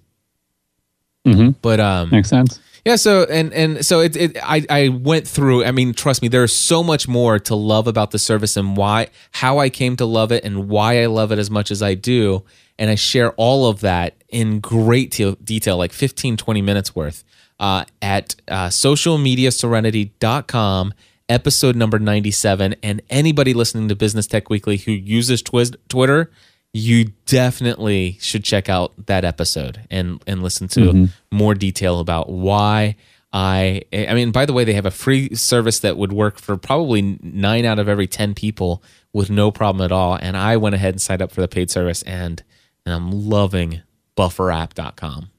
Mm-hmm. 1.26 1.50
But 1.62 1.80
um, 1.80 2.10
Makes 2.10 2.28
sense. 2.28 2.60
Yeah, 2.84 2.96
so 2.96 3.24
and 3.24 3.52
and 3.54 3.84
so 3.84 4.00
it, 4.00 4.16
it 4.16 4.36
I 4.42 4.66
I 4.68 4.88
went 4.88 5.26
through. 5.26 5.64
I 5.64 5.70
mean, 5.70 5.94
trust 5.94 6.20
me, 6.20 6.28
there's 6.28 6.54
so 6.54 6.82
much 6.82 7.08
more 7.08 7.38
to 7.38 7.54
love 7.54 7.86
about 7.86 8.10
the 8.10 8.18
service 8.18 8.58
and 8.58 8.76
why 8.76 9.08
how 9.32 9.58
I 9.58 9.70
came 9.70 9.96
to 9.96 10.04
love 10.04 10.30
it 10.32 10.44
and 10.44 10.68
why 10.68 11.02
I 11.02 11.06
love 11.06 11.32
it 11.32 11.38
as 11.38 11.50
much 11.50 11.70
as 11.70 11.82
I 11.82 11.94
do. 11.94 12.44
And 12.78 12.90
I 12.90 12.94
share 12.96 13.32
all 13.32 13.66
of 13.68 13.80
that 13.80 14.16
in 14.28 14.60
great 14.60 15.12
te- 15.12 15.36
detail, 15.44 15.78
like 15.78 15.92
15, 15.92 16.36
20 16.36 16.60
minutes 16.60 16.94
worth, 16.94 17.24
uh, 17.60 17.84
at 18.02 18.34
uh, 18.48 18.66
socialmediaserenity.com, 18.66 20.92
episode 21.28 21.76
number 21.76 22.00
97. 22.00 22.74
And 22.82 23.00
anybody 23.08 23.54
listening 23.54 23.86
to 23.88 23.94
Business 23.94 24.26
Tech 24.26 24.50
Weekly 24.50 24.78
who 24.78 24.90
uses 24.90 25.40
Twiz- 25.40 25.76
Twitter, 25.88 26.32
you 26.74 27.12
definitely 27.26 28.18
should 28.20 28.42
check 28.42 28.68
out 28.68 28.92
that 29.06 29.24
episode 29.24 29.80
and 29.90 30.22
and 30.26 30.42
listen 30.42 30.66
to 30.66 31.08
more 31.30 31.54
detail 31.54 32.00
about 32.00 32.28
why 32.28 32.96
I 33.32 33.82
I 33.92 34.12
mean 34.12 34.32
by 34.32 34.44
the 34.44 34.52
way 34.52 34.64
they 34.64 34.74
have 34.74 34.84
a 34.84 34.90
free 34.90 35.34
service 35.36 35.78
that 35.78 35.96
would 35.96 36.12
work 36.12 36.38
for 36.38 36.56
probably 36.56 37.16
9 37.22 37.64
out 37.64 37.78
of 37.78 37.88
every 37.88 38.08
10 38.08 38.34
people 38.34 38.82
with 39.12 39.30
no 39.30 39.52
problem 39.52 39.84
at 39.84 39.92
all 39.92 40.18
and 40.20 40.36
I 40.36 40.56
went 40.56 40.74
ahead 40.74 40.94
and 40.94 41.00
signed 41.00 41.22
up 41.22 41.30
for 41.30 41.40
the 41.40 41.48
paid 41.48 41.70
service 41.70 42.02
and, 42.02 42.42
and 42.84 42.92
I'm 42.92 43.10
loving 43.12 43.82
bufferapp.com. 44.16 45.30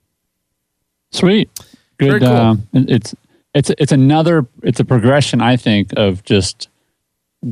Sweet. 1.12 1.50
Good. 1.98 2.21
Cool. 2.21 2.30
uh, 2.30 2.56
it's 2.74 3.13
it's 3.54 3.71
it's 3.78 3.91
another 3.91 4.48
it's 4.63 4.80
a 4.80 4.86
progression 4.86 5.41
I 5.41 5.58
think 5.58 5.91
of 5.98 6.24
just 6.24 6.69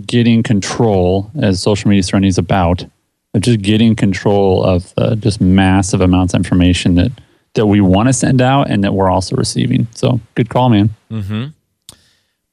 getting 0.06 0.42
control 0.42 1.30
as 1.42 1.62
social 1.62 1.90
media 1.90 2.28
is 2.28 2.38
about 2.38 2.86
of 3.34 3.42
just 3.42 3.62
getting 3.62 3.96
control 3.96 4.64
of 4.64 4.94
uh, 4.98 5.16
just 5.16 5.42
massive 5.42 6.02
amounts 6.02 6.34
of 6.34 6.40
information 6.40 6.96
that 6.96 7.12
that 7.56 7.68
we 7.68 7.82
want 7.82 8.10
to 8.10 8.14
send 8.14 8.42
out 8.42 8.70
and 8.70 8.84
that 8.84 8.94
we're 8.94 9.10
also 9.10 9.36
receiving. 9.36 9.88
So 9.94 10.20
good 10.36 10.50
call, 10.50 10.70
man. 10.70 10.90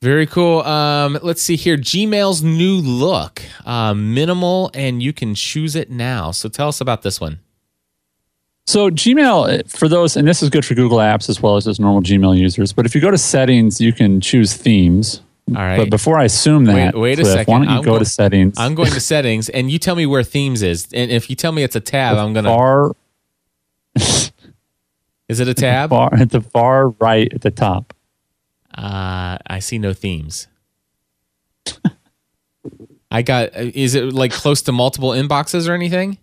Very 0.03 0.27
cool. 0.27 0.61
Um, 0.63 1.19
let's 1.23 1.43
see 1.43 1.57
here. 1.57 1.77
Gmail's 1.77 2.43
new 2.43 2.77
look, 2.77 3.43
uh, 3.67 3.93
minimal, 3.93 4.71
and 4.73 5.03
you 5.03 5.13
can 5.13 5.35
choose 5.35 5.77
it 5.77 5.91
now. 5.91 6.31
So 6.31 6.49
tell 6.49 6.69
us 6.69 6.81
about 6.81 7.03
this 7.03 7.21
one. 7.21 7.39
So 8.67 8.89
Gmail, 8.89 9.71
for 9.71 9.89
those, 9.89 10.17
and 10.17 10.27
this 10.27 10.43
is 10.43 10.49
good 10.49 10.65
for 10.65 10.75
Google 10.75 10.99
Apps 10.99 11.29
as 11.29 11.43
well 11.43 11.57
as 11.57 11.65
just 11.65 11.81
normal 11.81 12.03
Gmail 12.03 12.39
users. 12.39 12.73
But 12.73 12.87
if 12.87 12.95
you 12.95 13.01
go 13.01 13.11
to 13.11 13.19
settings, 13.19 13.81
you 13.81 13.93
can 13.93 14.21
choose 14.21 14.55
themes. 14.55 15.21
All 15.51 15.63
right. 15.63 15.77
But 15.79 15.91
before 15.91 16.19
I 16.19 16.25
assume 16.25 16.65
that, 16.67 16.95
Wait- 16.95 17.01
wait 17.01 17.19
a 17.19 17.23
Cliff, 17.23 17.35
second. 17.35 17.53
Why 17.53 17.59
don't 17.59 17.69
you 17.71 17.77
I'm 17.79 17.83
go 17.85 17.93
go- 17.95 17.99
to 18.01 18.05
settings? 18.05 18.55
I'm 18.59 18.75
going 18.75 18.91
to 18.93 19.01
settings, 19.01 19.49
and 19.49 19.71
you 19.71 19.79
tell 19.79 19.97
me 19.97 20.07
where 20.07 20.23
themes 20.23 20.63
is. 20.63 20.87
And 20.93 21.11
if 21.11 21.29
you 21.31 21.37
tell 21.37 21.53
me 21.53 21.63
it's 21.63 21.77
a 21.77 21.81
tab, 21.81 22.17
I'm 22.17 22.33
gonna. 22.33 22.49
far, 22.49 22.93
Is 25.29 25.41
it 25.41 25.49
a 25.49 25.55
tab? 25.67 25.91
far 25.91 26.15
at 26.15 26.31
the 26.31 26.41
far 26.41 26.91
right 26.91 27.33
at 27.33 27.41
the 27.43 27.51
top. 27.51 27.95
Uh, 28.77 29.39
I 29.47 29.59
see 29.61 29.79
no 29.79 29.93
themes. 29.93 30.47
I 33.11 33.23
got. 33.23 33.55
Is 33.57 33.95
it 33.95 34.13
like 34.13 34.31
close 34.33 34.63
to 34.63 34.73
multiple 34.73 35.11
inboxes 35.11 35.69
or 35.69 35.73
anything? 35.73 36.19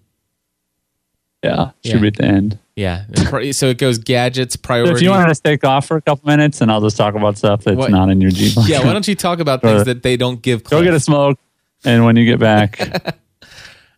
Yeah, 1.43 1.71
should 1.83 1.95
Yeah. 1.95 1.99
be 2.01 2.07
at 2.07 2.15
the 2.15 2.25
end. 2.25 2.59
Yeah. 2.77 3.05
So 3.51 3.67
it 3.67 3.79
goes 3.79 3.97
gadgets, 3.97 4.53
So 4.53 4.59
priority. 4.61 4.93
if 4.93 5.01
you 5.01 5.09
want 5.09 5.33
to 5.35 5.41
take 5.41 5.65
off 5.65 5.87
for 5.87 5.97
a 5.97 6.01
couple 6.01 6.29
minutes, 6.29 6.61
and 6.61 6.71
I'll 6.71 6.79
just 6.79 6.95
talk 6.95 7.15
about 7.15 7.37
stuff 7.37 7.63
that's 7.63 7.75
What- 7.75 7.89
not 7.91 8.09
in 8.09 8.21
your 8.21 8.31
Gmail. 8.31 8.69
yeah. 8.69 8.85
Why 8.85 8.93
don't 8.93 9.07
you 9.07 9.15
talk 9.15 9.39
about 9.39 9.61
things 9.63 9.83
that 9.85 10.03
they 10.03 10.15
don't 10.15 10.41
give? 10.41 10.63
go 10.63 10.81
get 10.83 10.93
a 10.93 10.99
smoke, 10.99 11.39
and 11.83 12.05
when 12.05 12.15
you 12.15 12.23
get 12.25 12.39
back, 12.39 12.79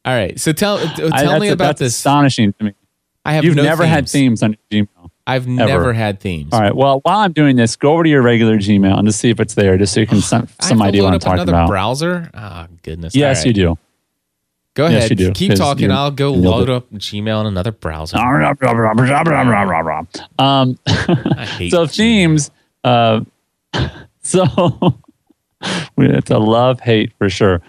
All 0.06 0.14
right. 0.16 0.40
So 0.40 0.54
tell 0.54 0.78
uh, 0.78 0.94
tell 0.96 1.30
I, 1.32 1.40
me 1.40 1.50
about 1.50 1.66
that's 1.66 1.80
this. 1.82 1.96
astonishing 1.98 2.54
to 2.54 2.64
me. 2.66 2.74
I 3.26 3.34
have 3.34 3.44
You've 3.44 3.58
no 3.58 3.64
never 3.64 3.86
had 3.86 4.08
themes. 4.10 4.40
themes 4.40 4.44
on 4.44 4.56
your 4.72 4.86
Gmail. 4.86 5.10
I've 5.28 5.46
never 5.46 5.92
had 5.94 6.20
themes. 6.22 6.54
All 6.54 6.62
right. 6.62 6.74
Well, 6.76 7.02
while 7.04 7.20
I'm 7.20 7.34
doing 7.34 7.58
this, 7.58 7.76
go 7.76 7.92
over 7.94 8.04
to 8.04 8.10
your 8.10 8.22
regular 8.22 8.58
Gmail 8.58 8.98
and 8.98 9.06
just 9.08 9.20
see 9.20 9.30
if 9.30 9.40
it's 9.42 9.54
there, 9.56 9.78
just 9.78 9.94
so 9.94 10.00
you 10.00 10.08
can 10.08 10.22
some, 10.22 10.48
some 10.62 10.82
idea 10.82 11.04
what 11.04 11.14
I'm 11.14 11.20
talking 11.20 11.34
another 11.42 11.52
about. 11.52 11.68
browser. 11.68 12.32
Oh 12.34 12.68
goodness. 12.82 13.14
Yes, 13.14 13.42
All 13.42 13.48
you 13.48 13.54
do. 13.54 13.78
Go 14.80 14.88
Yes, 14.88 15.08
ahead. 15.08 15.10
you 15.10 15.16
do, 15.28 15.32
Keep 15.34 15.56
talking. 15.56 15.92
I'll 15.92 16.10
go 16.10 16.32
load 16.32 16.70
up 16.70 16.90
Gmail 16.94 17.42
in 17.42 17.48
another 17.48 17.74
browser. 17.74 18.16
Um, 20.40 20.80
so 20.88 20.94
Gmail. 21.84 21.94
themes. 21.94 22.52
Uh, 22.86 23.20
so 24.24 24.46
it's 25.98 26.32
a 26.32 26.38
love 26.40 26.80
hate 26.80 27.12
for 27.18 27.30
sure. 27.30 27.62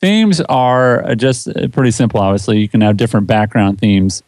Themes 0.00 0.40
are 0.40 1.14
just 1.14 1.46
pretty 1.70 1.92
simple. 1.92 2.18
Obviously, 2.20 2.58
you 2.58 2.68
can 2.68 2.80
have 2.80 2.96
different 2.96 3.28
background 3.28 3.78
themes. 3.78 4.24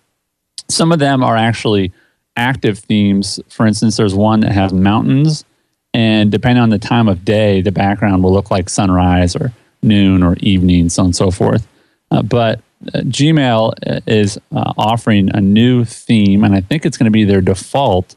Some 0.68 0.92
of 0.92 1.01
them 1.01 1.24
are 1.24 1.37
actually 1.37 1.90
active 2.37 2.79
themes. 2.79 3.40
For 3.48 3.66
instance, 3.66 3.96
there's 3.96 4.14
one 4.14 4.38
that 4.40 4.53
has 4.53 4.72
mountains, 4.72 5.44
and 5.92 6.31
depending 6.31 6.62
on 6.62 6.70
the 6.70 6.79
time 6.79 7.09
of 7.09 7.24
day, 7.24 7.62
the 7.62 7.72
background 7.72 8.22
will 8.22 8.33
look 8.33 8.53
like 8.53 8.68
sunrise 8.68 9.35
or 9.35 9.53
noon 9.83 10.22
or 10.22 10.37
evening, 10.38 10.88
so 10.88 11.03
on 11.03 11.07
and 11.07 11.16
so 11.16 11.33
forth. 11.33 11.66
Uh, 12.11 12.23
but 12.23 12.61
uh, 12.94 13.01
Gmail 13.01 13.73
uh, 13.87 14.01
is 14.07 14.38
uh, 14.53 14.73
offering 14.77 15.31
a 15.35 15.40
new 15.40 15.85
theme, 15.85 16.44
and 16.44 16.55
I 16.55 16.61
think 16.61 16.87
it's 16.87 16.97
going 16.97 17.07
to 17.07 17.11
be 17.11 17.25
their 17.25 17.40
default. 17.40 18.16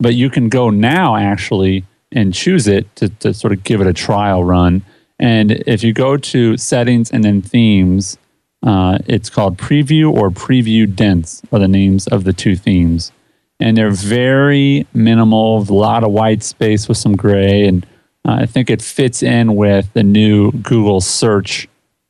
But 0.00 0.14
you 0.14 0.30
can 0.30 0.48
go 0.48 0.70
now 0.70 1.16
actually 1.16 1.84
and 2.12 2.32
choose 2.32 2.66
it 2.66 2.94
to, 2.96 3.08
to 3.08 3.34
sort 3.34 3.52
of 3.52 3.64
give 3.64 3.80
it 3.80 3.86
a 3.86 3.92
trial 3.92 4.44
run. 4.44 4.82
And 5.18 5.50
if 5.66 5.82
you 5.82 5.92
go 5.92 6.16
to 6.16 6.56
settings 6.56 7.10
and 7.10 7.24
then 7.24 7.42
themes, 7.42 8.16
uh, 8.62 8.98
it's 9.06 9.28
called 9.28 9.58
preview 9.58 10.12
or 10.12 10.30
preview 10.30 10.92
dense 10.92 11.42
are 11.52 11.58
the 11.58 11.68
names 11.68 12.06
of 12.06 12.24
the 12.24 12.32
two 12.32 12.56
themes. 12.56 13.12
And 13.60 13.76
they're 13.76 13.90
very 13.90 14.86
minimal, 14.94 15.58
a 15.58 15.72
lot 15.72 16.04
of 16.04 16.12
white 16.12 16.44
space 16.44 16.86
with 16.88 16.96
some 16.96 17.16
gray. 17.16 17.66
And 17.66 17.84
I 18.24 18.46
think 18.46 18.70
it 18.70 18.80
fits 18.80 19.22
in 19.22 19.56
with 19.56 19.92
the 19.94 20.04
new 20.04 20.52
Google 20.52 21.00
search 21.00 21.68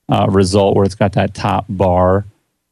uh, 0.09 0.27
result 0.29 0.77
where 0.77 0.85
it's 0.85 0.95
got 0.95 1.13
that 1.13 1.35
top 1.35 1.67
bar. 1.69 2.25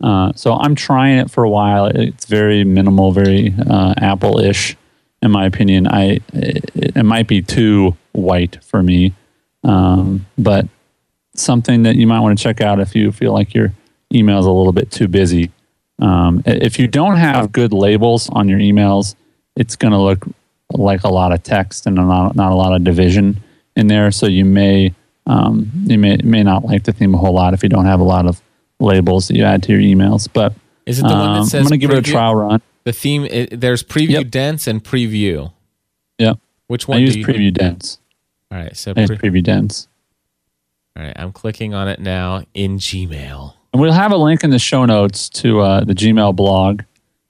Uh, 0.02 0.32
so 0.34 0.54
I'm 0.54 0.74
trying 0.74 1.18
it 1.18 1.30
for 1.30 1.44
a 1.44 1.50
while. 1.50 1.86
It's 1.86 2.26
very 2.26 2.64
minimal, 2.64 3.12
very 3.12 3.54
uh, 3.68 3.94
Apple 3.96 4.38
ish. 4.40 4.76
in 5.22 5.30
my 5.30 5.46
opinion. 5.46 5.86
I 5.86 6.20
it, 6.32 6.70
it 6.74 7.02
might 7.04 7.26
be 7.26 7.42
too 7.42 7.96
white 8.12 8.62
for 8.64 8.82
me, 8.82 9.14
um, 9.64 10.26
but 10.38 10.66
something 11.34 11.82
that 11.82 11.96
you 11.96 12.06
might 12.06 12.20
want 12.20 12.38
to 12.38 12.42
check 12.42 12.60
out 12.60 12.80
if 12.80 12.94
you 12.94 13.12
feel 13.12 13.32
like 13.32 13.54
your 13.54 13.72
email 14.14 14.38
is 14.38 14.46
a 14.46 14.50
little 14.50 14.72
bit 14.72 14.90
too 14.90 15.08
busy. 15.08 15.50
Um, 15.98 16.42
if 16.46 16.78
you 16.78 16.88
don't 16.88 17.16
have 17.16 17.52
good 17.52 17.72
labels 17.72 18.28
on 18.30 18.48
your 18.48 18.58
emails, 18.58 19.14
it's 19.54 19.76
going 19.76 19.92
to 19.92 19.98
look 19.98 20.26
like 20.72 21.04
a 21.04 21.08
lot 21.08 21.32
of 21.32 21.42
text 21.42 21.86
and 21.86 21.96
not, 21.96 22.36
not 22.36 22.52
a 22.52 22.54
lot 22.54 22.74
of 22.74 22.84
division 22.84 23.42
in 23.74 23.86
there. 23.86 24.10
So 24.10 24.26
you 24.26 24.44
may 24.44 24.94
um, 25.26 25.70
you 25.86 25.98
may 25.98 26.16
may 26.18 26.42
not 26.42 26.64
like 26.64 26.84
the 26.84 26.92
theme 26.92 27.14
a 27.14 27.18
whole 27.18 27.32
lot 27.34 27.54
if 27.54 27.62
you 27.62 27.68
don't 27.68 27.86
have 27.86 28.00
a 28.00 28.04
lot 28.04 28.26
of 28.26 28.40
labels 28.80 29.28
that 29.28 29.36
you 29.36 29.44
add 29.44 29.62
to 29.64 29.72
your 29.72 29.80
emails. 29.80 30.28
But 30.32 30.54
Is 30.86 30.98
it 30.98 31.02
the 31.02 31.08
one 31.08 31.32
that 31.34 31.40
um, 31.40 31.46
says 31.46 31.60
I'm 31.60 31.68
going 31.68 31.80
to 31.80 31.86
give 31.86 31.90
it 31.90 31.98
a 32.08 32.10
trial 32.10 32.34
run. 32.34 32.60
The 32.84 32.92
theme 32.92 33.24
it, 33.24 33.60
there's 33.60 33.82
preview 33.82 34.10
Yep. 34.10 34.30
dense 34.30 34.66
and 34.66 34.82
preview. 34.84 35.52
Yep. 36.18 36.38
Which 36.68 36.86
one? 36.88 36.98
I 36.98 37.00
use 37.00 37.14
do 37.14 37.20
you 37.20 37.26
Preview 37.26 37.52
Dense. 37.52 37.98
All 38.50 38.58
right, 38.58 38.76
so 38.76 38.94
pre- 38.94 39.06
Preview 39.06 39.42
Dense. 39.42 39.88
all 40.96 41.02
right, 41.04 41.12
I'm 41.16 41.32
clicking 41.32 41.74
on 41.74 41.88
it 41.88 41.98
now 42.00 42.44
in 42.54 42.78
Gmail. 42.78 43.54
And 43.72 43.82
we'll 43.82 43.92
have 43.92 44.12
a 44.12 44.16
link 44.16 44.42
in 44.44 44.50
the 44.50 44.58
show 44.58 44.84
notes 44.84 45.28
to 45.30 45.60
uh, 45.60 45.84
the 45.84 45.92
Gmail 45.94 46.34
blog, 46.34 46.82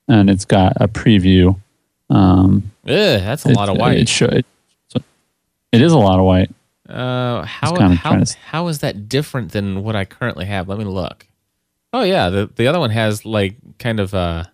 and 0.09 0.29
it's 0.31 0.45
got 0.45 0.75
a 0.77 0.89
preview. 0.89 1.59
Um, 2.11 2.71
Ugh, 2.85 3.21
that's 3.21 3.45
a 3.45 3.49
lot 3.49 3.69
of 3.69 3.77
white. 3.79 3.99
It, 3.99 4.09
should, 4.09 4.33
it, 4.33 4.47
it 5.73 5.83
is 5.83 5.93
a 5.93 5.99
lot 5.99 6.19
of 6.19 6.25
white. 6.25 6.51
Uh, 6.89 7.43
how 7.45 7.75
how, 7.97 8.17
to- 8.17 8.37
how 8.47 8.69
is 8.69 8.79
that 8.81 9.09
different 9.09 9.53
than 9.53 9.83
what 9.83 9.97
I 9.97 10.05
currently 10.05 10.45
have? 10.47 10.69
Let 10.69 10.79
me 10.79 10.85
look. 10.85 11.27
Oh 11.93 12.03
yeah, 12.03 12.29
the 12.31 12.51
the 12.55 12.67
other 12.67 12.79
one 12.79 12.91
has 12.91 13.25
like 13.25 13.57
kind 13.79 14.01
of 14.01 14.15
uh 14.15 14.45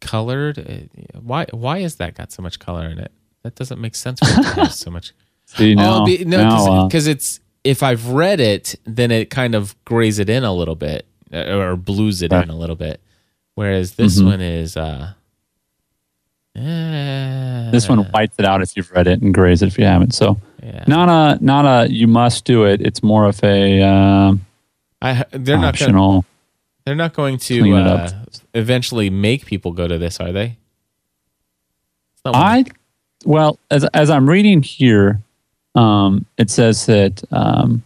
colored. 0.00 0.58
uh, 0.58 1.18
Why 1.20 1.46
why 1.50 1.78
is 1.78 1.96
that 1.96 2.14
got 2.14 2.32
so 2.32 2.42
much 2.42 2.58
color 2.58 2.86
in 2.88 2.98
it? 2.98 3.12
That 3.42 3.54
doesn't 3.56 3.80
make 3.80 3.94
sense. 3.94 4.20
For 4.20 4.26
it 4.40 4.42
to 4.42 4.54
have 4.60 4.72
so 4.74 4.90
much. 4.90 5.12
See, 5.46 5.74
now, 5.74 6.02
oh, 6.02 6.06
be, 6.06 6.24
no, 6.24 6.38
now, 6.42 6.66
uh, 6.72 6.86
because 6.88 7.06
it's 7.06 7.40
if 7.64 7.82
I've 7.82 8.08
read 8.08 8.40
it, 8.40 8.74
then 8.84 9.10
it 9.10 9.30
kind 9.30 9.54
of 9.54 9.74
grays 9.84 10.18
it 10.18 10.28
in 10.30 10.44
a 10.44 10.52
little 10.52 10.74
bit 10.74 11.06
uh, 11.32 11.56
or 11.58 11.76
blues 11.76 12.22
it 12.22 12.32
in 12.32 12.48
a 12.50 12.56
little 12.56 12.76
bit. 12.76 13.00
Whereas 13.54 13.94
this 13.94 14.18
Mhm. 14.20 14.24
one 14.26 14.40
is 14.40 14.76
uh, 14.76 15.12
this 16.54 17.88
one 17.88 17.98
whites 18.12 18.36
it 18.38 18.44
out 18.44 18.62
if 18.62 18.76
you've 18.76 18.90
read 18.92 19.06
it 19.06 19.20
and 19.20 19.34
grays 19.34 19.62
it 19.62 19.66
if 19.66 19.78
you 19.78 19.84
haven't. 19.84 20.14
So 20.14 20.40
yeah. 20.62 20.84
not 20.86 21.08
a 21.08 21.44
not 21.44 21.64
a 21.64 21.92
you 21.92 22.06
must 22.06 22.44
do 22.44 22.64
it. 22.64 22.80
It's 22.80 23.02
more 23.02 23.26
of 23.26 23.42
a 23.42 23.82
um, 23.82 24.46
I 25.02 25.24
they're 25.32 25.58
not 25.58 25.78
gonna, 25.78 26.20
they're 26.84 26.94
not 26.94 27.12
going 27.12 27.38
to 27.38 27.74
uh, 27.74 28.10
eventually 28.54 29.10
make 29.10 29.46
people 29.46 29.72
go 29.72 29.88
to 29.88 29.98
this, 29.98 30.20
are 30.20 30.32
they? 30.32 30.56
It's 32.14 32.24
not 32.24 32.34
one- 32.34 32.42
I 32.42 32.64
well 33.24 33.58
as 33.70 33.84
as 33.86 34.10
I'm 34.10 34.28
reading 34.28 34.62
here, 34.62 35.20
um, 35.74 36.24
it 36.38 36.50
says 36.50 36.86
that 36.86 37.22
um, 37.32 37.82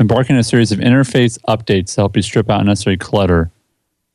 embarking 0.00 0.34
on 0.34 0.40
a 0.40 0.44
series 0.44 0.72
of 0.72 0.80
interface 0.80 1.38
updates 1.48 1.94
to 1.94 2.00
help 2.00 2.16
you 2.16 2.22
strip 2.22 2.50
out 2.50 2.60
unnecessary 2.60 2.96
clutter. 2.96 3.50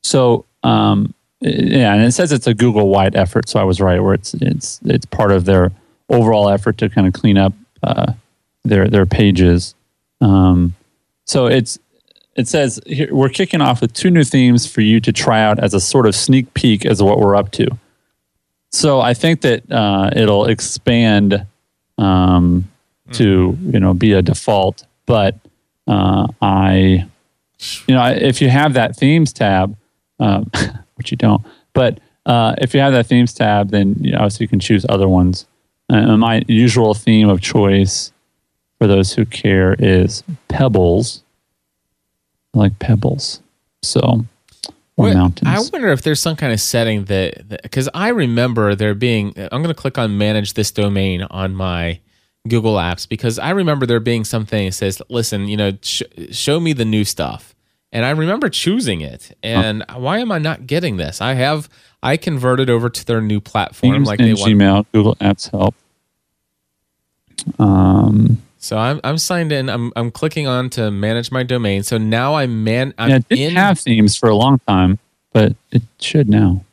So 0.03 0.45
um, 0.63 1.13
yeah, 1.41 1.93
and 1.93 2.03
it 2.03 2.11
says 2.11 2.31
it's 2.31 2.47
a 2.47 2.53
Google 2.53 2.89
wide 2.89 3.15
effort. 3.15 3.49
So 3.49 3.59
I 3.59 3.63
was 3.63 3.81
right, 3.81 4.01
where 4.01 4.13
it's 4.13 4.33
it's 4.35 4.79
it's 4.85 5.05
part 5.05 5.31
of 5.31 5.45
their 5.45 5.71
overall 6.09 6.49
effort 6.49 6.77
to 6.79 6.89
kind 6.89 7.07
of 7.07 7.13
clean 7.13 7.37
up 7.37 7.53
uh, 7.83 8.13
their 8.63 8.87
their 8.87 9.05
pages. 9.05 9.73
Um, 10.21 10.75
so 11.25 11.47
it's 11.47 11.79
it 12.35 12.47
says 12.47 12.79
here, 12.85 13.09
we're 13.11 13.29
kicking 13.29 13.61
off 13.61 13.81
with 13.81 13.93
two 13.93 14.11
new 14.11 14.23
themes 14.23 14.67
for 14.67 14.81
you 14.81 14.99
to 15.01 15.11
try 15.11 15.41
out 15.41 15.59
as 15.59 15.73
a 15.73 15.79
sort 15.79 16.05
of 16.05 16.15
sneak 16.15 16.53
peek 16.53 16.85
as 16.85 17.01
what 17.01 17.19
we're 17.19 17.35
up 17.35 17.51
to. 17.51 17.67
So 18.69 19.01
I 19.01 19.13
think 19.13 19.41
that 19.41 19.69
uh, 19.71 20.11
it'll 20.15 20.45
expand 20.45 21.45
um, 21.97 22.69
to 23.13 23.57
you 23.61 23.79
know 23.79 23.93
be 23.93 24.13
a 24.13 24.21
default, 24.21 24.85
but 25.05 25.35
uh, 25.87 26.27
I 26.41 27.07
you 27.87 27.95
know 27.95 28.05
if 28.05 28.41
you 28.41 28.49
have 28.49 28.73
that 28.73 28.95
themes 28.95 29.33
tab, 29.33 29.75
um, 30.21 30.49
which 30.95 31.11
you 31.11 31.17
don't, 31.17 31.43
but 31.73 31.99
uh, 32.25 32.55
if 32.59 32.73
you 32.73 32.79
have 32.79 32.93
that 32.93 33.07
themes 33.07 33.33
tab, 33.33 33.71
then 33.71 33.95
you 33.99 34.11
know, 34.11 34.19
obviously 34.19 34.43
you 34.45 34.47
can 34.47 34.59
choose 34.59 34.85
other 34.87 35.07
ones. 35.07 35.45
Uh, 35.89 36.15
my 36.15 36.43
usual 36.47 36.93
theme 36.93 37.27
of 37.27 37.41
choice 37.41 38.13
for 38.77 38.87
those 38.87 39.13
who 39.13 39.25
care 39.25 39.75
is 39.77 40.23
Pebbles. 40.47 41.23
I 42.55 42.59
like 42.59 42.79
Pebbles. 42.79 43.41
So, 43.83 44.25
mountains. 45.15 45.49
I 45.49 45.59
wonder 45.71 45.91
if 45.91 46.01
there's 46.03 46.19
some 46.19 46.35
kind 46.35 46.53
of 46.53 46.59
setting 46.59 47.05
that 47.05 47.61
because 47.63 47.89
I 47.93 48.09
remember 48.09 48.75
there 48.75 48.93
being. 48.93 49.33
I'm 49.37 49.61
going 49.61 49.73
to 49.73 49.73
click 49.73 49.97
on 49.97 50.17
manage 50.17 50.53
this 50.53 50.71
domain 50.71 51.23
on 51.23 51.55
my 51.55 51.99
Google 52.47 52.75
Apps 52.75 53.07
because 53.07 53.39
I 53.39 53.51
remember 53.51 53.85
there 53.85 53.99
being 53.99 54.23
something 54.23 54.65
that 54.65 54.73
says, 54.73 55.01
"Listen, 55.09 55.47
you 55.47 55.57
know, 55.57 55.77
sh- 55.81 56.03
show 56.31 56.59
me 56.59 56.73
the 56.73 56.85
new 56.85 57.03
stuff," 57.03 57.50
and 57.91 58.05
I 58.05 58.11
remember 58.11 58.49
choosing 58.49 59.01
it. 59.01 59.35
And 59.43 59.83
why 59.95 60.19
am 60.19 60.31
I 60.31 60.37
not 60.37 60.67
getting 60.67 60.97
this? 60.97 61.21
I 61.21 61.33
have 61.33 61.69
I 62.03 62.17
converted 62.17 62.69
over 62.69 62.89
to 62.89 63.05
their 63.05 63.21
new 63.21 63.39
platform, 63.39 63.93
Themes 63.93 64.07
like 64.07 64.19
they 64.19 64.33
want. 64.33 64.51
Gmail, 64.51 64.85
Google 64.91 65.15
Apps 65.15 65.49
Help. 65.51 65.75
Um, 67.59 68.41
So 68.59 68.77
I'm 68.77 68.99
I'm 69.03 69.17
signed 69.17 69.51
in. 69.51 69.69
I'm 69.69 69.91
I'm 69.95 70.11
clicking 70.11 70.47
on 70.47 70.69
to 70.71 70.91
manage 70.91 71.31
my 71.31 71.43
domain. 71.43 71.83
So 71.83 71.97
now 71.97 72.35
I'm 72.35 72.63
man. 72.63 72.93
I'm 72.97 73.09
yeah, 73.09 73.15
it 73.17 73.27
didn't 73.29 73.51
in 73.51 73.55
have 73.55 73.79
themes 73.79 74.15
for 74.15 74.29
a 74.29 74.35
long 74.35 74.59
time, 74.67 74.99
but 75.33 75.55
it 75.71 75.81
should 75.99 76.29
now. 76.29 76.63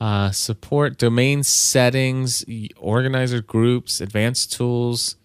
Uh, 0.00 0.30
support 0.30 0.96
domain 0.96 1.42
settings, 1.42 2.44
organizer 2.76 3.42
groups, 3.42 4.00
advanced 4.00 4.52
tools. 4.52 5.16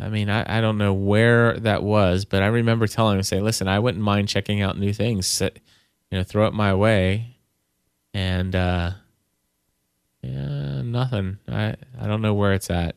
I 0.00 0.08
mean, 0.08 0.30
I, 0.30 0.58
I 0.58 0.60
don't 0.62 0.78
know 0.78 0.94
where 0.94 1.58
that 1.58 1.82
was, 1.82 2.24
but 2.24 2.42
I 2.42 2.46
remember 2.46 2.86
telling 2.86 3.18
him, 3.18 3.22
say, 3.22 3.40
listen, 3.40 3.68
I 3.68 3.78
wouldn't 3.78 4.02
mind 4.02 4.28
checking 4.28 4.62
out 4.62 4.78
new 4.78 4.94
things. 4.94 5.42
You 5.42 6.18
know, 6.18 6.24
throw 6.24 6.46
it 6.46 6.54
my 6.54 6.72
way. 6.74 7.36
And 8.14 8.56
uh, 8.56 8.92
yeah, 10.22 10.82
nothing. 10.82 11.38
I 11.48 11.74
I 12.00 12.06
don't 12.06 12.22
know 12.22 12.34
where 12.34 12.54
it's 12.54 12.70
at. 12.70 12.96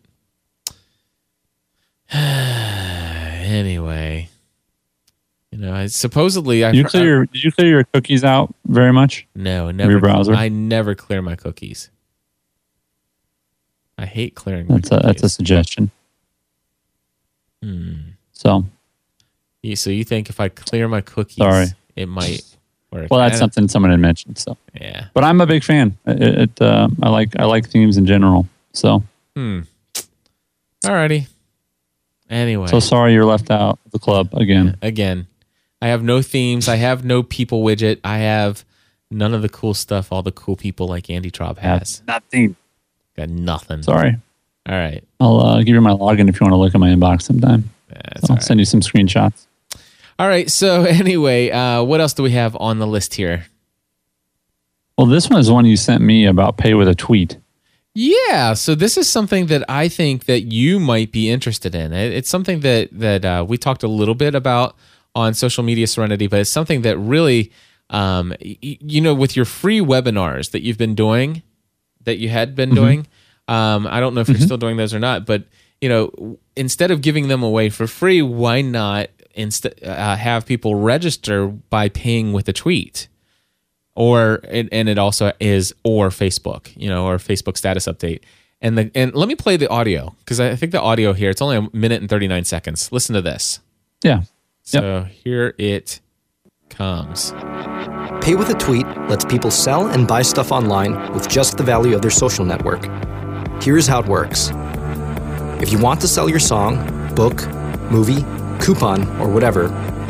anyway, 2.13 4.29
you 5.51 5.57
know, 5.57 5.73
I, 5.73 5.87
supposedly 5.87 6.63
I 6.63 6.71
Did 6.71 6.77
you 6.77 6.85
clear 6.85 7.05
your, 7.05 7.25
did 7.25 7.43
you 7.43 7.51
clear 7.51 7.67
your 7.67 7.83
cookies 7.83 8.23
out 8.23 8.55
very 8.65 8.93
much? 8.93 9.27
no, 9.35 9.71
never. 9.71 9.91
your 9.91 9.99
browser? 9.99 10.33
I 10.33 10.47
never 10.47 10.95
clear 10.95 11.21
my 11.21 11.35
cookies. 11.35 11.89
I 13.97 14.05
hate 14.05 14.35
clearing. 14.35 14.67
That's 14.67 14.89
a 14.91 15.01
that's 15.03 15.21
a 15.21 15.29
suggestion. 15.29 15.91
Hmm. 17.63 17.93
So, 18.33 18.65
You- 19.61 19.75
So 19.77 19.89
you 19.89 20.03
think 20.03 20.29
if 20.29 20.39
I 20.39 20.49
clear 20.49 20.87
my 20.89 20.99
cookies, 21.01 21.37
Sorry. 21.37 21.67
it 21.95 22.07
might 22.09 22.43
work? 22.91 23.09
well, 23.09 23.21
that's 23.21 23.39
something 23.39 23.67
someone 23.69 23.91
had 23.91 23.99
mentioned. 24.01 24.37
So, 24.37 24.57
Yeah. 24.79 25.05
but 25.13 25.23
I'm 25.23 25.39
a 25.39 25.45
big 25.45 25.63
fan. 25.63 25.97
It, 26.05 26.21
it 26.21 26.61
uh, 26.61 26.89
I 27.01 27.09
like 27.09 27.39
I 27.39 27.45
like 27.45 27.69
themes 27.69 27.95
in 27.97 28.05
general. 28.05 28.47
So, 28.73 29.03
Hmm. 29.35 29.61
Alrighty. 30.83 31.27
Anyway, 32.29 32.67
so 32.67 32.79
sorry 32.79 33.13
you're 33.13 33.25
left 33.25 33.51
out 33.51 33.79
of 33.85 33.91
the 33.91 33.99
club 33.99 34.29
again. 34.33 34.75
again, 34.81 35.27
I 35.81 35.87
have 35.87 36.03
no 36.03 36.21
themes. 36.21 36.67
I 36.67 36.75
have 36.77 37.05
no 37.05 37.23
people 37.23 37.63
widget. 37.63 37.99
I 38.03 38.17
have 38.19 38.65
none 39.11 39.33
of 39.33 39.41
the 39.41 39.49
cool 39.49 39.73
stuff. 39.73 40.11
All 40.11 40.23
the 40.23 40.31
cool 40.31 40.55
people 40.55 40.87
like 40.87 41.09
Andy 41.09 41.29
Traub 41.31 41.57
has. 41.59 42.01
nothing. 42.07 42.55
Got 43.15 43.29
nothing. 43.29 43.83
Sorry. 43.83 44.17
All 44.67 44.75
right. 44.75 45.03
I'll 45.19 45.39
uh, 45.41 45.57
give 45.59 45.69
you 45.75 45.81
my 45.81 45.91
login 45.91 46.29
if 46.29 46.39
you 46.39 46.45
want 46.45 46.53
to 46.53 46.57
look 46.57 46.73
at 46.73 46.79
my 46.79 46.89
inbox 46.89 47.23
sometime. 47.23 47.69
That's 47.89 48.29
I'll 48.29 48.35
right. 48.37 48.43
send 48.43 48.59
you 48.59 48.65
some 48.65 48.79
screenshots. 48.79 49.45
All 50.19 50.27
right. 50.27 50.49
So 50.49 50.83
anyway, 50.85 51.49
uh, 51.51 51.83
what 51.83 51.99
else 52.01 52.13
do 52.13 52.23
we 52.23 52.31
have 52.31 52.55
on 52.57 52.79
the 52.79 52.87
list 52.87 53.15
here? 53.15 53.45
Well, 54.97 55.07
this 55.07 55.29
one 55.29 55.39
is 55.39 55.49
one 55.51 55.65
you 55.65 55.75
sent 55.77 56.01
me 56.03 56.25
about 56.25 56.57
pay 56.57 56.73
with 56.75 56.87
a 56.87 56.95
tweet. 56.95 57.37
Yeah, 57.95 58.53
so 58.53 58.73
this 58.73 58.97
is 58.97 59.07
something 59.07 59.47
that 59.47 59.63
I 59.69 59.87
think 59.87 60.25
that 60.25 60.41
you 60.51 60.79
might 60.79 61.11
be 61.11 61.29
interested 61.29 61.75
in. 61.75 61.93
It- 61.93 62.13
It's 62.13 62.29
something 62.29 62.61
that 62.61 62.89
that 62.91 63.23
uh, 63.25 63.45
we 63.47 63.57
talked 63.57 63.83
a 63.83 63.87
little 63.87 64.15
bit 64.15 64.33
about 64.33 64.75
on 65.15 65.33
social 65.35 65.63
media 65.63 65.85
Serenity, 65.85 66.25
but 66.27 66.39
it's 66.39 66.49
something 66.49 66.81
that 66.81 66.97
really, 66.97 67.51
um, 67.91 68.33
y- 68.43 68.57
you 68.61 68.99
know, 69.01 69.13
with 69.13 69.35
your 69.35 69.45
free 69.45 69.79
webinars 69.79 70.51
that 70.51 70.63
you've 70.63 70.77
been 70.79 70.95
doing, 70.95 71.43
that 72.03 72.17
you 72.17 72.29
had 72.29 72.55
been 72.55 72.73
doing. 72.73 73.05
Um, 73.47 73.87
I 73.87 73.99
don't 73.99 74.13
know 74.15 74.21
if 74.21 74.29
you're 74.29 74.37
still 74.37 74.57
doing 74.57 74.77
those 74.77 74.93
or 74.93 74.99
not, 74.99 75.25
but 75.25 75.43
you 75.81 75.89
know, 75.89 76.37
instead 76.55 76.91
of 76.91 77.01
giving 77.01 77.27
them 77.27 77.43
away 77.43 77.69
for 77.69 77.87
free, 77.87 78.21
why 78.21 78.61
not 78.61 79.09
instead 79.35 79.83
uh, 79.83 80.15
have 80.15 80.45
people 80.45 80.75
register 80.75 81.47
by 81.47 81.89
paying 81.89 82.31
with 82.31 82.47
a 82.47 82.53
tweet? 82.53 83.07
or 83.95 84.39
and, 84.49 84.69
and 84.71 84.89
it 84.89 84.97
also 84.97 85.31
is 85.39 85.73
or 85.83 86.09
Facebook, 86.09 86.71
you 86.75 86.89
know, 86.89 87.05
or 87.05 87.17
Facebook 87.17 87.57
status 87.57 87.85
update. 87.87 88.21
And 88.61 88.77
the 88.77 88.91
and 88.95 89.13
let 89.13 89.27
me 89.27 89.35
play 89.35 89.57
the 89.57 89.69
audio 89.69 90.15
because 90.19 90.39
I 90.39 90.55
think 90.55 90.71
the 90.71 90.81
audio 90.81 91.13
here 91.13 91.29
it's 91.29 91.41
only 91.41 91.57
a 91.57 91.69
minute 91.73 92.01
and 92.01 92.09
thirty 92.09 92.27
nine 92.27 92.45
seconds. 92.45 92.91
Listen 92.91 93.13
to 93.15 93.21
this. 93.21 93.59
Yeah. 94.03 94.23
So 94.63 95.03
here 95.03 95.53
it 95.57 95.99
comes. 96.69 97.33
Pay 98.21 98.35
with 98.35 98.49
a 98.49 98.55
tweet 98.57 98.87
lets 99.09 99.25
people 99.25 99.51
sell 99.51 99.87
and 99.87 100.07
buy 100.07 100.21
stuff 100.21 100.51
online 100.51 101.11
with 101.13 101.27
just 101.27 101.57
the 101.57 101.63
value 101.63 101.93
of 101.95 102.01
their 102.01 102.11
social 102.11 102.45
network. 102.45 102.83
Here's 103.63 103.87
how 103.87 104.01
it 104.01 104.07
works 104.07 104.49
if 105.61 105.71
you 105.71 105.79
want 105.79 106.01
to 106.01 106.07
sell 106.09 106.27
your 106.27 106.37
song, 106.37 106.75
book, 107.15 107.47
movie, 107.89 108.25
coupon, 108.61 109.07
or 109.21 109.29
whatever, 109.29 109.69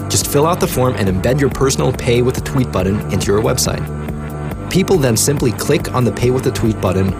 just 0.09 0.25
fill 0.25 0.47
out 0.47 0.59
the 0.59 0.65
form 0.65 0.95
and 0.95 1.07
embed 1.07 1.39
your 1.39 1.51
personal 1.51 1.93
Pay 1.93 2.23
with 2.23 2.35
a 2.39 2.41
Tweet 2.41 2.71
button 2.71 2.99
into 3.11 3.27
your 3.27 3.43
website. 3.43 3.83
People 4.71 4.97
then 4.97 5.15
simply 5.15 5.51
click 5.51 5.93
on 5.93 6.03
the 6.03 6.11
Pay 6.11 6.31
with 6.31 6.47
a 6.47 6.51
Tweet 6.51 6.81
button, 6.81 7.11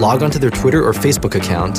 log 0.00 0.24
onto 0.24 0.40
their 0.40 0.50
Twitter 0.50 0.84
or 0.84 0.92
Facebook 0.92 1.36
account, 1.36 1.76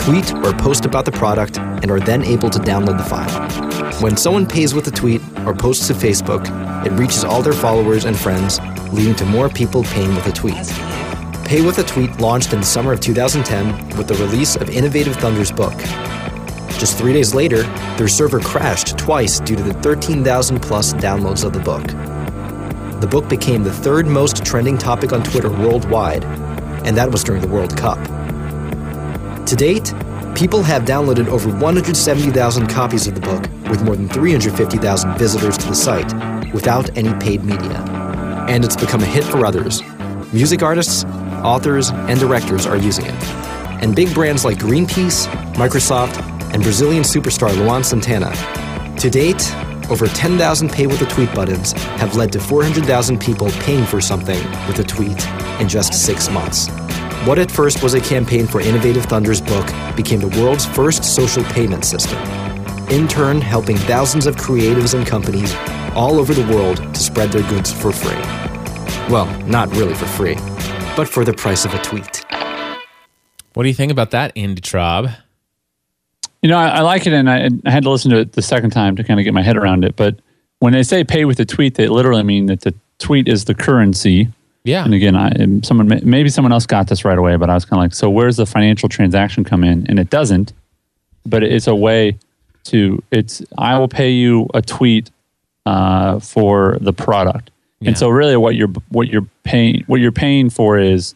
tweet 0.00 0.32
or 0.42 0.54
post 0.54 0.86
about 0.86 1.04
the 1.04 1.12
product, 1.12 1.58
and 1.58 1.90
are 1.90 2.00
then 2.00 2.24
able 2.24 2.48
to 2.48 2.58
download 2.60 2.96
the 2.96 3.04
file. 3.04 4.00
When 4.00 4.16
someone 4.16 4.46
pays 4.46 4.72
with 4.72 4.86
a 4.86 4.90
tweet 4.90 5.20
or 5.44 5.52
posts 5.54 5.88
to 5.88 5.92
Facebook, 5.92 6.46
it 6.86 6.92
reaches 6.92 7.24
all 7.24 7.42
their 7.42 7.52
followers 7.52 8.06
and 8.06 8.18
friends, 8.18 8.58
leading 8.90 9.14
to 9.16 9.26
more 9.26 9.50
people 9.50 9.82
paying 9.84 10.14
with 10.14 10.26
a 10.26 10.32
tweet. 10.32 11.09
Pay 11.50 11.62
with 11.62 11.78
a 11.78 11.82
Tweet 11.82 12.20
launched 12.20 12.52
in 12.52 12.60
the 12.60 12.64
summer 12.64 12.92
of 12.92 13.00
2010 13.00 13.98
with 13.98 14.06
the 14.06 14.14
release 14.14 14.54
of 14.54 14.70
Innovative 14.70 15.16
Thunder's 15.16 15.50
book. 15.50 15.76
Just 16.78 16.96
three 16.96 17.12
days 17.12 17.34
later, 17.34 17.64
their 17.96 18.06
server 18.06 18.38
crashed 18.38 18.96
twice 18.96 19.40
due 19.40 19.56
to 19.56 19.62
the 19.64 19.74
13,000 19.74 20.60
plus 20.60 20.92
downloads 20.92 21.44
of 21.44 21.52
the 21.52 21.58
book. 21.58 21.84
The 23.00 23.08
book 23.08 23.28
became 23.28 23.64
the 23.64 23.72
third 23.72 24.06
most 24.06 24.44
trending 24.44 24.78
topic 24.78 25.12
on 25.12 25.24
Twitter 25.24 25.50
worldwide, 25.50 26.24
and 26.86 26.96
that 26.96 27.10
was 27.10 27.24
during 27.24 27.42
the 27.42 27.48
World 27.48 27.76
Cup. 27.76 27.98
To 29.46 29.56
date, 29.56 29.92
people 30.36 30.62
have 30.62 30.84
downloaded 30.84 31.26
over 31.26 31.50
170,000 31.50 32.68
copies 32.68 33.08
of 33.08 33.16
the 33.16 33.22
book, 33.22 33.42
with 33.68 33.82
more 33.82 33.96
than 33.96 34.08
350,000 34.08 35.18
visitors 35.18 35.58
to 35.58 35.66
the 35.66 35.74
site, 35.74 36.14
without 36.54 36.96
any 36.96 37.12
paid 37.14 37.42
media. 37.42 37.84
And 38.48 38.64
it's 38.64 38.76
become 38.76 39.02
a 39.02 39.06
hit 39.06 39.24
for 39.24 39.44
others. 39.44 39.82
Music 40.32 40.62
artists, 40.62 41.04
authors, 41.40 41.90
and 41.90 42.18
directors 42.20 42.66
are 42.66 42.76
using 42.76 43.06
it. 43.06 43.22
And 43.82 43.96
big 43.96 44.12
brands 44.14 44.44
like 44.44 44.58
Greenpeace, 44.58 45.26
Microsoft, 45.54 46.20
and 46.52 46.62
Brazilian 46.62 47.02
superstar 47.02 47.56
Luan 47.56 47.82
Santana. 47.84 48.32
To 48.96 49.10
date, 49.10 49.54
over 49.90 50.06
10,000 50.06 50.70
pay 50.70 50.86
with 50.86 51.02
a 51.02 51.06
tweet 51.06 51.34
buttons 51.34 51.72
have 51.72 52.16
led 52.16 52.32
to 52.32 52.40
400,000 52.40 53.20
people 53.20 53.50
paying 53.62 53.84
for 53.84 54.00
something 54.00 54.38
with 54.66 54.78
a 54.78 54.84
tweet 54.84 55.26
in 55.60 55.68
just 55.68 55.94
six 55.94 56.30
months. 56.30 56.68
What 57.26 57.38
at 57.38 57.50
first 57.50 57.82
was 57.82 57.94
a 57.94 58.00
campaign 58.00 58.46
for 58.46 58.60
Innovative 58.60 59.04
Thunder's 59.04 59.40
book 59.40 59.66
became 59.96 60.20
the 60.20 60.40
world's 60.40 60.64
first 60.64 61.04
social 61.04 61.44
payment 61.44 61.84
system, 61.84 62.18
in 62.88 63.06
turn, 63.08 63.40
helping 63.40 63.76
thousands 63.76 64.26
of 64.26 64.36
creatives 64.36 64.94
and 64.94 65.06
companies 65.06 65.54
all 65.94 66.18
over 66.18 66.32
the 66.32 66.46
world 66.54 66.78
to 66.78 67.00
spread 67.00 67.30
their 67.30 67.48
goods 67.48 67.72
for 67.72 67.92
free. 67.92 68.20
Well, 69.10 69.26
not 69.46 69.70
really 69.76 69.94
for 69.94 70.06
free, 70.06 70.36
but 71.00 71.08
for 71.08 71.24
the 71.24 71.32
price 71.32 71.64
of 71.64 71.72
a 71.72 71.78
tweet. 71.78 72.26
What 73.54 73.62
do 73.62 73.70
you 73.70 73.74
think 73.74 73.90
about 73.90 74.10
that, 74.10 74.36
Andy 74.36 74.60
Traub? 74.60 75.10
You 76.42 76.50
know, 76.50 76.58
I, 76.58 76.68
I 76.68 76.80
like 76.80 77.06
it, 77.06 77.14
and 77.14 77.30
I, 77.30 77.48
I, 77.64 77.70
had 77.70 77.84
to 77.84 77.90
listen 77.90 78.10
to 78.10 78.18
it 78.18 78.32
the 78.32 78.42
second 78.42 78.68
time 78.68 78.96
to 78.96 79.02
kind 79.02 79.18
of 79.18 79.24
get 79.24 79.32
my 79.32 79.40
head 79.40 79.56
around 79.56 79.82
it. 79.82 79.96
But 79.96 80.16
when 80.58 80.74
they 80.74 80.82
say 80.82 81.02
pay 81.02 81.24
with 81.24 81.40
a 81.40 81.46
tweet, 81.46 81.76
they 81.76 81.88
literally 81.88 82.22
mean 82.22 82.46
that 82.46 82.60
the 82.60 82.74
tweet 82.98 83.28
is 83.28 83.46
the 83.46 83.54
currency. 83.54 84.28
Yeah. 84.64 84.84
And 84.84 84.92
again, 84.92 85.16
I, 85.16 85.32
someone 85.62 85.88
maybe 86.04 86.28
someone 86.28 86.52
else 86.52 86.66
got 86.66 86.88
this 86.88 87.02
right 87.02 87.16
away, 87.16 87.36
but 87.36 87.48
I 87.48 87.54
was 87.54 87.64
kind 87.64 87.80
of 87.80 87.84
like, 87.84 87.94
so 87.94 88.10
where's 88.10 88.36
the 88.36 88.44
financial 88.44 88.90
transaction 88.90 89.42
come 89.42 89.64
in? 89.64 89.86
And 89.86 89.98
it 89.98 90.10
doesn't, 90.10 90.52
but 91.24 91.42
it's 91.42 91.66
a 91.66 91.74
way 91.74 92.18
to 92.64 93.02
it's 93.10 93.42
I 93.56 93.78
will 93.78 93.88
pay 93.88 94.10
you 94.10 94.50
a 94.52 94.60
tweet 94.60 95.10
uh, 95.64 96.20
for 96.20 96.76
the 96.82 96.92
product. 96.92 97.49
Yeah. 97.80 97.88
And 97.88 97.98
so 97.98 98.08
really, 98.08 98.36
what 98.36 98.54
you're 98.56 98.68
what 98.90 99.08
you're 99.08 99.26
paying 99.42 99.84
what 99.86 100.00
you're 100.00 100.12
paying 100.12 100.50
for 100.50 100.78
is 100.78 101.14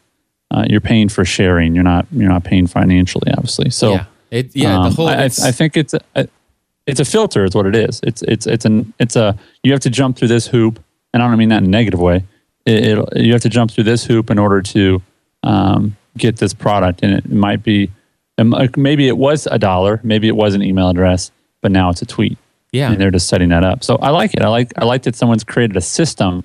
uh, 0.50 0.64
you're 0.68 0.80
paying 0.80 1.08
for 1.08 1.24
sharing. 1.24 1.74
You're 1.74 1.84
not 1.84 2.06
you're 2.10 2.30
not 2.30 2.44
paying 2.44 2.66
financially, 2.66 3.30
obviously. 3.32 3.70
So. 3.70 3.92
Yeah 3.92 4.06
it, 4.34 4.56
yeah, 4.56 4.78
um, 4.78 4.90
the 4.90 4.96
whole. 4.96 5.08
I, 5.08 5.24
I, 5.24 5.28
think 5.28 5.76
it's 5.76 5.94
a, 5.94 6.28
it's 6.88 6.98
a 6.98 7.04
filter. 7.04 7.44
Is 7.44 7.54
what 7.54 7.66
it 7.66 7.76
is. 7.76 8.00
It's 8.02 8.20
it's 8.22 8.48
it's 8.48 8.64
an 8.64 8.92
it's 8.98 9.14
a 9.14 9.38
you 9.62 9.70
have 9.70 9.80
to 9.82 9.90
jump 9.90 10.16
through 10.16 10.26
this 10.26 10.48
hoop, 10.48 10.82
and 11.12 11.22
I 11.22 11.28
don't 11.28 11.38
mean 11.38 11.50
that 11.50 11.58
in 11.58 11.66
a 11.66 11.68
negative 11.68 12.00
way. 12.00 12.24
It, 12.66 12.98
you 13.16 13.32
have 13.32 13.42
to 13.42 13.48
jump 13.48 13.70
through 13.70 13.84
this 13.84 14.04
hoop 14.04 14.30
in 14.30 14.38
order 14.40 14.60
to 14.60 15.00
um, 15.44 15.96
get 16.18 16.38
this 16.38 16.52
product, 16.52 17.04
and 17.04 17.12
it 17.12 17.30
might 17.30 17.62
be 17.62 17.92
maybe 18.76 19.06
it 19.06 19.16
was 19.16 19.46
a 19.46 19.58
dollar, 19.58 20.00
maybe 20.02 20.26
it 20.26 20.34
was 20.34 20.54
an 20.54 20.62
email 20.62 20.88
address, 20.88 21.30
but 21.60 21.70
now 21.70 21.90
it's 21.90 22.02
a 22.02 22.06
tweet. 22.06 22.36
Yeah, 22.72 22.90
and 22.90 23.00
they're 23.00 23.12
just 23.12 23.28
setting 23.28 23.50
that 23.50 23.62
up. 23.62 23.84
So 23.84 23.98
I 24.02 24.10
like 24.10 24.34
it. 24.34 24.42
I 24.42 24.48
like 24.48 24.72
I 24.76 24.84
like 24.84 25.04
that 25.04 25.14
someone's 25.14 25.44
created 25.44 25.76
a 25.76 25.80
system 25.80 26.42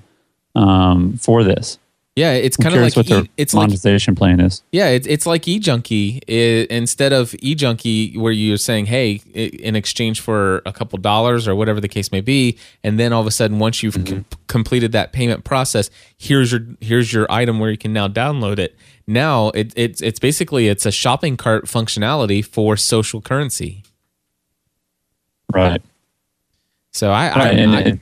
um, 0.55 1.17
for 1.17 1.43
this. 1.43 1.77
Yeah, 2.19 2.33
it's 2.33 2.57
kind 2.57 2.75
of 2.75 2.81
like 2.81 2.97
what 2.97 3.07
their 3.07 3.23
it's 3.37 3.53
monetization 3.53 4.13
like, 4.13 4.17
plan 4.17 4.39
is. 4.41 4.61
Yeah, 4.73 4.89
it's 4.89 5.07
it's 5.07 5.25
like 5.25 5.43
eJunkie. 5.43 6.21
It, 6.27 6.69
instead 6.69 7.13
of 7.13 7.31
eJunkie, 7.31 8.17
where 8.17 8.33
you're 8.33 8.57
saying, 8.57 8.87
"Hey, 8.87 9.21
in 9.33 9.77
exchange 9.77 10.19
for 10.19 10.61
a 10.65 10.73
couple 10.73 10.99
dollars 10.99 11.47
or 11.47 11.55
whatever 11.55 11.79
the 11.79 11.87
case 11.87 12.11
may 12.11 12.19
be," 12.19 12.57
and 12.83 12.99
then 12.99 13.13
all 13.13 13.21
of 13.21 13.27
a 13.27 13.31
sudden, 13.31 13.57
once 13.57 13.81
you've 13.81 13.93
mm-hmm. 13.93 14.15
com- 14.15 14.25
completed 14.47 14.91
that 14.91 15.13
payment 15.13 15.45
process, 15.45 15.89
here's 16.17 16.51
your 16.51 16.61
here's 16.81 17.13
your 17.13 17.25
item 17.31 17.57
where 17.57 17.71
you 17.71 17.77
can 17.77 17.93
now 17.93 18.09
download 18.09 18.59
it. 18.59 18.75
Now 19.07 19.49
it, 19.51 19.71
it's 19.77 20.01
it's 20.01 20.19
basically 20.19 20.67
it's 20.67 20.85
a 20.85 20.91
shopping 20.91 21.37
cart 21.37 21.67
functionality 21.67 22.43
for 22.43 22.75
social 22.75 23.21
currency. 23.21 23.83
Right. 25.53 25.81
So 26.91 27.11
I, 27.11 27.29
right. 27.29 27.59
I, 27.59 27.63
I, 27.63 27.79
I 27.79 27.99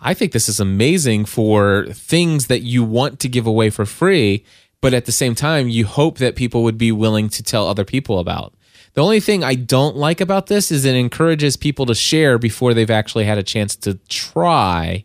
I 0.00 0.14
think 0.14 0.32
this 0.32 0.48
is 0.48 0.60
amazing 0.60 1.26
for 1.26 1.86
things 1.92 2.46
that 2.46 2.60
you 2.60 2.82
want 2.82 3.20
to 3.20 3.28
give 3.28 3.46
away 3.46 3.70
for 3.70 3.84
free, 3.84 4.44
but 4.80 4.94
at 4.94 5.04
the 5.04 5.12
same 5.12 5.34
time, 5.34 5.68
you 5.68 5.84
hope 5.84 6.18
that 6.18 6.36
people 6.36 6.62
would 6.62 6.78
be 6.78 6.90
willing 6.90 7.28
to 7.30 7.42
tell 7.42 7.68
other 7.68 7.84
people 7.84 8.18
about. 8.18 8.54
The 8.94 9.02
only 9.02 9.20
thing 9.20 9.44
I 9.44 9.54
don't 9.54 9.96
like 9.96 10.20
about 10.20 10.46
this 10.46 10.72
is 10.72 10.84
it 10.84 10.96
encourages 10.96 11.56
people 11.56 11.86
to 11.86 11.94
share 11.94 12.38
before 12.38 12.74
they've 12.74 12.90
actually 12.90 13.24
had 13.24 13.38
a 13.38 13.42
chance 13.42 13.76
to 13.76 13.94
try 14.08 15.04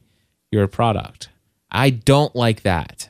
your 0.51 0.67
product. 0.67 1.29
I 1.69 1.89
don't 1.89 2.35
like 2.35 2.63
that. 2.63 3.09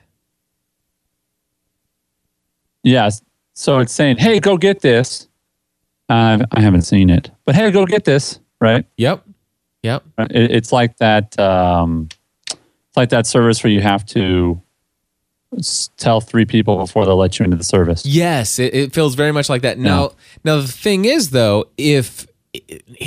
Yes. 2.84 3.22
So 3.54 3.80
it's 3.80 3.94
saying, 3.94 4.18
hey, 4.18 4.40
go 4.40 4.58
get 4.58 4.82
this. 4.82 5.28
Uh, 6.10 6.46
I 6.52 6.62
haven't 6.62 6.84
seen 6.84 7.10
it, 7.10 7.32
but 7.46 7.56
hey, 7.56 7.72
go 7.72 7.86
get 7.86 8.04
this, 8.04 8.40
right? 8.60 8.86
Yep. 8.98 9.25
Yep. 9.86 10.04
It, 10.18 10.52
it's 10.52 10.72
like 10.72 10.98
that. 10.98 11.38
Um, 11.40 12.10
it's 12.50 12.98
like 12.98 13.10
that 13.10 13.28
service 13.28 13.64
where 13.64 13.72
you 13.72 13.82
have 13.82 14.06
to 14.08 14.62
tell 15.98 16.22
three 16.22 16.46
people 16.46 16.78
before 16.78 17.06
they'll 17.06 17.16
let 17.16 17.38
you 17.38 17.46
into 17.46 17.56
the 17.56 17.64
service. 17.64 18.06
Yes, 18.06 18.58
it, 18.60 18.74
it 18.74 18.94
feels 18.94 19.16
very 19.16 19.32
much 19.32 19.48
like 19.48 19.62
that. 19.62 19.78
Now, 19.78 20.04
yeah. 20.04 20.10
now 20.44 20.56
the 20.58 20.68
thing 20.68 21.06
is 21.06 21.30
though, 21.30 21.66
if 21.78 22.28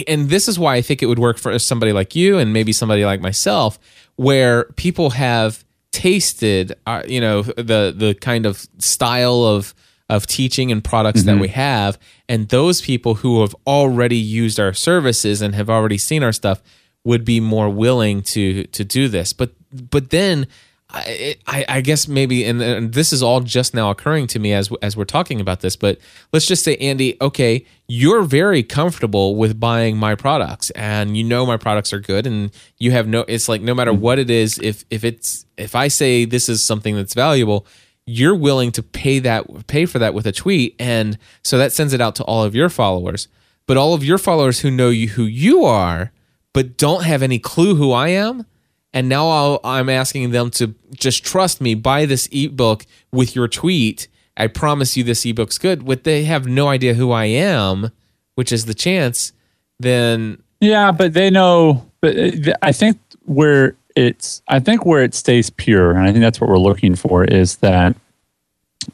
and 0.07 0.29
this 0.29 0.47
is 0.47 0.59
why 0.59 0.77
I 0.77 0.83
think 0.83 1.03
it 1.03 1.07
would 1.07 1.19
work 1.19 1.39
for 1.39 1.59
somebody 1.59 1.93
like 1.93 2.15
you 2.15 2.39
and 2.39 2.53
maybe 2.53 2.73
somebody 2.73 3.05
like 3.05 3.21
myself, 3.21 3.79
where 4.17 4.65
people 4.77 5.11
have 5.11 5.65
tasted, 5.91 6.75
uh, 6.87 7.03
you 7.07 7.21
know, 7.21 7.43
the 7.43 7.93
the 7.97 8.17
kind 8.21 8.47
of 8.47 8.67
style 8.79 9.43
of 9.43 9.75
of 10.09 10.27
teaching 10.27 10.73
and 10.73 10.83
products 10.83 11.21
mm-hmm. 11.21 11.37
that 11.37 11.41
we 11.41 11.49
have. 11.49 11.99
And 12.29 12.49
those 12.49 12.81
people 12.81 13.17
who 13.17 13.41
have 13.43 13.55
already 13.67 14.17
used 14.17 14.59
our 14.59 14.73
services 14.73 15.43
and 15.43 15.55
have 15.55 15.69
already 15.69 15.99
seen 15.99 16.23
our 16.23 16.33
stuff 16.33 16.63
would 17.05 17.25
be 17.25 17.41
more 17.41 17.69
willing 17.69 18.23
to 18.23 18.65
to 18.65 18.85
do 18.85 19.09
this. 19.09 19.33
But 19.33 19.53
but 19.91 20.11
then 20.11 20.47
I, 20.91 21.37
I, 21.47 21.65
I 21.69 21.81
guess 21.83 22.09
maybe, 22.09 22.45
and, 22.45 22.63
and, 22.63 22.93
this 22.95 23.13
is 23.13 23.23
all 23.23 23.41
just 23.41 23.75
now 23.75 23.91
occurring 23.91 24.27
to 24.29 24.39
me 24.39 24.55
as 24.55 24.71
as 24.81 24.97
we're 24.97 25.05
talking 25.05 25.39
about 25.39 25.61
this. 25.61 25.77
But 25.77 25.99
let's 26.33 26.47
just 26.47 26.65
say, 26.65 26.77
Andy, 26.77 27.19
okay, 27.21 27.67
you're 27.89 28.23
very 28.23 28.63
comfortable 28.63 29.37
with 29.37 29.61
buying 29.61 29.99
my 29.99 30.15
products, 30.15 30.71
and 30.71 31.15
you 31.15 31.25
know 31.25 31.45
my 31.45 31.59
products 31.59 31.93
are 31.93 32.01
good, 32.01 32.27
and 32.27 32.51
you 32.79 32.91
have 32.93 33.07
no. 33.07 33.27
It's 33.29 33.51
like 33.51 33.61
no 33.61 33.75
matter 33.75 33.93
mm-hmm. 33.93 34.01
what 34.01 34.19
it 34.19 34.31
is, 34.31 34.59
if 34.61 34.87
if 34.89 35.05
it's 35.05 35.45
if 35.59 35.75
I 35.75 35.89
say 35.89 36.25
this 36.25 36.49
is 36.49 36.65
something 36.65 36.97
that's 36.97 37.13
valuable, 37.13 37.67
you're 38.09 38.35
willing 38.35 38.73
to 38.73 38.83
pay 38.83 39.19
that 39.19 39.67
pay 39.67 39.87
for 39.87 39.99
that 39.99 40.15
with 40.15 40.27
a 40.27 40.33
tweet. 40.33 40.75
And 40.79 41.19
so 41.43 41.59
that 41.59 41.73
sends 41.73 41.93
it 41.93 42.01
out 42.01 42.15
to 42.17 42.25
all 42.25 42.43
of 42.43 42.55
your 42.55 42.69
followers. 42.69 43.29
But 43.67 43.77
all 43.77 43.93
of 43.93 44.03
your 44.03 44.19
followers 44.19 44.61
who 44.61 44.71
know 44.71 44.89
you 44.89 45.09
who 45.09 45.25
you 45.25 45.65
are 45.65 46.13
but 46.55 46.77
don't 46.77 47.05
have 47.05 47.23
any 47.23 47.39
clue 47.39 47.75
who 47.75 47.93
I 47.93 48.09
am. 48.09 48.47
And 48.95 49.09
now 49.09 49.57
i 49.63 49.79
am 49.79 49.91
asking 49.91 50.31
them 50.31 50.51
to 50.53 50.75
just 50.95 51.23
trust 51.23 51.61
me 51.61 51.75
buy 51.75 52.07
this 52.07 52.29
ebook 52.33 52.87
with 53.13 53.37
your 53.37 53.47
tweet. 53.47 54.09
I 54.37 54.47
promise 54.47 54.97
you 54.97 55.05
this 55.05 55.27
ebook's 55.27 55.59
good. 55.59 55.85
But 55.85 56.05
they 56.05 56.25
have 56.25 56.47
no 56.47 56.69
idea 56.69 56.95
who 56.95 57.13
I 57.13 57.27
am 57.27 57.93
which 58.39 58.53
is 58.53 58.67
the 58.67 58.75
chance 58.75 59.33
then 59.81 60.41
yeah 60.61 60.93
but 60.93 61.13
they 61.13 61.29
know 61.29 61.85
but 62.01 62.17
uh, 62.17 62.53
I 62.63 62.71
think 62.71 63.01
where 63.25 63.75
it's 63.99 64.43
I 64.47 64.61
think 64.61 64.87
where 64.87 65.03
it 65.03 65.13
stays 65.13 65.51
pure, 65.51 65.91
and 65.91 66.01
I 66.01 66.13
think 66.13 66.21
that's 66.21 66.41
what 66.41 66.49
we're 66.49 66.59
looking 66.59 66.95
for, 66.95 67.25
is 67.25 67.57
that 67.57 67.97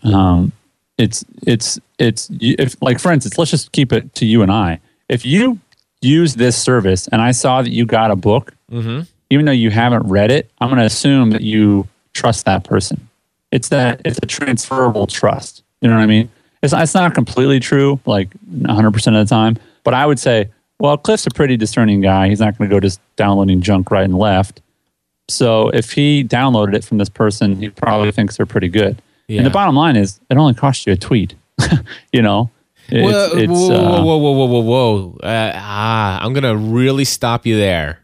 um, 0.02 0.52
it's 0.96 1.24
it's 1.46 1.78
it's 1.98 2.30
if 2.40 2.80
like 2.80 2.98
for 2.98 3.12
instance, 3.12 3.36
let's 3.36 3.50
just 3.50 3.72
keep 3.72 3.92
it 3.92 4.14
to 4.14 4.24
you 4.24 4.40
and 4.40 4.50
I. 4.50 4.80
If 5.10 5.26
you 5.26 5.60
use 6.00 6.34
this 6.36 6.56
service 6.56 7.06
and 7.08 7.20
I 7.20 7.32
saw 7.32 7.60
that 7.60 7.70
you 7.70 7.84
got 7.84 8.10
a 8.10 8.16
book, 8.16 8.54
even 9.28 9.44
though 9.44 9.52
you 9.52 9.70
haven't 9.70 10.08
read 10.08 10.30
it, 10.30 10.50
I'm 10.60 10.68
going 10.68 10.78
to 10.78 10.86
assume 10.86 11.30
that 11.32 11.42
you 11.42 11.86
trust 12.14 12.46
that 12.46 12.64
person. 12.64 13.08
It's 13.52 13.68
that 13.68 14.00
it's 14.06 14.18
a 14.22 14.26
transferable 14.26 15.06
trust. 15.06 15.62
You 15.82 15.88
know 15.90 15.96
what 15.96 16.02
I 16.02 16.06
mean? 16.06 16.30
It's 16.62 16.72
not, 16.72 16.82
it's 16.82 16.94
not 16.94 17.14
completely 17.14 17.60
true, 17.60 18.00
like 18.06 18.30
100% 18.50 18.86
of 18.88 19.12
the 19.12 19.24
time, 19.26 19.58
but 19.82 19.92
I 19.92 20.06
would 20.06 20.18
say, 20.18 20.48
well, 20.78 20.96
Cliff's 20.96 21.26
a 21.26 21.30
pretty 21.30 21.56
discerning 21.58 22.00
guy. 22.00 22.28
He's 22.28 22.40
not 22.40 22.56
going 22.56 22.70
to 22.70 22.74
go 22.74 22.80
just 22.80 23.00
downloading 23.16 23.60
junk 23.60 23.90
right 23.90 24.04
and 24.04 24.16
left. 24.18 24.62
So 25.28 25.68
if 25.70 25.92
he 25.92 26.24
downloaded 26.24 26.74
it 26.74 26.84
from 26.84 26.98
this 26.98 27.08
person, 27.08 27.56
he 27.56 27.70
probably 27.70 28.12
thinks 28.12 28.36
they're 28.36 28.46
pretty 28.46 28.68
good. 28.68 29.00
Yeah. 29.26 29.38
And 29.38 29.46
the 29.46 29.50
bottom 29.50 29.74
line 29.74 29.96
is, 29.96 30.20
it 30.30 30.36
only 30.36 30.54
costs 30.54 30.86
you 30.86 30.92
a 30.92 30.96
tweet. 30.96 31.34
you 32.12 32.20
know, 32.20 32.50
it's, 32.88 33.12
whoa, 33.12 33.38
it's, 33.38 33.50
whoa, 33.50 33.74
uh, 33.74 34.02
whoa, 34.02 34.16
whoa, 34.16 34.32
whoa, 34.32 34.46
whoa, 34.46 34.60
whoa! 34.60 35.18
Uh, 35.22 35.52
ah, 35.54 36.20
I'm 36.22 36.34
gonna 36.34 36.56
really 36.56 37.04
stop 37.04 37.46
you 37.46 37.56
there. 37.56 38.00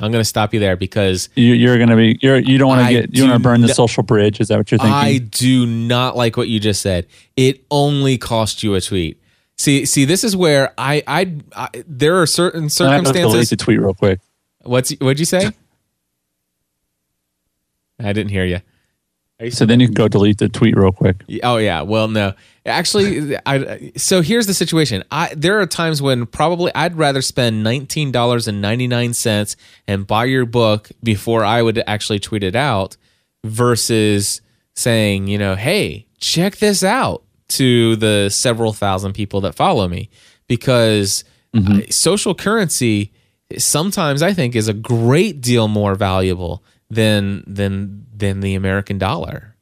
I'm 0.00 0.10
gonna 0.10 0.24
stop 0.24 0.52
you 0.52 0.60
there 0.60 0.76
because 0.76 1.28
you, 1.36 1.54
you're 1.54 1.76
going 1.76 1.88
to 1.88 1.96
be 1.96 2.18
you're 2.20 2.38
you 2.38 2.58
don't 2.58 2.68
want 2.68 2.86
to 2.86 2.92
get 2.92 3.14
you 3.14 3.24
want 3.24 3.34
to 3.34 3.40
burn 3.40 3.60
the 3.60 3.68
social 3.68 4.02
bridge. 4.02 4.40
Is 4.40 4.48
that 4.48 4.58
what 4.58 4.70
you're 4.70 4.78
thinking? 4.78 4.94
I 4.94 5.18
do 5.18 5.64
not 5.64 6.16
like 6.16 6.36
what 6.36 6.48
you 6.48 6.58
just 6.58 6.82
said. 6.82 7.06
It 7.36 7.64
only 7.70 8.18
cost 8.18 8.62
you 8.62 8.74
a 8.74 8.80
tweet. 8.80 9.20
See, 9.58 9.86
see, 9.86 10.04
this 10.04 10.22
is 10.22 10.36
where 10.36 10.74
I, 10.76 11.02
I, 11.06 11.34
I 11.54 11.68
there 11.86 12.20
are 12.20 12.26
certain 12.26 12.68
circumstances. 12.68 13.10
I 13.10 13.18
have 13.20 13.26
to 13.26 13.32
delete 13.32 13.48
the 13.48 13.56
tweet 13.56 13.80
real 13.80 13.94
quick. 13.94 14.20
What's 14.64 14.90
what'd 14.98 15.18
you 15.18 15.24
say? 15.24 15.52
I 17.98 18.12
didn't 18.12 18.30
hear 18.30 18.44
you. 18.44 18.60
So 19.50 19.66
then 19.66 19.80
you 19.80 19.86
can 19.88 19.94
go 19.94 20.08
delete 20.08 20.38
the 20.38 20.48
tweet 20.48 20.74
real 20.76 20.92
quick. 20.92 21.22
Oh 21.42 21.58
yeah. 21.58 21.82
Well, 21.82 22.08
no. 22.08 22.32
Actually, 22.64 23.36
I 23.44 23.92
so 23.94 24.22
here's 24.22 24.46
the 24.46 24.54
situation. 24.54 25.04
I 25.10 25.34
there 25.36 25.60
are 25.60 25.66
times 25.66 26.00
when 26.00 26.24
probably 26.24 26.74
I'd 26.74 26.96
rather 26.96 27.20
spend 27.20 27.62
nineteen 27.62 28.10
dollars 28.10 28.48
and 28.48 28.62
ninety 28.62 28.86
nine 28.86 29.12
cents 29.12 29.54
and 29.86 30.06
buy 30.06 30.24
your 30.24 30.46
book 30.46 30.90
before 31.02 31.44
I 31.44 31.60
would 31.60 31.82
actually 31.86 32.18
tweet 32.18 32.44
it 32.44 32.56
out, 32.56 32.96
versus 33.44 34.40
saying, 34.74 35.26
you 35.26 35.36
know, 35.36 35.54
hey, 35.54 36.06
check 36.18 36.56
this 36.56 36.82
out 36.82 37.22
to 37.48 37.96
the 37.96 38.30
several 38.30 38.72
thousand 38.72 39.12
people 39.12 39.42
that 39.42 39.54
follow 39.54 39.86
me, 39.86 40.08
because 40.48 41.24
uh, 41.54 41.80
social 41.90 42.34
currency 42.34 43.12
sometimes 43.58 44.22
I 44.22 44.32
think 44.32 44.56
is 44.56 44.68
a 44.68 44.74
great 44.74 45.42
deal 45.42 45.68
more 45.68 45.94
valuable 45.94 46.64
than 46.90 47.44
than 47.46 48.06
than 48.14 48.40
the 48.40 48.54
American 48.54 48.98
dollar. 48.98 49.54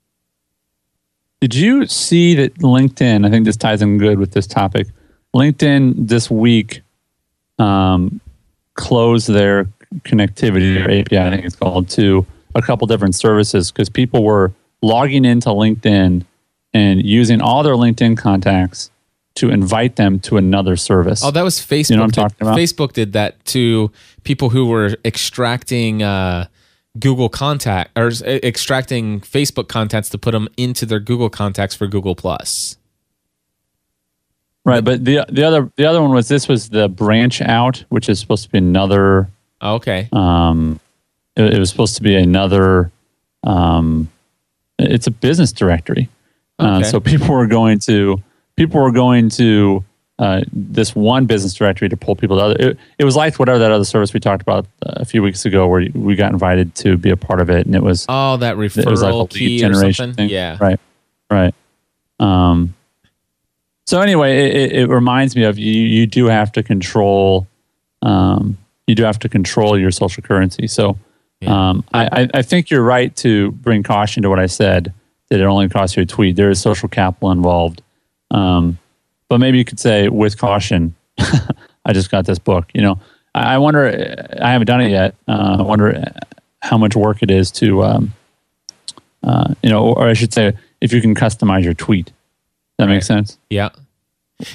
Did 1.41 1.55
you 1.55 1.87
see 1.87 2.35
that 2.37 2.55
LinkedIn? 2.57 3.27
I 3.27 3.31
think 3.31 3.45
this 3.45 3.57
ties 3.57 3.83
in 3.83 3.99
good 3.99 4.19
with 4.19 4.33
this 4.33 4.47
topic. 4.47 4.87
LinkedIn 5.35 6.09
this 6.09 6.31
week 6.31 6.81
um, 7.59 8.21
closed 8.75 9.29
their 9.29 9.65
connectivity 10.01 10.81
or 10.81 10.91
API, 10.91 11.19
I 11.19 11.31
think 11.31 11.45
it's 11.45 11.57
called, 11.57 11.89
to 11.91 12.27
a 12.55 12.63
couple 12.63 12.87
different 12.87 13.15
services 13.15 13.71
because 13.71 13.89
people 13.89 14.25
were 14.25 14.53
logging 14.81 15.25
into 15.25 15.49
LinkedIn 15.49 16.25
and 16.73 17.05
using 17.05 17.41
all 17.41 17.63
their 17.63 17.75
LinkedIn 17.75 18.17
contacts 18.17 18.91
to 19.37 19.51
invite 19.51 19.97
them 19.97 20.21
to 20.21 20.37
another 20.37 20.77
service. 20.77 21.25
Oh, 21.25 21.31
that 21.31 21.43
was 21.43 21.59
Facebook. 21.59 21.91
You 21.91 21.97
know 21.97 22.03
what 22.03 22.19
I'm 22.19 22.31
talking 22.31 22.47
about? 22.47 22.59
Facebook 22.59 22.93
did 22.93 23.13
that 23.15 23.45
to 23.47 23.91
people 24.23 24.51
who 24.51 24.67
were 24.67 24.97
extracting 25.05 26.03
uh, 26.03 26.47
Google 26.99 27.29
contact 27.29 27.91
or 27.99 28.09
extracting 28.25 29.21
Facebook 29.21 29.69
contacts 29.69 30.09
to 30.11 30.19
put 30.19 30.31
them 30.33 30.49
into 30.57 30.87
their 30.87 31.01
Google 31.01 31.29
contacts 31.31 31.75
for 31.75 31.87
Google 31.87 32.15
Plus. 32.15 32.77
right, 34.65 34.85
but 34.85 35.05
the 35.05 35.25
the 35.29 35.45
other 35.45 35.71
the 35.77 35.85
other 35.87 36.01
one 36.01 36.13
was 36.13 36.29
this 36.29 36.49
was 36.49 36.69
the 36.71 36.89
branch 36.89 37.41
out, 37.41 37.85
which 37.89 38.09
is 38.09 38.19
supposed 38.21 38.45
to 38.45 38.51
be 38.51 38.59
another 38.59 39.29
Okay. 39.63 40.09
um, 40.13 40.79
it, 41.37 41.55
it 41.55 41.59
was 41.59 41.71
supposed 41.71 41.97
to 41.97 42.03
be 42.03 42.15
another 42.17 42.91
um, 43.45 44.09
it's 44.79 45.07
a 45.07 45.11
business 45.11 45.53
directory 45.53 46.09
uh, 46.59 46.79
Okay. 46.79 46.89
so 46.91 47.01
people 47.01 47.29
were 47.29 47.47
going 47.47 47.79
to 47.81 48.23
people 48.57 48.81
were 48.81 48.93
going 48.93 49.29
to 49.31 49.83
uh, 50.21 50.43
this 50.53 50.95
one 50.95 51.27
business 51.27 51.55
directory 51.55 51.89
to 51.89 51.97
pull 51.97 52.15
people 52.15 52.37
to 52.37 52.43
other 52.45 52.57
it, 52.59 52.79
it 52.99 53.05
was 53.05 53.17
like 53.17 53.37
whatever 53.39 53.59
that 53.59 53.73
other 53.73 53.85
service 53.85 54.15
we 54.15 54.21
talked 54.21 54.43
about 54.43 54.65
uh, 54.87 54.93
a 54.97 55.05
few 55.05 55.23
weeks 55.23 55.45
ago 55.45 55.67
where 55.67 55.89
we 55.95 56.15
got 56.15 56.33
invited 56.33 56.73
to 56.77 56.97
be 56.97 57.11
a 57.11 57.17
part 57.17 57.41
of 57.41 57.51
it 57.51 57.67
and 57.67 57.75
it 57.75 57.83
was 57.83 58.07
oh, 58.09 58.37
that 58.37 58.53
it 58.53 58.57
was 58.59 58.77
like 58.77 58.87
a 58.87 58.87
referral 59.17 59.29
key 59.31 59.57
or 59.57 59.69
generation 59.71 59.93
something. 60.11 60.29
thing 60.29 60.29
Yeah. 60.29 60.57
right 60.61 60.79
right 61.31 61.55
um 62.21 62.75
so 63.87 64.01
anyway 64.01 64.47
it, 64.47 64.55
it, 64.57 64.73
it 64.83 64.89
reminds 64.89 65.35
me 65.35 65.43
of 65.43 65.59
you 65.59 65.73
you 65.73 66.07
do 66.07 66.27
have 66.27 66.53
to 66.53 66.63
control 66.63 67.49
um 68.03 68.57
you 68.87 68.95
do 68.95 69.03
have 69.03 69.19
to 69.19 69.29
control 69.29 69.77
your 69.79 69.91
social 69.91 70.23
currency 70.23 70.69
so 70.69 70.97
Yeah. 71.41 71.71
um 71.71 71.85
I, 71.93 72.05
I 72.23 72.29
i 72.35 72.43
think 72.43 72.71
you're 72.71 72.85
right 72.85 73.15
to 73.17 73.51
bring 73.53 73.83
caution 73.83 74.23
to 74.23 74.29
what 74.31 74.39
i 74.39 74.47
said 74.47 74.93
that 75.31 75.41
it 75.41 75.45
only 75.45 75.69
costs 75.69 75.97
you 75.97 76.05
a 76.05 76.07
tweet 76.07 76.37
there 76.37 76.51
is 76.51 76.61
social 76.61 76.89
capital 76.89 77.33
involved 77.33 77.83
um 78.31 78.79
but 79.35 79.41
maybe 79.41 79.59
you 79.59 79.65
could 79.65 79.81
say 79.81 80.09
with 80.09 80.39
caution 80.39 80.95
i 81.85 81.93
just 81.93 82.09
got 82.09 82.25
this 82.25 82.39
book 82.39 82.67
you 82.73 82.81
know 82.81 83.01
i, 83.35 83.55
I 83.55 83.59
wonder 83.59 83.83
i 84.41 84.53
haven't 84.53 84.69
done 84.69 84.81
it 84.81 84.91
yet 84.91 85.17
uh, 85.27 85.57
i 85.59 85.63
wonder 85.63 86.05
how 86.63 86.79
much 86.79 86.95
work 86.95 87.19
it 87.21 87.33
is 87.33 87.51
to 87.51 87.83
um 87.83 88.13
uh, 89.25 89.55
you 89.63 89.71
know, 89.71 89.87
or 89.95 90.07
I 90.07 90.13
should 90.13 90.35
say, 90.35 90.53
if 90.83 90.93
you 90.93 91.01
can 91.01 91.15
customize 91.15 91.65
your 91.65 91.73
tweet. 91.73 92.13
That 92.77 92.89
makes 92.89 93.07
sense. 93.07 93.39
Yeah. 93.49 93.71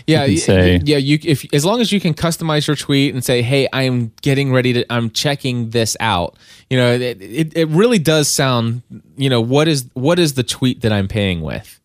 Yeah, 0.05 0.25
can 0.25 0.33
y- 0.33 0.39
say- 0.39 0.81
yeah. 0.83 0.97
You 0.97 1.17
if 1.23 1.51
as 1.53 1.65
long 1.65 1.81
as 1.81 1.91
you 1.91 1.99
can 1.99 2.13
customize 2.13 2.67
your 2.67 2.75
tweet 2.75 3.13
and 3.15 3.23
say, 3.23 3.41
"Hey, 3.41 3.67
I'm 3.73 4.11
getting 4.21 4.51
ready 4.53 4.73
to, 4.73 4.85
I'm 4.93 5.09
checking 5.09 5.71
this 5.71 5.97
out." 5.99 6.35
You 6.69 6.77
know, 6.77 6.91
it, 6.93 7.19
it, 7.19 7.57
it 7.57 7.67
really 7.69 7.97
does 7.97 8.27
sound. 8.27 8.83
You 9.17 9.29
know, 9.29 9.41
what 9.41 9.67
is 9.67 9.89
what 9.93 10.19
is 10.19 10.33
the 10.33 10.43
tweet 10.43 10.81
that 10.81 10.91
I'm 10.91 11.07
paying 11.07 11.41
with, 11.41 11.78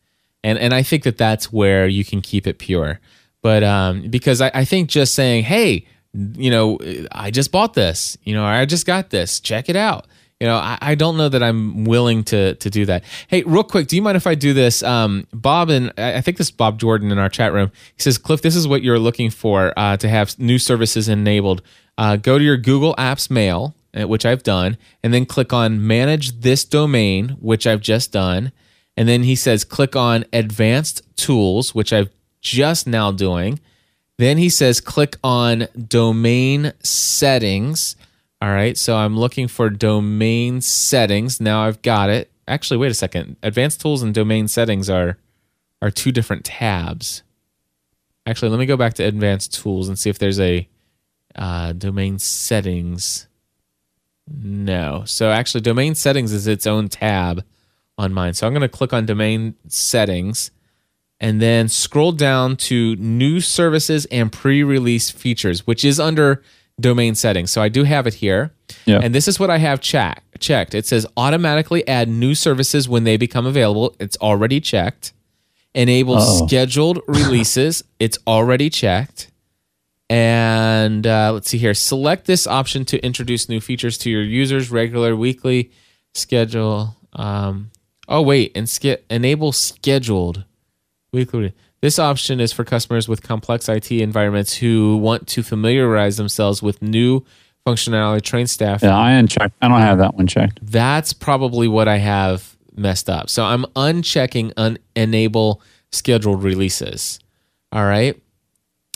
and 0.44 0.58
and 0.58 0.72
I 0.72 0.84
think 0.84 1.02
that 1.02 1.18
that's 1.18 1.52
where 1.52 1.88
you 1.88 2.04
can 2.04 2.20
keep 2.20 2.46
it 2.46 2.58
pure. 2.58 3.00
But 3.42 3.64
um, 3.64 4.08
because 4.08 4.40
I, 4.40 4.50
I 4.54 4.64
think 4.64 4.88
just 4.88 5.14
saying, 5.14 5.44
"Hey, 5.44 5.86
you 6.12 6.50
know, 6.50 6.78
I 7.10 7.32
just 7.32 7.50
bought 7.50 7.74
this," 7.74 8.16
you 8.22 8.34
know, 8.34 8.44
I 8.44 8.64
just 8.66 8.86
got 8.86 9.10
this, 9.10 9.40
check 9.40 9.68
it 9.68 9.74
out. 9.74 10.06
You 10.40 10.48
know, 10.48 10.56
I, 10.56 10.76
I 10.80 10.94
don't 10.94 11.16
know 11.16 11.28
that 11.28 11.42
I'm 11.42 11.84
willing 11.84 12.22
to 12.24 12.54
to 12.56 12.70
do 12.70 12.84
that. 12.86 13.04
Hey, 13.28 13.42
real 13.44 13.64
quick, 13.64 13.86
do 13.86 13.96
you 13.96 14.02
mind 14.02 14.16
if 14.16 14.26
I 14.26 14.34
do 14.34 14.52
this? 14.52 14.82
Um, 14.82 15.26
Bob 15.32 15.70
and 15.70 15.92
I 15.96 16.20
think 16.20 16.36
this 16.36 16.48
is 16.48 16.50
Bob 16.52 16.78
Jordan 16.78 17.10
in 17.10 17.18
our 17.18 17.30
chat 17.30 17.52
room. 17.52 17.72
He 17.96 18.02
says, 18.02 18.18
Cliff, 18.18 18.42
this 18.42 18.54
is 18.54 18.68
what 18.68 18.82
you're 18.82 18.98
looking 18.98 19.30
for 19.30 19.72
uh, 19.76 19.96
to 19.96 20.08
have 20.08 20.38
new 20.38 20.58
services 20.58 21.08
enabled. 21.08 21.62
Uh, 21.96 22.16
go 22.16 22.38
to 22.38 22.44
your 22.44 22.56
Google 22.58 22.94
Apps 22.96 23.30
Mail, 23.30 23.74
uh, 23.98 24.06
which 24.06 24.26
I've 24.26 24.42
done, 24.42 24.76
and 25.02 25.14
then 25.14 25.24
click 25.24 25.52
on 25.52 25.86
Manage 25.86 26.40
this 26.40 26.64
domain, 26.64 27.36
which 27.40 27.66
I've 27.66 27.80
just 27.80 28.12
done. 28.12 28.52
And 28.96 29.08
then 29.08 29.24
he 29.24 29.34
says, 29.34 29.64
click 29.64 29.96
on 29.96 30.24
Advanced 30.32 31.02
Tools, 31.16 31.74
which 31.74 31.92
I've 31.92 32.10
just 32.40 32.86
now 32.86 33.10
doing. 33.10 33.60
Then 34.18 34.38
he 34.38 34.48
says, 34.48 34.80
click 34.80 35.16
on 35.24 35.66
domain 35.88 36.72
settings. 36.82 37.96
All 38.40 38.50
right. 38.50 38.76
So 38.78 38.96
I'm 38.96 39.16
looking 39.16 39.48
for 39.48 39.70
domain 39.70 40.60
settings. 40.60 41.40
Now 41.40 41.64
I've 41.64 41.82
got 41.82 42.10
it. 42.10 42.30
Actually, 42.46 42.76
wait 42.76 42.90
a 42.90 42.94
second. 42.94 43.36
Advanced 43.42 43.80
tools 43.80 44.02
and 44.02 44.14
domain 44.14 44.48
settings 44.48 44.90
are 44.90 45.18
are 45.82 45.90
two 45.90 46.12
different 46.12 46.44
tabs. 46.44 47.22
Actually, 48.26 48.50
let 48.50 48.58
me 48.58 48.66
go 48.66 48.76
back 48.76 48.94
to 48.94 49.02
advanced 49.02 49.54
tools 49.54 49.88
and 49.88 49.98
see 49.98 50.08
if 50.08 50.18
there's 50.18 50.40
a 50.40 50.68
uh, 51.34 51.72
domain 51.72 52.18
settings. 52.18 53.26
No. 54.26 55.02
So 55.06 55.30
actually, 55.30 55.62
domain 55.62 55.94
settings 55.94 56.32
is 56.32 56.46
its 56.46 56.66
own 56.66 56.88
tab 56.88 57.44
on 57.98 58.12
mine. 58.12 58.34
So 58.34 58.46
I'm 58.46 58.52
going 58.52 58.62
to 58.62 58.68
click 58.68 58.92
on 58.92 59.06
domain 59.06 59.54
settings 59.68 60.50
and 61.20 61.40
then 61.40 61.68
scroll 61.68 62.12
down 62.12 62.56
to 62.56 62.96
new 62.96 63.40
services 63.40 64.04
and 64.06 64.32
pre-release 64.32 65.10
features, 65.10 65.66
which 65.66 65.84
is 65.84 66.00
under 66.00 66.42
domain 66.80 67.14
settings. 67.14 67.50
So 67.50 67.62
I 67.62 67.68
do 67.68 67.84
have 67.84 68.06
it 68.06 68.14
here. 68.14 68.52
Yeah. 68.84 68.98
And 69.02 69.14
this 69.14 69.28
is 69.28 69.38
what 69.38 69.48
I 69.48 69.58
have 69.58 69.80
check, 69.80 70.24
checked. 70.40 70.74
It 70.74 70.86
says 70.86 71.06
automatically 71.16 71.86
add 71.86 72.08
new 72.08 72.34
services 72.34 72.88
when 72.88 73.04
they 73.04 73.16
become 73.16 73.46
available. 73.46 73.94
It's 74.00 74.16
already 74.16 74.60
checked. 74.60 75.12
Enable 75.74 76.16
Uh-oh. 76.16 76.46
scheduled 76.46 77.00
releases. 77.08 77.84
It's 78.00 78.18
already 78.26 78.70
checked. 78.70 79.30
And 80.10 81.06
uh, 81.06 81.32
let's 81.32 81.48
see 81.48 81.58
here. 81.58 81.74
Select 81.74 82.26
this 82.26 82.46
option 82.46 82.84
to 82.86 82.98
introduce 83.04 83.48
new 83.48 83.60
features 83.60 83.96
to 83.98 84.10
your 84.10 84.22
users, 84.22 84.70
regular, 84.70 85.16
weekly, 85.16 85.70
schedule. 86.14 86.96
Um, 87.14 87.70
oh, 88.08 88.22
wait, 88.22 88.52
and 88.54 88.68
ske- 88.68 89.02
enable 89.10 89.52
scheduled 89.52 90.44
weekly. 91.12 91.52
This 91.80 91.98
option 91.98 92.40
is 92.40 92.52
for 92.52 92.64
customers 92.64 93.08
with 93.08 93.22
complex 93.22 93.68
IT 93.68 93.90
environments 93.92 94.54
who 94.54 94.96
want 94.96 95.26
to 95.28 95.42
familiarize 95.42 96.16
themselves 96.16 96.62
with 96.62 96.80
new 96.80 97.24
functionality, 97.66 98.22
train 98.22 98.46
staff. 98.46 98.82
Yeah, 98.82 98.96
I 98.96 99.12
unchecked. 99.12 99.54
I 99.60 99.68
don't 99.68 99.80
have 99.80 99.98
that 99.98 100.14
one 100.14 100.26
checked. 100.26 100.60
That's 100.62 101.12
probably 101.12 101.68
what 101.68 101.88
I 101.88 101.98
have 101.98 102.56
messed 102.74 103.08
up. 103.10 103.30
So 103.30 103.44
I'm 103.44 103.64
unchecking 103.76 104.52
un- 104.56 104.78
enable 104.96 105.60
scheduled 105.92 106.42
releases. 106.42 107.20
All 107.72 107.84
right. 107.84 108.20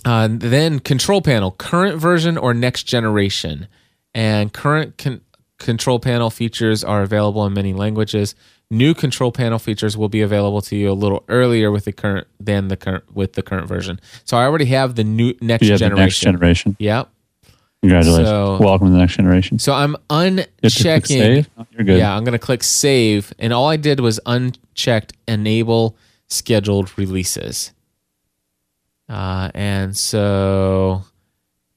Uh, 0.04 0.28
then 0.30 0.78
control 0.78 1.20
panel, 1.20 1.50
current 1.50 2.00
version 2.00 2.38
or 2.38 2.54
next 2.54 2.84
generation. 2.84 3.68
And 4.14 4.52
current 4.52 4.96
con- 4.96 5.20
control 5.58 5.98
panel 5.98 6.30
features 6.30 6.82
are 6.84 7.02
available 7.02 7.44
in 7.46 7.52
many 7.52 7.72
languages. 7.72 8.34
New 8.70 8.94
control 8.94 9.32
panel 9.32 9.58
features 9.58 9.96
will 9.96 10.08
be 10.08 10.20
available 10.20 10.60
to 10.62 10.76
you 10.76 10.90
a 10.90 10.92
little 10.92 11.24
earlier 11.28 11.70
with 11.70 11.84
the 11.84 11.92
current 11.92 12.26
than 12.38 12.68
the 12.68 12.76
current 12.76 13.04
with 13.14 13.32
the 13.32 13.42
current 13.42 13.66
version. 13.66 13.98
So 14.24 14.36
I 14.36 14.44
already 14.44 14.66
have 14.66 14.94
the 14.94 15.04
new 15.04 15.34
next 15.40 15.64
You 15.64 15.70
have 15.72 15.78
the 15.80 15.86
generation. 15.86 16.04
next 16.04 16.20
generation. 16.20 16.76
Yep. 16.78 17.08
Congratulations. 17.80 18.28
So- 18.28 18.58
Welcome 18.60 18.88
to 18.88 18.92
the 18.92 18.98
next 18.98 19.16
generation. 19.16 19.58
So 19.58 19.72
I'm 19.72 19.92
You 20.10 20.36
to 20.36 20.44
unchecking. 20.66 21.46
Oh, 21.56 21.66
You're 21.72 21.84
good. 21.84 21.98
Yeah, 21.98 22.14
I'm 22.14 22.24
gonna 22.24 22.38
click 22.38 22.62
save, 22.62 23.32
and 23.38 23.52
all 23.52 23.68
I 23.68 23.76
did 23.76 24.00
was 24.00 24.20
unchecked 24.26 25.12
enable 25.26 25.96
scheduled 26.28 26.96
releases. 26.98 27.72
Uh, 29.08 29.50
and 29.54 29.96
so 29.96 31.04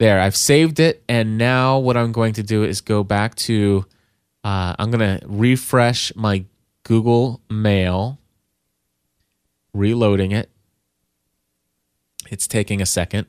there, 0.02 0.20
I've 0.20 0.36
saved 0.36 0.80
it, 0.80 1.04
and 1.08 1.38
now 1.38 1.78
what 1.78 1.96
I'm 1.96 2.12
going 2.12 2.34
to 2.34 2.44
do 2.44 2.64
is 2.64 2.82
go 2.82 3.04
back 3.04 3.36
to. 3.48 3.86
Uh, 4.44 4.76
I'm 4.80 4.90
gonna 4.90 5.20
refresh 5.28 6.12
my 6.16 6.44
Google 6.84 7.40
Mail, 7.52 8.18
reloading 9.76 10.32
it. 10.32 10.50
It's 12.32 12.48
taking 12.48 12.82
a 12.82 12.88
second. 12.88 13.28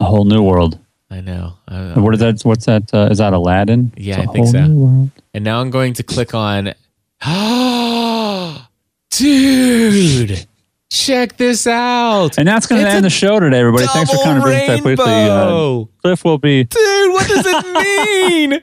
A 0.00 0.04
whole 0.04 0.24
new 0.24 0.42
world. 0.42 0.80
I 1.08 1.20
know. 1.20 1.58
I, 1.68 1.98
What 2.00 2.14
is 2.14 2.20
that? 2.20 2.42
What's 2.42 2.64
that? 2.64 2.92
Uh, 2.92 3.08
is 3.12 3.18
that 3.18 3.32
Aladdin? 3.32 3.92
Yeah, 3.96 4.22
I 4.22 4.26
think 4.26 4.48
so. 4.48 5.10
And 5.32 5.44
now 5.44 5.60
I'm 5.60 5.70
going 5.70 5.92
to 5.94 6.02
click 6.02 6.34
on. 6.34 6.74
Dude, 9.10 10.46
check 10.92 11.36
this 11.36 11.66
out. 11.66 12.38
And 12.38 12.46
that's 12.46 12.66
going 12.66 12.82
to 12.82 12.88
end 12.88 13.04
the 13.04 13.10
show 13.10 13.40
today, 13.40 13.58
everybody. 13.58 13.86
Thanks 13.86 14.10
for 14.10 14.16
double 14.18 14.24
coming 14.24 14.42
to 14.42 14.46
bring 14.46 14.60
us 14.60 14.66
that 14.68 14.82
quickly. 14.82 15.04
Uh. 15.06 15.84
Cliff 16.02 16.24
will 16.24 16.38
be. 16.38 16.64
Dude, 16.64 17.12
what 17.12 17.26
does 17.26 17.44
it 17.46 17.66
mean? 18.30 18.60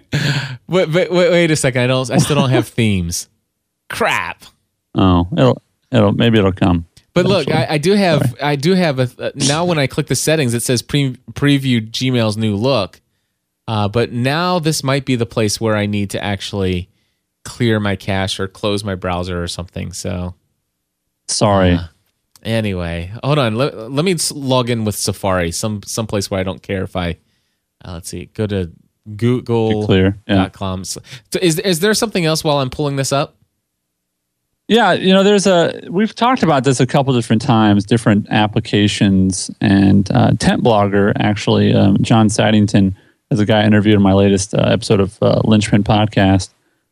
wait, 0.67 0.89
wait, 0.89 1.11
wait, 1.11 1.32
wait 1.32 1.51
a 1.51 1.55
second. 1.55 1.82
I 1.82 1.88
don't. 1.88 2.09
I 2.11 2.17
still 2.17 2.36
don't 2.36 2.51
have 2.51 2.67
themes. 2.69 3.30
Crap. 3.89 4.43
Oh, 4.95 5.27
it'll, 5.36 5.61
it'll, 5.91 6.11
maybe 6.11 6.38
it'll 6.38 6.51
come. 6.51 6.86
But 7.13 7.25
look, 7.25 7.49
I, 7.49 7.65
I 7.71 7.77
do 7.80 7.93
have. 7.93 8.36
I 8.41 8.55
do 8.55 8.75
have 8.75 8.99
a. 8.99 9.09
Uh, 9.17 9.32
now, 9.36 9.65
when 9.65 9.80
I 9.80 9.88
click 9.88 10.07
the 10.07 10.15
settings, 10.15 10.53
it 10.53 10.61
says 10.61 10.82
pre- 10.82 11.17
preview 11.32 11.89
Gmail's 11.89 12.38
new 12.38 12.55
look. 12.55 13.01
Uh, 13.67 13.88
but 13.88 14.11
now 14.11 14.59
this 14.59 14.84
might 14.84 15.05
be 15.05 15.15
the 15.15 15.25
place 15.25 15.59
where 15.59 15.75
I 15.75 15.86
need 15.86 16.09
to 16.11 16.23
actually 16.23 16.89
clear 17.43 17.80
my 17.80 17.95
cache 17.95 18.39
or 18.39 18.47
close 18.47 18.84
my 18.84 18.95
browser 18.95 19.41
or 19.41 19.47
something. 19.47 19.93
So 19.93 20.36
Sorry. 21.27 21.73
Uh, 21.73 21.84
Anyway, 22.44 23.12
hold 23.24 23.40
on. 23.40 23.56
Let, 23.56 23.92
let 23.92 24.06
me 24.06 24.16
log 24.34 24.70
in 24.70 24.86
with 24.86 24.96
Safari, 24.96 25.52
some 25.52 25.82
some 25.84 26.08
place 26.08 26.32
where 26.32 26.40
I 26.40 26.44
don't 26.44 26.62
care 26.62 26.84
if 26.84 26.96
I. 26.96 27.18
Uh, 27.84 27.94
let's 27.94 28.10
see. 28.10 28.26
Go 28.34 28.48
to 28.48 28.68
Be 28.68 29.16
Google. 29.16 29.86
clear. 29.86 30.18
Yeah. 30.28 30.36
Dot 30.36 30.54
com. 30.54 30.84
So, 30.86 31.02
is 31.42 31.60
is 31.60 31.80
there 31.80 31.94
something 31.94 32.26
else 32.26 32.44
while 32.44 32.60
I'm 32.60 32.70
pulling 32.70 32.96
this 32.96 33.12
up? 33.12 33.36
Yeah, 34.68 34.94
you 34.94 35.14
know, 35.14 35.24
there's 35.24 35.48
a 35.48 35.82
we've 35.90 36.14
talked 36.14 36.44
about 36.44 36.64
this 36.64 36.80
a 36.80 36.86
couple 36.86 37.14
different 37.14 37.42
times, 37.42 37.86
different 37.86 38.28
applications, 38.30 39.50
and 39.60 40.10
uh, 40.12 40.32
TentBlogger 40.34 41.14
actually, 41.20 41.74
um, 41.74 41.98
John 42.02 42.30
Saddington, 42.30 42.96
is 43.32 43.40
a 43.40 43.46
guy 43.46 43.62
I 43.62 43.66
interviewed 43.66 43.96
in 43.96 44.02
my 44.04 44.14
latest 44.14 44.54
uh, 44.54 44.62
episode 44.62 45.00
of 45.00 45.18
uh, 45.24 45.42
Lynchpin 45.44 45.84
podcast. 45.84 46.52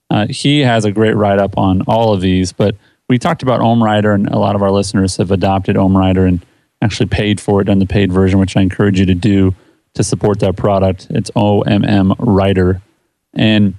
Uh, 0.09 0.25
he 0.27 0.61
has 0.61 0.85
a 0.85 0.91
great 0.91 1.15
write 1.15 1.37
up 1.37 1.55
on 1.55 1.83
all 1.83 2.13
of 2.13 2.21
these, 2.21 2.51
but 2.51 2.75
we 3.09 3.17
talked 3.17 3.43
about 3.43 3.61
OmmWriter, 3.61 4.13
and 4.13 4.27
a 4.27 4.37
lot 4.37 4.55
of 4.55 4.61
our 4.61 4.71
listeners 4.71 5.17
have 5.17 5.31
adopted 5.31 5.75
OmmWriter 5.75 6.27
and 6.27 6.45
actually 6.81 7.07
paid 7.07 7.39
for 7.39 7.61
it, 7.61 7.65
done 7.65 7.79
the 7.79 7.85
paid 7.85 8.11
version, 8.11 8.39
which 8.39 8.57
I 8.57 8.61
encourage 8.61 8.99
you 8.99 9.05
to 9.05 9.15
do 9.15 9.55
to 9.93 10.03
support 10.03 10.39
that 10.41 10.55
product. 10.55 11.07
It's 11.09 11.31
OMM 11.31 12.15
Writer, 12.19 12.81
and 13.33 13.75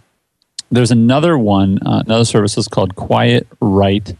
there's 0.70 0.90
another 0.90 1.38
one, 1.38 1.78
uh, 1.86 2.02
another 2.04 2.24
service 2.24 2.58
is 2.58 2.68
called 2.68 2.96
Quiet 2.96 3.46
Write, 3.60 4.16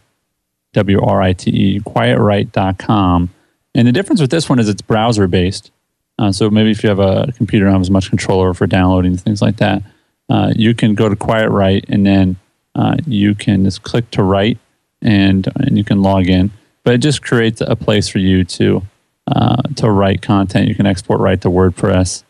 W 0.74 1.00
R 1.00 1.22
I 1.22 1.32
T 1.32 1.50
E, 1.50 1.80
quietwrite.com. 1.80 3.30
And 3.74 3.86
the 3.86 3.92
difference 3.92 4.20
with 4.20 4.30
this 4.30 4.48
one 4.48 4.58
is 4.58 4.68
it's 4.68 4.82
browser 4.82 5.26
based. 5.26 5.70
Uh, 6.18 6.32
so 6.32 6.50
maybe 6.50 6.70
if 6.70 6.82
you 6.82 6.88
have 6.88 6.98
a 6.98 7.32
computer 7.36 7.66
don't 7.66 7.74
have 7.74 7.80
as 7.80 7.90
much 7.90 8.08
control 8.08 8.40
over 8.40 8.54
for 8.54 8.66
downloading 8.66 9.16
things 9.16 9.40
like 9.40 9.58
that, 9.58 9.82
uh, 10.28 10.52
you 10.56 10.74
can 10.74 10.94
go 10.94 11.08
to 11.08 11.14
Quiet 11.14 11.48
Write 11.50 11.84
and 11.88 12.04
then 12.04 12.36
uh, 12.74 12.96
you 13.06 13.34
can 13.34 13.64
just 13.64 13.82
click 13.82 14.10
to 14.12 14.22
write 14.22 14.58
and 15.02 15.48
and 15.56 15.76
you 15.76 15.84
can 15.84 16.02
log 16.02 16.28
in. 16.28 16.50
But 16.84 16.94
it 16.94 16.98
just 16.98 17.22
creates 17.22 17.60
a 17.60 17.76
place 17.76 18.08
for 18.08 18.18
you 18.18 18.44
to 18.44 18.82
uh, 19.26 19.62
to 19.76 19.90
write 19.90 20.22
content. 20.22 20.68
You 20.68 20.74
can 20.74 20.86
export 20.86 21.20
right 21.20 21.40
to 21.42 21.48
WordPress. 21.48 22.24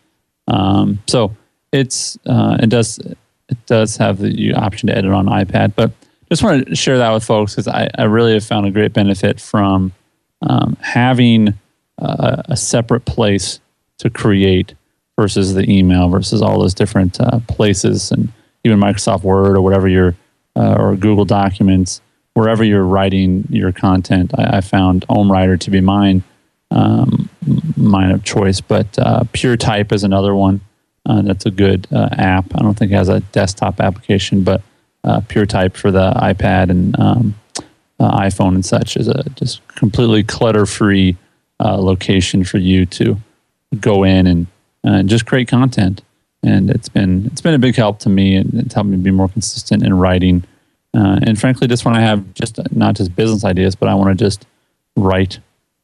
Um, 0.49 1.01
so 1.07 1.37
it's 1.73 2.19
uh, 2.27 2.59
it 2.61 2.69
does 2.69 2.99
it 2.99 3.67
does 3.67 3.97
have 3.97 4.19
the 4.19 4.55
option 4.55 4.89
to 4.89 4.97
edit 4.97 5.13
on 5.13 5.27
iPad. 5.27 5.75
But 5.75 5.93
just 6.29 6.43
want 6.43 6.67
to 6.67 6.75
share 6.75 6.99
that 6.99 7.11
with 7.13 7.25
folks 7.25 7.55
because 7.55 7.69
I, 7.69 7.89
I 7.97 8.05
really 8.05 8.35
have 8.35 8.45
found 8.45 8.67
a 8.67 8.71
great 8.71 8.93
benefit 8.93 9.41
from 9.41 9.93
um, 10.43 10.77
having 10.81 11.55
a 12.01 12.57
separate 12.57 13.05
place 13.05 13.59
to 13.99 14.09
create 14.09 14.75
versus 15.19 15.55
the 15.55 15.69
email 15.69 16.09
versus 16.09 16.41
all 16.41 16.61
those 16.61 16.75
different 16.75 17.21
uh, 17.21 17.41
places 17.49 18.13
and 18.13 18.33
even 18.65 18.79
Microsoft 18.79 19.25
Word 19.25 19.57
or 19.57 19.61
whatever 19.61 19.89
your 19.89 20.15
uh, 20.57 20.77
or 20.79 20.95
Google 20.95 21.25
Documents 21.25 22.01
wherever 22.39 22.63
you're 22.63 22.85
writing 22.85 23.45
your 23.51 23.73
content. 23.73 24.33
I, 24.39 24.59
I 24.59 24.61
found 24.61 25.05
OmmWriter 25.09 25.59
to 25.59 25.71
be 25.71 25.81
mine 25.81 26.23
um, 26.71 27.29
mine 27.77 28.11
of 28.11 28.23
choice, 28.23 28.61
but 28.61 28.87
uh, 28.99 29.25
Pure 29.33 29.57
Type 29.57 29.91
is 29.91 30.05
another 30.05 30.35
one. 30.35 30.61
Uh, 31.05 31.23
that's 31.23 31.47
a 31.47 31.51
good 31.51 31.89
uh, 31.91 32.11
app. 32.13 32.45
I 32.55 32.61
don't 32.61 32.79
think 32.79 32.93
it 32.93 32.95
has 32.95 33.09
a 33.09 33.21
desktop 33.21 33.81
application, 33.81 34.45
but 34.45 34.61
uh, 35.03 35.21
Pure 35.27 35.47
Type 35.47 35.77
for 35.77 35.91
the 35.91 36.13
iPad 36.13 36.71
and 36.71 36.99
um, 37.01 37.35
uh, 37.99 38.21
iPhone 38.21 38.55
and 38.55 38.65
such 38.65 38.97
is 38.97 39.09
a 39.09 39.25
just 39.31 39.67
completely 39.69 40.23
clutter-free 40.23 41.17
uh, 41.59 41.79
location 41.79 42.45
for 42.45 42.59
you 42.59 42.87
to 42.87 43.17
go 43.81 44.05
in 44.05 44.27
and 44.27 44.47
uh, 44.85 45.03
just 45.03 45.27
create 45.27 45.49
content. 45.49 46.03
And 46.43 46.71
it's 46.71 46.89
been 46.89 47.27
it's 47.27 47.41
been 47.41 47.55
a 47.55 47.59
big 47.59 47.75
help 47.75 47.99
to 48.01 48.09
me, 48.09 48.37
and 48.37 48.55
it's 48.55 48.75
helped 48.75 48.91
me 48.91 48.97
be 48.97 49.11
more 49.11 49.29
consistent 49.29 49.83
in 49.83 49.95
writing. 49.95 50.45
Uh, 50.95 51.19
and 51.23 51.39
frankly, 51.39 51.69
just 51.69 51.85
when 51.85 51.95
I 51.95 52.01
have 52.01 52.35
just 52.35 52.59
not 52.73 52.97
just 52.97 53.15
business 53.15 53.45
ideas, 53.45 53.75
but 53.75 53.89
I 53.89 53.95
want 53.95 54.17
to 54.17 54.25
just 54.25 54.47
write 54.97 55.39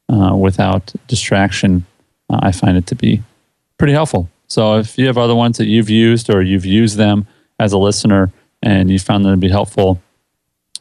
uh, 0.08 0.34
without 0.36 0.92
distraction, 1.06 1.86
uh, 2.30 2.40
I 2.42 2.52
find 2.52 2.76
it 2.76 2.86
to 2.88 2.94
be 2.94 3.22
pretty 3.78 3.92
helpful. 3.92 4.28
So 4.46 4.78
if 4.78 4.98
you 4.98 5.06
have 5.06 5.18
other 5.18 5.34
ones 5.34 5.58
that 5.58 5.66
you've 5.66 5.90
used 5.90 6.30
or 6.30 6.42
you've 6.42 6.66
used 6.66 6.96
them 6.96 7.26
as 7.58 7.72
a 7.72 7.78
listener 7.78 8.32
and 8.62 8.90
you 8.90 8.98
found 8.98 9.24
them 9.24 9.32
to 9.32 9.38
be 9.38 9.50
helpful, 9.50 10.00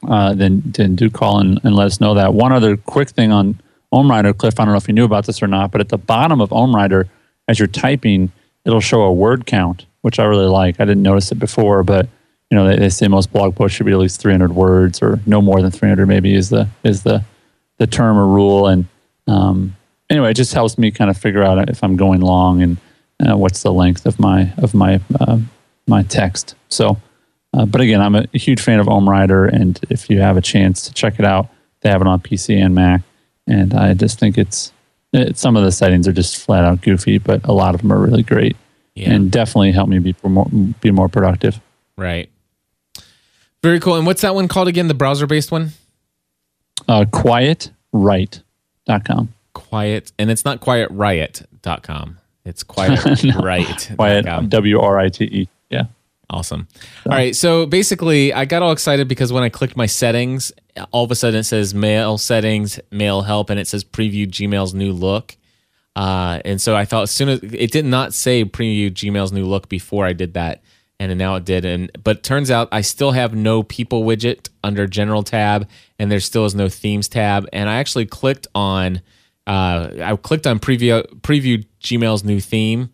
uh, 0.07 0.33
then, 0.33 0.61
then 0.65 0.95
do 0.95 1.09
call 1.09 1.39
and, 1.39 1.59
and 1.63 1.75
let 1.75 1.87
us 1.87 1.99
know 1.99 2.13
that. 2.13 2.33
One 2.33 2.51
other 2.51 2.77
quick 2.77 3.09
thing 3.09 3.31
on 3.31 3.59
OmmWriter, 3.93 4.37
Cliff, 4.37 4.59
I 4.59 4.65
don't 4.65 4.73
know 4.73 4.77
if 4.77 4.87
you 4.87 4.93
knew 4.93 5.05
about 5.05 5.25
this 5.25 5.41
or 5.41 5.47
not, 5.47 5.71
but 5.71 5.81
at 5.81 5.89
the 5.89 5.97
bottom 5.97 6.41
of 6.41 6.49
OmmWriter, 6.49 7.07
as 7.47 7.59
you're 7.59 7.67
typing, 7.67 8.31
it'll 8.65 8.81
show 8.81 9.01
a 9.03 9.13
word 9.13 9.45
count, 9.45 9.85
which 10.01 10.19
I 10.19 10.25
really 10.25 10.47
like. 10.47 10.79
I 10.79 10.85
didn't 10.85 11.03
notice 11.03 11.31
it 11.31 11.39
before, 11.39 11.83
but 11.83 12.07
you 12.53 12.59
know 12.59 12.67
they, 12.67 12.77
they 12.77 12.89
say 12.89 13.07
most 13.07 13.33
blog 13.33 13.55
posts 13.55 13.75
should 13.75 13.87
be 13.87 13.93
at 13.93 13.97
least 13.97 14.21
300 14.21 14.53
words 14.53 15.01
or 15.01 15.19
no 15.25 15.41
more 15.41 15.59
than 15.59 15.71
300 15.71 16.05
maybe 16.05 16.35
is 16.35 16.51
the 16.51 16.69
is 16.83 17.01
the 17.01 17.25
the 17.79 17.87
term 17.87 18.15
or 18.15 18.27
rule. 18.27 18.67
And 18.67 18.85
um, 19.25 19.75
anyway 20.07 20.29
it 20.29 20.35
just 20.35 20.53
helps 20.53 20.77
me 20.77 20.91
kind 20.91 21.09
of 21.09 21.17
figure 21.17 21.41
out 21.41 21.67
if 21.67 21.83
i'm 21.83 21.95
going 21.95 22.21
long 22.21 22.61
and 22.61 22.77
uh, 23.27 23.35
what's 23.35 23.63
the 23.63 23.73
length 23.73 24.05
of 24.05 24.19
my 24.19 24.53
of 24.59 24.75
my 24.75 25.01
uh, 25.19 25.39
my 25.87 26.03
text. 26.03 26.53
So 26.69 27.01
uh, 27.55 27.65
but 27.65 27.81
again 27.81 28.01
i'm 28.01 28.13
a 28.13 28.27
huge 28.33 28.61
fan 28.61 28.79
of 28.79 28.85
OmmWriter 28.85 29.51
and 29.51 29.79
if 29.89 30.07
you 30.07 30.19
have 30.21 30.37
a 30.37 30.41
chance 30.41 30.83
to 30.83 30.93
check 30.93 31.17
it 31.17 31.25
out 31.25 31.47
they 31.81 31.89
have 31.89 32.01
it 32.01 32.07
on 32.07 32.19
pc 32.19 32.55
and 32.63 32.75
mac. 32.75 33.01
And 33.47 33.73
i 33.73 33.95
just 33.95 34.19
think 34.19 34.37
it's 34.37 34.71
it, 35.11 35.39
some 35.39 35.57
of 35.57 35.63
the 35.63 35.71
settings 35.71 36.07
are 36.07 36.13
just 36.13 36.37
flat 36.37 36.65
out 36.65 36.81
goofy 36.81 37.17
but 37.17 37.43
a 37.45 37.51
lot 37.51 37.73
of 37.73 37.81
them 37.81 37.91
are 37.91 37.99
really 37.99 38.21
great. 38.21 38.55
Yeah. 38.93 39.13
and 39.13 39.31
definitely 39.31 39.71
help 39.71 39.89
me 39.89 39.97
be 39.97 40.15
more 40.23 40.45
be 40.81 40.91
more 40.91 41.09
productive. 41.09 41.59
Right. 41.97 42.29
Very 43.63 43.79
cool. 43.79 43.95
And 43.95 44.05
what's 44.05 44.21
that 44.21 44.35
one 44.35 44.47
called 44.47 44.67
again? 44.67 44.87
The 44.87 44.93
browser 44.93 45.25
based 45.25 45.51
one? 45.51 45.71
uh, 46.87 47.05
quietwrite.com. 47.05 49.33
Quiet. 49.53 50.11
And 50.19 50.31
it's 50.31 50.45
not 50.45 50.59
quietriot.com. 50.59 52.17
It's 52.45 52.63
quiet 52.63 52.99
No. 53.23 53.39
right. 53.39 53.91
Quiet, 53.95 54.49
W 54.49 54.79
R 54.79 54.99
I 54.99 55.09
T 55.09 55.25
E. 55.25 55.47
Yeah. 55.69 55.83
Awesome. 56.29 56.67
All 57.05 57.11
right. 57.13 57.35
So 57.35 57.65
basically, 57.65 58.33
I 58.33 58.45
got 58.45 58.63
all 58.63 58.71
excited 58.71 59.07
because 59.07 59.31
when 59.31 59.43
I 59.43 59.49
clicked 59.49 59.77
my 59.77 59.85
settings, 59.85 60.51
all 60.91 61.03
of 61.05 61.11
a 61.11 61.15
sudden 61.15 61.41
it 61.41 61.43
says 61.43 61.73
mail 61.75 62.17
settings, 62.17 62.79
mail 62.91 63.21
help, 63.21 63.49
and 63.49 63.59
it 63.59 63.67
says 63.67 63.83
preview 63.83 64.27
Gmail's 64.27 64.73
new 64.73 64.91
look. 64.91 65.35
Uh, 65.95 66.39
and 66.43 66.59
so 66.59 66.75
I 66.75 66.85
thought 66.85 67.03
as 67.03 67.11
soon 67.11 67.29
as 67.29 67.39
it 67.43 67.71
did 67.71 67.85
not 67.85 68.15
say 68.15 68.43
preview 68.45 68.89
Gmail's 68.91 69.31
new 69.31 69.45
look 69.45 69.69
before 69.69 70.07
I 70.07 70.13
did 70.13 70.33
that, 70.33 70.63
and 71.11 71.19
now 71.19 71.35
it 71.35 71.45
did. 71.45 71.65
And 71.65 71.91
but 72.03 72.23
turns 72.23 72.51
out 72.51 72.69
I 72.71 72.81
still 72.81 73.11
have 73.11 73.33
no 73.33 73.63
people 73.63 74.03
widget 74.03 74.49
under 74.63 74.87
general 74.87 75.23
tab, 75.23 75.67
and 75.99 76.11
there 76.11 76.19
still 76.19 76.45
is 76.45 76.55
no 76.55 76.69
themes 76.69 77.07
tab. 77.07 77.47
And 77.53 77.69
I 77.69 77.75
actually 77.75 78.05
clicked 78.05 78.47
on 78.55 79.01
uh, 79.45 79.89
I 80.01 80.15
clicked 80.15 80.47
on 80.47 80.59
preview 80.59 81.05
preview 81.21 81.65
Gmail's 81.81 82.23
new 82.23 82.39
theme, 82.39 82.91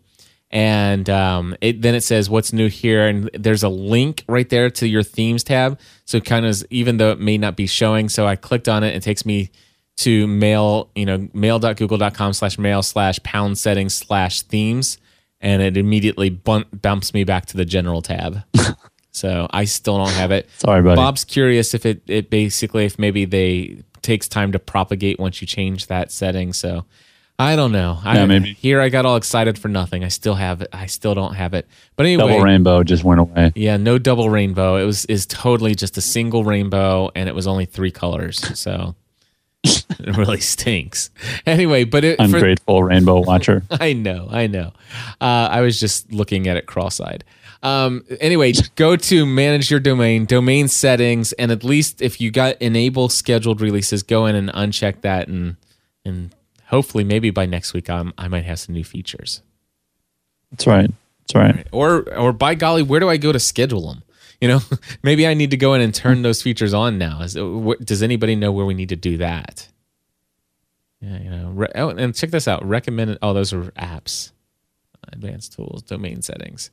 and 0.50 1.08
um, 1.08 1.56
it, 1.60 1.80
then 1.82 1.94
it 1.94 2.02
says 2.02 2.28
what's 2.28 2.52
new 2.52 2.68
here, 2.68 3.06
and 3.06 3.30
there's 3.34 3.62
a 3.62 3.68
link 3.68 4.24
right 4.28 4.48
there 4.48 4.70
to 4.70 4.88
your 4.88 5.02
themes 5.02 5.44
tab. 5.44 5.78
So 6.04 6.20
kind 6.20 6.46
of 6.46 6.62
even 6.70 6.96
though 6.96 7.12
it 7.12 7.20
may 7.20 7.38
not 7.38 7.56
be 7.56 7.66
showing, 7.66 8.08
so 8.08 8.26
I 8.26 8.36
clicked 8.36 8.68
on 8.68 8.82
it. 8.82 8.94
It 8.96 9.02
takes 9.02 9.24
me 9.24 9.50
to 9.98 10.26
mail, 10.26 10.90
you 10.94 11.04
know, 11.04 11.28
mail.google.com 11.34 12.32
slash 12.32 12.58
mail 12.58 12.82
slash 12.82 13.22
pound 13.22 13.58
settings 13.58 13.94
slash 13.94 14.42
themes, 14.42 14.98
and 15.40 15.62
it 15.62 15.76
immediately 15.76 16.30
bump, 16.30 16.82
bumps 16.82 17.14
me 17.14 17.24
back 17.24 17.46
to 17.46 17.56
the 17.56 17.64
general 17.64 18.02
tab. 18.02 18.42
so 19.12 19.48
I 19.50 19.64
still 19.64 19.98
don't 19.98 20.12
have 20.12 20.30
it. 20.30 20.48
Sorry, 20.58 20.82
buddy. 20.82 20.96
Bob's 20.96 21.24
curious 21.24 21.74
if 21.74 21.86
it, 21.86 22.02
it 22.06 22.30
basically 22.30 22.84
if 22.84 22.98
maybe 22.98 23.24
they 23.24 23.82
takes 24.02 24.28
time 24.28 24.52
to 24.52 24.58
propagate 24.58 25.18
once 25.18 25.40
you 25.40 25.46
change 25.46 25.86
that 25.86 26.10
setting. 26.10 26.52
So 26.52 26.84
I 27.38 27.56
don't 27.56 27.72
know. 27.72 27.98
Yeah, 28.04 28.10
I, 28.10 28.26
maybe. 28.26 28.52
Here 28.52 28.80
I 28.80 28.90
got 28.90 29.06
all 29.06 29.16
excited 29.16 29.58
for 29.58 29.68
nothing. 29.68 30.04
I 30.04 30.08
still 30.08 30.34
have 30.34 30.60
it. 30.60 30.68
I 30.74 30.86
still 30.86 31.14
don't 31.14 31.34
have 31.34 31.54
it. 31.54 31.66
But 31.96 32.04
anyway, 32.04 32.28
Double 32.28 32.40
rainbow 32.42 32.82
just 32.82 33.02
went 33.02 33.20
away. 33.20 33.52
yeah, 33.54 33.78
no 33.78 33.98
double 33.98 34.28
rainbow. 34.28 34.76
It 34.76 34.84
was 34.84 35.06
is 35.06 35.24
totally 35.24 35.74
just 35.74 35.96
a 35.96 36.02
single 36.02 36.44
rainbow, 36.44 37.10
and 37.14 37.28
it 37.30 37.34
was 37.34 37.46
only 37.46 37.64
three 37.64 37.90
colors. 37.90 38.58
So 38.58 38.94
it 39.64 40.16
really 40.16 40.40
stinks. 40.40 41.10
Anyway, 41.46 41.84
but 41.84 42.04
it, 42.04 42.16
for, 42.16 42.24
Ungrateful 42.24 42.82
rainbow 42.82 43.20
watcher. 43.20 43.62
I 43.70 43.92
know, 43.92 44.28
I 44.30 44.46
know. 44.46 44.72
Uh, 45.20 45.48
I 45.50 45.60
was 45.60 45.78
just 45.78 46.12
looking 46.12 46.46
at 46.48 46.56
it 46.56 46.66
cross-eyed. 46.66 47.24
Um, 47.62 48.04
anyway, 48.20 48.54
go 48.76 48.96
to 48.96 49.26
manage 49.26 49.70
your 49.70 49.80
domain, 49.80 50.24
domain 50.24 50.68
settings, 50.68 51.32
and 51.34 51.52
at 51.52 51.62
least 51.62 52.00
if 52.00 52.20
you 52.20 52.30
got 52.30 52.60
enable 52.60 53.08
scheduled 53.08 53.60
releases, 53.60 54.02
go 54.02 54.26
in 54.26 54.34
and 54.34 54.48
uncheck 54.50 55.02
that, 55.02 55.28
and 55.28 55.56
and 56.04 56.34
hopefully 56.68 57.04
maybe 57.04 57.30
by 57.30 57.44
next 57.44 57.74
week 57.74 57.90
I'm, 57.90 58.14
I 58.16 58.28
might 58.28 58.44
have 58.44 58.58
some 58.58 58.74
new 58.74 58.84
features. 58.84 59.42
That's 60.50 60.66
right. 60.66 60.90
That's 61.20 61.34
right. 61.34 61.66
Or 61.70 62.10
or 62.16 62.32
by 62.32 62.54
golly, 62.54 62.82
where 62.82 62.98
do 63.00 63.10
I 63.10 63.18
go 63.18 63.30
to 63.30 63.38
schedule 63.38 63.88
them? 63.88 64.02
You 64.40 64.48
know, 64.48 64.60
maybe 65.02 65.26
I 65.26 65.34
need 65.34 65.50
to 65.50 65.56
go 65.56 65.74
in 65.74 65.80
and 65.80 65.94
turn 65.94 66.22
those 66.22 66.42
features 66.42 66.74
on 66.74 66.98
now. 66.98 67.20
Is, 67.22 67.36
uh, 67.36 67.44
wh- 67.44 67.82
does 67.84 68.02
anybody 68.02 68.34
know 68.36 68.52
where 68.52 68.66
we 68.66 68.74
need 68.74 68.88
to 68.90 68.96
do 68.96 69.16
that? 69.18 69.68
Yeah, 71.00 71.18
you 71.18 71.30
know. 71.30 71.50
Re- 71.50 71.72
oh, 71.74 71.90
and 71.90 72.14
check 72.14 72.30
this 72.30 72.48
out. 72.48 72.64
Recommended. 72.64 73.18
Oh, 73.22 73.32
those 73.32 73.52
are 73.52 73.64
apps, 73.72 74.32
advanced 75.12 75.54
tools, 75.54 75.82
domain 75.82 76.22
settings. 76.22 76.70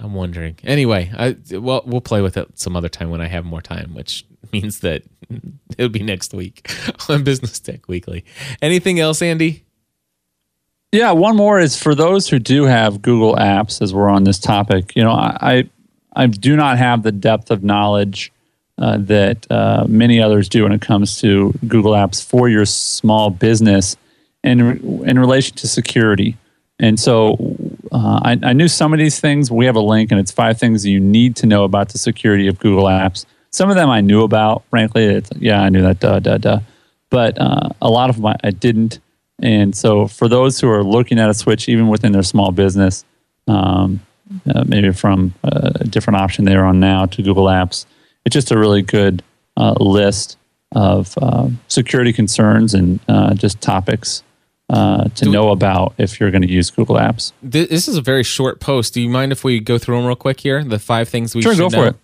I'm 0.00 0.14
wondering. 0.14 0.56
Anyway, 0.62 1.10
I 1.16 1.36
well, 1.56 1.82
we'll 1.84 2.00
play 2.00 2.20
with 2.22 2.36
it 2.36 2.58
some 2.58 2.76
other 2.76 2.88
time 2.88 3.10
when 3.10 3.20
I 3.20 3.26
have 3.26 3.44
more 3.44 3.62
time, 3.62 3.94
which 3.94 4.24
means 4.52 4.80
that 4.80 5.02
it'll 5.78 5.88
be 5.88 6.02
next 6.02 6.32
week 6.34 6.70
on 7.08 7.24
Business 7.24 7.58
Tech 7.58 7.88
Weekly. 7.88 8.24
Anything 8.62 9.00
else, 9.00 9.22
Andy? 9.22 9.64
Yeah, 10.92 11.12
one 11.12 11.36
more 11.36 11.60
is 11.60 11.76
for 11.80 11.94
those 11.94 12.28
who 12.28 12.38
do 12.38 12.64
have 12.64 13.02
Google 13.02 13.36
Apps, 13.36 13.82
as 13.82 13.92
we're 13.92 14.08
on 14.08 14.24
this 14.24 14.38
topic. 14.38 14.96
You 14.96 15.04
know, 15.04 15.10
I 15.10 15.68
I, 16.14 16.26
do 16.26 16.56
not 16.56 16.78
have 16.78 17.02
the 17.02 17.12
depth 17.12 17.50
of 17.50 17.62
knowledge 17.62 18.32
uh, 18.78 18.98
that 18.98 19.46
uh, 19.50 19.84
many 19.88 20.20
others 20.20 20.48
do 20.48 20.62
when 20.62 20.72
it 20.72 20.80
comes 20.80 21.20
to 21.20 21.52
Google 21.66 21.92
Apps 21.92 22.24
for 22.24 22.48
your 22.48 22.64
small 22.64 23.30
business, 23.30 23.96
in 24.44 24.60
in 25.04 25.18
relation 25.18 25.56
to 25.56 25.68
security. 25.68 26.36
And 26.80 26.98
so, 26.98 27.36
uh, 27.90 28.20
I, 28.22 28.38
I 28.42 28.52
knew 28.52 28.68
some 28.68 28.92
of 28.92 29.00
these 29.00 29.18
things. 29.18 29.50
We 29.50 29.66
have 29.66 29.74
a 29.74 29.80
link, 29.80 30.12
and 30.12 30.20
it's 30.20 30.30
five 30.30 30.58
things 30.58 30.86
you 30.86 31.00
need 31.00 31.34
to 31.36 31.46
know 31.46 31.64
about 31.64 31.88
the 31.88 31.98
security 31.98 32.46
of 32.46 32.58
Google 32.60 32.84
Apps. 32.84 33.26
Some 33.50 33.68
of 33.68 33.76
them 33.76 33.90
I 33.90 34.00
knew 34.00 34.22
about. 34.22 34.62
Frankly, 34.70 35.04
it's 35.04 35.30
yeah, 35.36 35.60
I 35.60 35.70
knew 35.70 35.82
that. 35.82 35.98
Duh, 35.98 36.20
duh, 36.20 36.38
duh. 36.38 36.60
But 37.10 37.40
uh, 37.40 37.70
a 37.82 37.90
lot 37.90 38.10
of 38.10 38.16
them 38.16 38.26
I, 38.26 38.36
I 38.44 38.50
didn't. 38.50 39.00
And 39.40 39.74
so, 39.76 40.06
for 40.06 40.28
those 40.28 40.60
who 40.60 40.68
are 40.70 40.84
looking 40.84 41.18
at 41.18 41.30
a 41.30 41.34
switch, 41.34 41.68
even 41.68 41.88
within 41.88 42.12
their 42.12 42.22
small 42.22 42.52
business, 42.52 43.04
um, 43.48 44.00
uh, 44.54 44.64
maybe 44.66 44.92
from 44.92 45.34
a 45.42 45.84
different 45.84 46.18
option 46.18 46.44
they're 46.44 46.64
on 46.64 46.80
now 46.80 47.06
to 47.06 47.22
Google 47.22 47.44
Apps, 47.46 47.86
it's 48.24 48.34
just 48.34 48.50
a 48.50 48.58
really 48.58 48.82
good 48.82 49.22
uh, 49.56 49.74
list 49.80 50.36
of 50.72 51.16
uh, 51.22 51.48
security 51.68 52.12
concerns 52.12 52.74
and 52.74 53.00
uh, 53.08 53.34
just 53.34 53.60
topics 53.60 54.22
uh, 54.70 55.04
to 55.14 55.24
Do- 55.24 55.30
know 55.32 55.50
about 55.50 55.94
if 55.98 56.20
you're 56.20 56.30
going 56.30 56.42
to 56.42 56.50
use 56.50 56.70
Google 56.70 56.96
Apps. 56.96 57.32
This 57.42 57.88
is 57.88 57.96
a 57.96 58.02
very 58.02 58.22
short 58.22 58.60
post. 58.60 58.92
Do 58.94 59.00
you 59.00 59.08
mind 59.08 59.32
if 59.32 59.44
we 59.44 59.60
go 59.60 59.78
through 59.78 59.96
them 59.96 60.06
real 60.06 60.16
quick 60.16 60.40
here? 60.40 60.62
The 60.62 60.78
five 60.78 61.08
things 61.08 61.34
we 61.34 61.40
Sure, 61.42 61.54
should 61.54 61.60
go 61.60 61.70
for 61.70 61.86
it. 61.88 61.96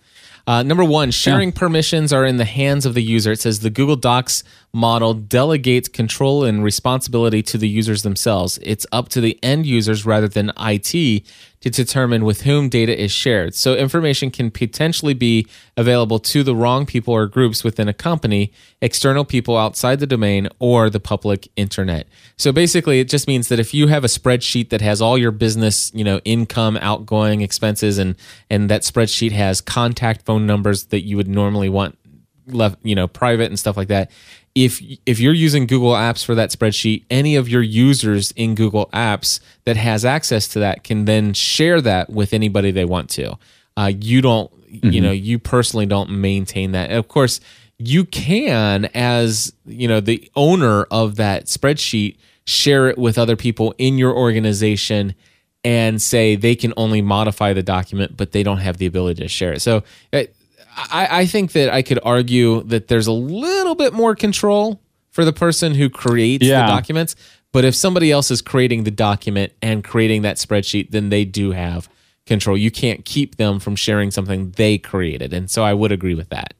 Uh, 0.47 0.61
number 0.61 0.83
one, 0.83 1.09
sharing 1.09 1.51
permissions 1.51 2.13
are 2.13 2.23
in 2.23 2.37
the 2.37 2.45
hands 2.45 2.85
of 2.85 2.93
the 2.93 3.01
user. 3.01 3.31
It 3.31 3.39
says 3.39 3.61
the 3.61 3.71
Google 3.71 3.95
Docs 3.95 4.43
model 4.75 5.13
delegates 5.13 5.87
control 5.87 6.43
and 6.43 6.61
responsibility 6.61 7.41
to 7.41 7.57
the 7.57 7.69
users 7.69 8.03
themselves. 8.03 8.59
It's 8.61 8.85
up 8.91 9.07
to 9.09 9.21
the 9.21 9.39
end 9.41 9.65
users 9.65 10.05
rather 10.05 10.27
than 10.27 10.51
IT 10.59 11.23
to 11.61 11.69
determine 11.69 12.25
with 12.25 12.41
whom 12.41 12.67
data 12.67 13.01
is 13.01 13.09
shared. 13.09 13.55
So 13.55 13.75
information 13.75 14.31
can 14.31 14.51
potentially 14.51 15.13
be 15.13 15.47
available 15.77 16.19
to 16.19 16.43
the 16.43 16.53
wrong 16.53 16.85
people 16.85 17.13
or 17.13 17.25
groups 17.25 17.63
within 17.63 17.87
a 17.87 17.93
company, 17.93 18.51
external 18.81 19.23
people 19.23 19.55
outside 19.55 20.01
the 20.01 20.07
domain, 20.07 20.49
or 20.59 20.89
the 20.89 20.99
public 20.99 21.47
internet. 21.55 22.05
So 22.35 22.51
basically, 22.51 22.99
it 22.99 23.07
just 23.07 23.29
means 23.29 23.47
that 23.47 23.59
if 23.59 23.73
you 23.73 23.87
have 23.87 24.03
a 24.03 24.07
spreadsheet 24.07 24.71
that 24.71 24.81
has 24.81 25.01
all 25.01 25.17
your 25.17 25.31
business, 25.31 25.89
you 25.95 26.03
know, 26.03 26.19
income, 26.25 26.77
outgoing 26.81 27.39
expenses, 27.39 27.97
and 27.97 28.17
and 28.49 28.69
that 28.69 28.81
spreadsheet 28.81 29.31
has 29.31 29.61
contact 29.61 30.25
phone 30.25 30.45
numbers 30.45 30.87
that 30.87 31.05
you 31.05 31.15
would 31.15 31.29
normally 31.29 31.69
want 31.69 31.97
left, 32.47 32.77
you 32.83 32.95
know, 32.95 33.07
private 33.07 33.49
and 33.49 33.57
stuff 33.57 33.77
like 33.77 33.87
that. 33.87 34.11
If 34.55 34.81
if 35.05 35.19
you're 35.19 35.33
using 35.33 35.67
Google 35.67 35.91
Apps 35.91 36.25
for 36.25 36.33
that 36.35 36.49
spreadsheet, 36.49 37.03
any 37.09 37.35
of 37.35 37.49
your 37.49 37.61
users 37.61 38.31
in 38.31 38.55
Google 38.55 38.89
Apps 38.93 39.41
that 39.65 39.75
has 39.75 40.05
access 40.05 40.47
to 40.49 40.59
that 40.59 40.83
can 40.83 41.05
then 41.05 41.33
share 41.33 41.81
that 41.81 42.09
with 42.09 42.33
anybody 42.33 42.71
they 42.71 42.85
want 42.85 43.09
to. 43.11 43.37
Uh, 43.77 43.91
you 43.99 44.21
don't, 44.21 44.49
you 44.69 45.01
know, 45.01 45.11
you 45.11 45.37
personally 45.37 45.85
don't 45.85 46.09
maintain 46.09 46.71
that. 46.71 46.91
Of 46.91 47.09
course, 47.09 47.41
you 47.77 48.05
can, 48.05 48.85
as 48.93 49.53
you 49.65 49.87
know, 49.89 49.99
the 49.99 50.31
owner 50.35 50.83
of 50.89 51.17
that 51.17 51.45
spreadsheet, 51.45 52.15
share 52.45 52.87
it 52.87 52.97
with 52.97 53.17
other 53.17 53.35
people 53.35 53.73
in 53.77 53.97
your 53.97 54.15
organization 54.15 55.15
and 55.65 56.01
say 56.01 56.35
they 56.35 56.55
can 56.55 56.73
only 56.77 57.01
modify 57.01 57.51
the 57.51 57.63
document, 57.63 58.15
but 58.15 58.31
they 58.31 58.43
don't 58.43 58.59
have 58.59 58.77
the 58.77 58.85
ability 58.85 59.21
to 59.23 59.27
share 59.27 59.51
it. 59.51 59.61
So 59.61 59.83
uh, 60.13 60.23
I, 60.75 61.07
I 61.21 61.25
think 61.25 61.53
that 61.53 61.69
I 61.69 61.81
could 61.81 61.99
argue 62.03 62.61
that 62.63 62.87
there's 62.87 63.07
a 63.07 63.11
little 63.13 63.75
bit 63.75 63.93
more 63.93 64.15
control 64.15 64.81
for 65.11 65.23
the 65.23 65.33
person 65.33 65.73
who 65.75 65.89
creates 65.89 66.45
Yeah. 66.45 66.61
the 66.61 66.67
documents. 66.67 67.15
But 67.51 67.63
if 67.63 67.73
somebody 67.75 68.11
else 68.11 68.31
is 68.31 68.41
creating 68.41 68.83
the 68.83 68.91
document 68.91 69.53
and 69.61 69.83
creating 69.83 70.23
that 70.23 70.35
spreadsheet, 70.37 70.91
then 70.91 71.09
they 71.09 71.23
do 71.23 71.51
have 71.51 71.87
control. 72.25 72.57
You 72.57 72.69
can't 72.71 73.05
keep 73.05 73.37
them 73.37 73.59
from 73.59 73.75
sharing 73.77 74.11
something 74.11 74.51
they 74.57 74.77
created. 74.77 75.31
And 75.33 75.49
so 75.49 75.63
I 75.63 75.73
would 75.73 75.91
agree 75.93 76.15
with 76.15 76.29
that. 76.29 76.53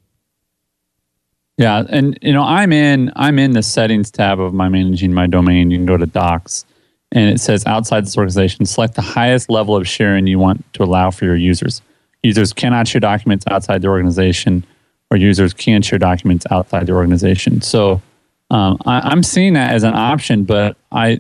Yeah, 1.58 1.84
and 1.90 2.18
you 2.22 2.34
know, 2.34 2.44
I'm 2.44 2.74
in 2.74 3.12
I'm 3.16 3.40
in 3.40 3.52
the 3.52 3.64
settings 3.64 4.12
tab 4.12 4.40
of 4.40 4.54
my 4.54 4.68
managing 4.70 5.14
my 5.14 5.26
domain. 5.28 5.72
You 5.72 5.78
can 5.78 5.86
go 5.86 5.96
to 5.98 6.06
docs 6.06 6.66
and 7.12 7.30
it 7.30 7.40
says 7.40 7.66
outside 7.66 8.06
this 8.06 8.18
organization, 8.18 8.66
select 8.66 8.96
the 8.96 9.02
highest 9.02 9.50
level 9.50 9.76
of 9.76 9.88
sharing 9.88 10.28
you 10.28 10.38
want 10.38 10.66
to 10.74 10.84
allow 10.84 11.12
for 11.12 11.24
your 11.26 11.36
users. 11.38 11.82
Users 12.26 12.54
cannot 12.54 12.88
share 12.88 13.00
documents 13.00 13.46
outside 13.50 13.82
the 13.82 13.88
organization, 13.88 14.66
or 15.12 15.18
users 15.18 15.54
can 15.54 15.82
share 15.82 16.00
documents 16.00 16.46
outside 16.50 16.88
the 16.88 16.94
organization. 16.94 17.62
So 17.62 18.02
um, 18.50 18.78
I, 18.86 19.00
I'm 19.02 19.24
seeing 19.24 19.54
that 19.54 19.74
as 19.74 19.84
an 19.84 19.94
option, 19.94 20.44
but 20.44 20.76
I 20.92 21.20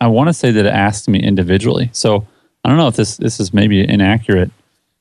I 0.00 0.06
want 0.06 0.28
to 0.28 0.32
say 0.32 0.50
that 0.50 0.64
it 0.64 0.72
asks 0.72 1.08
me 1.08 1.20
individually. 1.22 1.90
So 1.92 2.26
I 2.64 2.68
don't 2.68 2.78
know 2.78 2.88
if 2.88 2.96
this 2.96 3.16
this 3.18 3.38
is 3.38 3.52
maybe 3.52 3.86
inaccurate. 3.86 4.50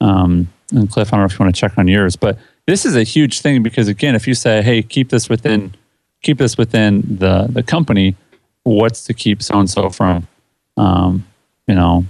Um, 0.01 0.49
and 0.71 0.89
Cliff, 0.89 1.11
I 1.13 1.17
don't 1.17 1.21
know 1.21 1.25
if 1.25 1.39
you 1.39 1.43
want 1.43 1.55
to 1.55 1.59
check 1.59 1.77
on 1.77 1.87
yours, 1.87 2.15
but 2.15 2.37
this 2.67 2.85
is 2.85 2.95
a 2.95 3.03
huge 3.03 3.41
thing 3.41 3.63
because 3.63 3.87
again, 3.87 4.15
if 4.15 4.27
you 4.27 4.33
say, 4.33 4.61
"Hey, 4.61 4.81
keep 4.81 5.09
this 5.09 5.29
within 5.29 5.73
keep 6.21 6.37
this 6.37 6.57
within 6.57 7.01
the 7.17 7.47
the 7.49 7.63
company," 7.63 8.15
what's 8.63 9.03
to 9.05 9.13
keep 9.13 9.41
so 9.41 9.59
and 9.59 9.69
so 9.69 9.89
from, 9.89 10.27
um, 10.77 11.25
you 11.67 11.75
know, 11.75 12.05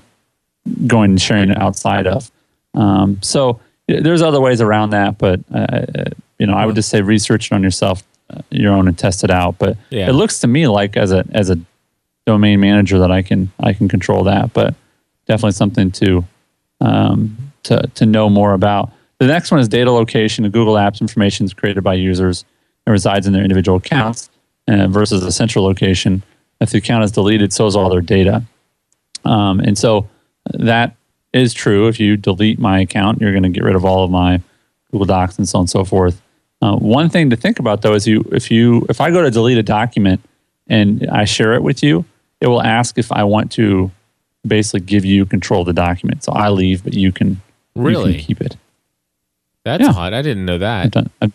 going 0.88 1.12
and 1.12 1.22
sharing 1.22 1.52
it 1.52 1.58
outside 1.58 2.08
of? 2.08 2.32
Um, 2.74 3.20
so 3.22 3.60
there's 3.88 4.22
other 4.22 4.40
ways 4.42 4.62
around 4.62 4.92
that, 4.92 5.18
but 5.18 5.40
uh, 5.54 5.86
you 6.38 6.46
know, 6.48 6.54
I 6.54 6.66
would 6.66 6.76
just 6.76 6.90
say 6.90 7.02
research 7.02 7.48
it 7.48 7.56
on 7.56 7.64
yourself, 7.64 8.04
uh, 8.30 8.42
your 8.52 8.74
own, 8.74 8.88
and 8.88 8.98
test 8.98 9.24
it 9.24 9.32
out. 9.32 9.58
But 9.58 9.78
Yeah. 9.90 10.10
it 10.10 10.14
looks 10.14 10.40
to 10.42 10.48
me 10.48 10.68
like 10.68 10.96
as 10.98 11.12
a 11.12 11.26
as 11.32 11.50
a 11.50 11.58
domain 12.26 12.60
manager 12.60 13.00
that 13.00 13.12
I 13.12 13.22
can 13.24 13.52
I 13.60 13.74
can 13.74 13.88
control 13.88 14.24
that, 14.26 14.54
but 14.54 14.76
definitely 15.28 15.54
something 15.54 15.92
to 15.92 16.26
um, 16.82 17.36
to 17.64 17.90
to 17.96 18.06
know 18.06 18.30
more 18.30 18.54
about. 18.54 18.92
The 19.18 19.28
next 19.28 19.52
one 19.52 19.60
is 19.60 19.68
data 19.68 19.92
location. 19.92 20.44
The 20.44 20.50
Google 20.50 20.76
Apps 20.76 21.02
information 21.02 21.46
is 21.46 21.54
created 21.54 21.84
by 21.84 21.96
users 21.96 22.46
and 22.86 22.92
resides 22.92 23.28
in 23.28 23.34
their 23.34 23.44
individual 23.44 23.78
accounts 23.80 24.30
uh, 24.68 24.88
versus 24.88 25.24
a 25.26 25.32
central 25.32 25.66
location. 25.66 26.24
If 26.62 26.70
the 26.70 26.78
account 26.78 27.04
is 27.04 27.12
deleted, 27.12 27.52
so 27.52 27.66
is 27.68 27.76
all 27.76 27.90
their 27.90 28.02
data. 28.02 28.44
Um, 29.26 29.60
and 29.60 29.78
so 29.78 30.08
that 30.54 30.96
is 31.34 31.54
true. 31.54 31.88
If 31.88 32.00
you 32.00 32.18
delete 32.18 32.60
my 32.60 32.80
account, 32.80 33.22
you're 33.22 33.32
going 33.32 33.44
to 33.44 33.50
get 33.50 33.64
rid 33.64 33.76
of 33.76 33.86
all 33.86 34.04
of 34.04 34.12
my 34.12 34.42
Google 34.92 35.06
Docs 35.06 35.38
and 35.38 35.48
so 35.48 35.60
on 35.60 35.62
and 35.64 35.70
so 35.70 35.84
forth. 35.86 36.22
Uh, 36.62 36.76
one 36.76 37.10
thing 37.10 37.30
to 37.30 37.36
think 37.36 37.60
about 37.60 37.82
though 37.82 37.94
is 37.94 38.06
you 38.08 38.28
if 38.32 38.52
you 38.52 38.86
if 38.90 39.00
I 39.00 39.12
go 39.12 39.22
to 39.22 39.32
delete 39.32 39.58
a 39.58 39.64
document 39.64 40.22
and 40.68 41.08
I 41.10 41.24
share 41.26 41.54
it 41.54 41.64
with 41.64 41.82
you, 41.84 42.04
it 42.42 42.48
will 42.48 42.62
ask 42.62 42.98
if 42.98 43.12
I 43.12 43.24
want 43.24 43.52
to 43.54 43.92
basically 44.46 44.82
give 44.82 45.06
you 45.06 45.26
control 45.26 45.62
of 45.62 45.68
the 45.68 45.74
document. 45.74 46.24
So 46.24 46.32
I 46.34 46.50
leave, 46.50 46.84
but 46.84 46.94
you 46.94 47.12
can 47.12 47.42
you 47.76 47.82
Really? 47.84 48.14
can 48.16 48.24
keep 48.24 48.42
it. 48.42 48.58
That's 49.64 49.84
Yeah. 49.84 49.94
odd. 49.96 50.14
I 50.14 50.22
didn't 50.22 50.46
know 50.46 50.58
that. 50.58 50.86
I've 50.86 50.92
done, 50.92 51.10
I've 51.22 51.32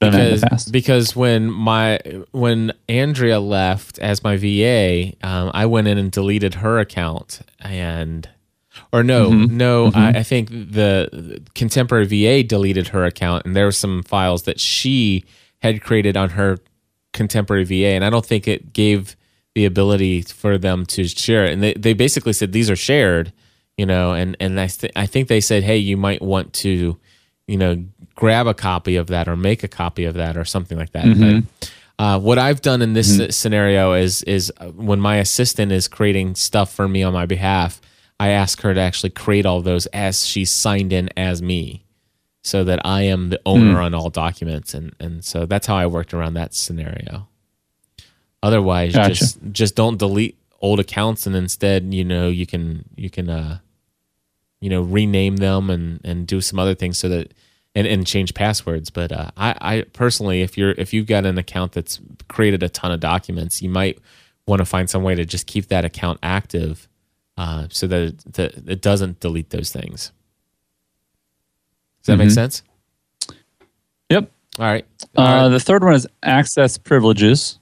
done 0.00 0.10
because 0.12 0.64
because 0.70 1.14
when 1.16 1.50
my 1.50 2.00
when 2.32 2.72
Andrea 2.88 3.38
left 3.38 3.98
as 4.00 4.24
my 4.24 4.36
VA, 4.36 5.12
um, 5.22 5.50
I 5.54 5.66
went 5.66 5.86
in 5.86 5.98
and 5.98 6.10
deleted 6.10 6.54
her 6.54 6.80
account 6.80 7.42
and 7.60 8.28
or 8.92 9.02
no 9.02 9.30
Mm-hmm. 9.30 9.56
no 9.56 9.90
I, 9.94 10.08
I 10.18 10.22
think 10.22 10.50
the, 10.50 11.42
contemporary 11.54 12.06
VA 12.06 12.42
deleted 12.46 12.88
her 12.88 13.04
account 13.04 13.44
and 13.46 13.56
there 13.56 13.64
were 13.64 13.72
some 13.72 14.02
files 14.02 14.42
that 14.44 14.60
she 14.60 15.24
had 15.62 15.82
created 15.82 16.16
on 16.16 16.30
her 16.30 16.58
contemporary 17.12 17.64
VA 17.64 17.88
and 17.88 18.04
I 18.04 18.10
don't 18.10 18.26
think 18.26 18.46
it 18.48 18.72
gave 18.72 19.16
the 19.54 19.64
ability 19.64 20.22
for 20.22 20.56
them 20.58 20.86
to 20.86 21.06
share 21.06 21.44
it. 21.44 21.52
And 21.52 21.62
they, 21.62 21.74
they 21.74 21.92
basically 21.92 22.32
said 22.32 22.52
these 22.52 22.70
are 22.70 22.76
shared 22.76 23.32
you 23.76 23.86
know 23.86 24.12
and 24.12 24.36
and 24.40 24.60
I, 24.60 24.66
th- 24.66 24.92
I 24.96 25.06
think 25.06 25.28
they 25.28 25.40
said 25.40 25.62
hey 25.62 25.78
you 25.78 25.96
might 25.96 26.20
want 26.22 26.52
to 26.54 26.98
you 27.46 27.56
know 27.56 27.84
grab 28.14 28.46
a 28.46 28.54
copy 28.54 28.96
of 28.96 29.06
that 29.08 29.26
or 29.28 29.36
make 29.36 29.62
a 29.64 29.68
copy 29.68 30.04
of 30.04 30.14
that 30.14 30.36
or 30.36 30.44
something 30.44 30.76
like 30.78 30.92
that. 30.92 31.04
But 31.18 31.64
uh, 31.98 32.18
what 32.18 32.38
I've 32.38 32.60
done 32.60 32.82
in 32.82 32.92
this 32.94 33.18
scenario 33.30 33.92
is 33.94 34.22
is 34.24 34.52
uh, 34.58 34.66
when 34.68 35.00
my 35.00 35.16
assistant 35.16 35.72
is 35.72 35.88
creating 35.88 36.34
stuff 36.34 36.72
for 36.72 36.88
me 36.88 37.02
on 37.02 37.12
my 37.12 37.26
behalf, 37.26 37.80
I 38.22 38.28
ask 38.28 38.60
her 38.60 38.72
to 38.72 38.80
actually 38.80 39.10
create 39.10 39.46
all 39.46 39.62
those 39.62 39.86
as 39.86 40.24
she 40.24 40.44
signed 40.44 40.92
in 40.92 41.10
as 41.16 41.42
me, 41.42 41.84
so 42.44 42.62
that 42.62 42.84
I 42.86 43.02
am 43.02 43.30
the 43.30 43.40
owner 43.44 43.80
on 43.80 43.94
all 43.94 44.10
documents, 44.10 44.74
and 44.74 44.94
and 45.00 45.24
so 45.24 45.44
that's 45.44 45.66
how 45.66 45.74
I 45.74 45.86
worked 45.86 46.14
around 46.14 46.34
that 46.34 46.54
scenario. 46.54 47.26
Otherwise, 48.40 48.94
Gotcha. 48.94 49.14
just 49.14 49.38
just 49.50 49.74
don't 49.74 49.98
delete 49.98 50.38
old 50.60 50.78
accounts, 50.78 51.26
and 51.26 51.34
instead, 51.34 51.92
you 51.92 52.04
know, 52.04 52.28
you 52.28 52.46
can 52.46 52.84
you 52.94 53.10
can 53.10 53.28
uh, 53.28 53.58
you 54.60 54.70
know 54.70 54.82
rename 54.82 55.38
them 55.38 55.68
and 55.68 56.00
and 56.04 56.28
do 56.28 56.40
some 56.40 56.60
other 56.60 56.76
things 56.76 56.98
so 56.98 57.08
that 57.08 57.34
and, 57.74 57.86
and 57.86 58.06
change 58.06 58.32
passwords 58.34 58.88
but 58.90 59.10
uh, 59.10 59.30
I, 59.36 59.56
I 59.60 59.82
personally 59.92 60.42
if 60.42 60.56
you're 60.56 60.72
if 60.72 60.94
you've 60.94 61.06
got 61.06 61.26
an 61.26 61.36
account 61.36 61.72
that's 61.72 62.00
created 62.28 62.62
a 62.62 62.68
ton 62.68 62.92
of 62.92 63.00
documents 63.00 63.60
you 63.60 63.68
might 63.68 63.98
want 64.46 64.60
to 64.60 64.64
find 64.64 64.88
some 64.88 65.02
way 65.02 65.14
to 65.16 65.24
just 65.24 65.46
keep 65.46 65.66
that 65.68 65.84
account 65.84 66.20
active 66.22 66.88
uh, 67.38 67.66
so 67.70 67.86
that 67.86 68.00
it, 68.02 68.32
that 68.34 68.54
it 68.68 68.80
doesn't 68.82 69.20
delete 69.20 69.50
those 69.50 69.70
things 69.72 70.12
does 72.02 72.06
that 72.06 72.16
make 72.16 72.30
sense 72.30 72.62
Yep. 74.10 74.30
all 74.58 74.66
right 74.66 74.84
All 75.16 75.24
Uh, 75.26 75.42
right. 75.44 75.48
the 75.48 75.60
third 75.60 75.82
one 75.84 75.94
is 75.94 76.06
access 76.22 76.76
privileges. 76.78 77.58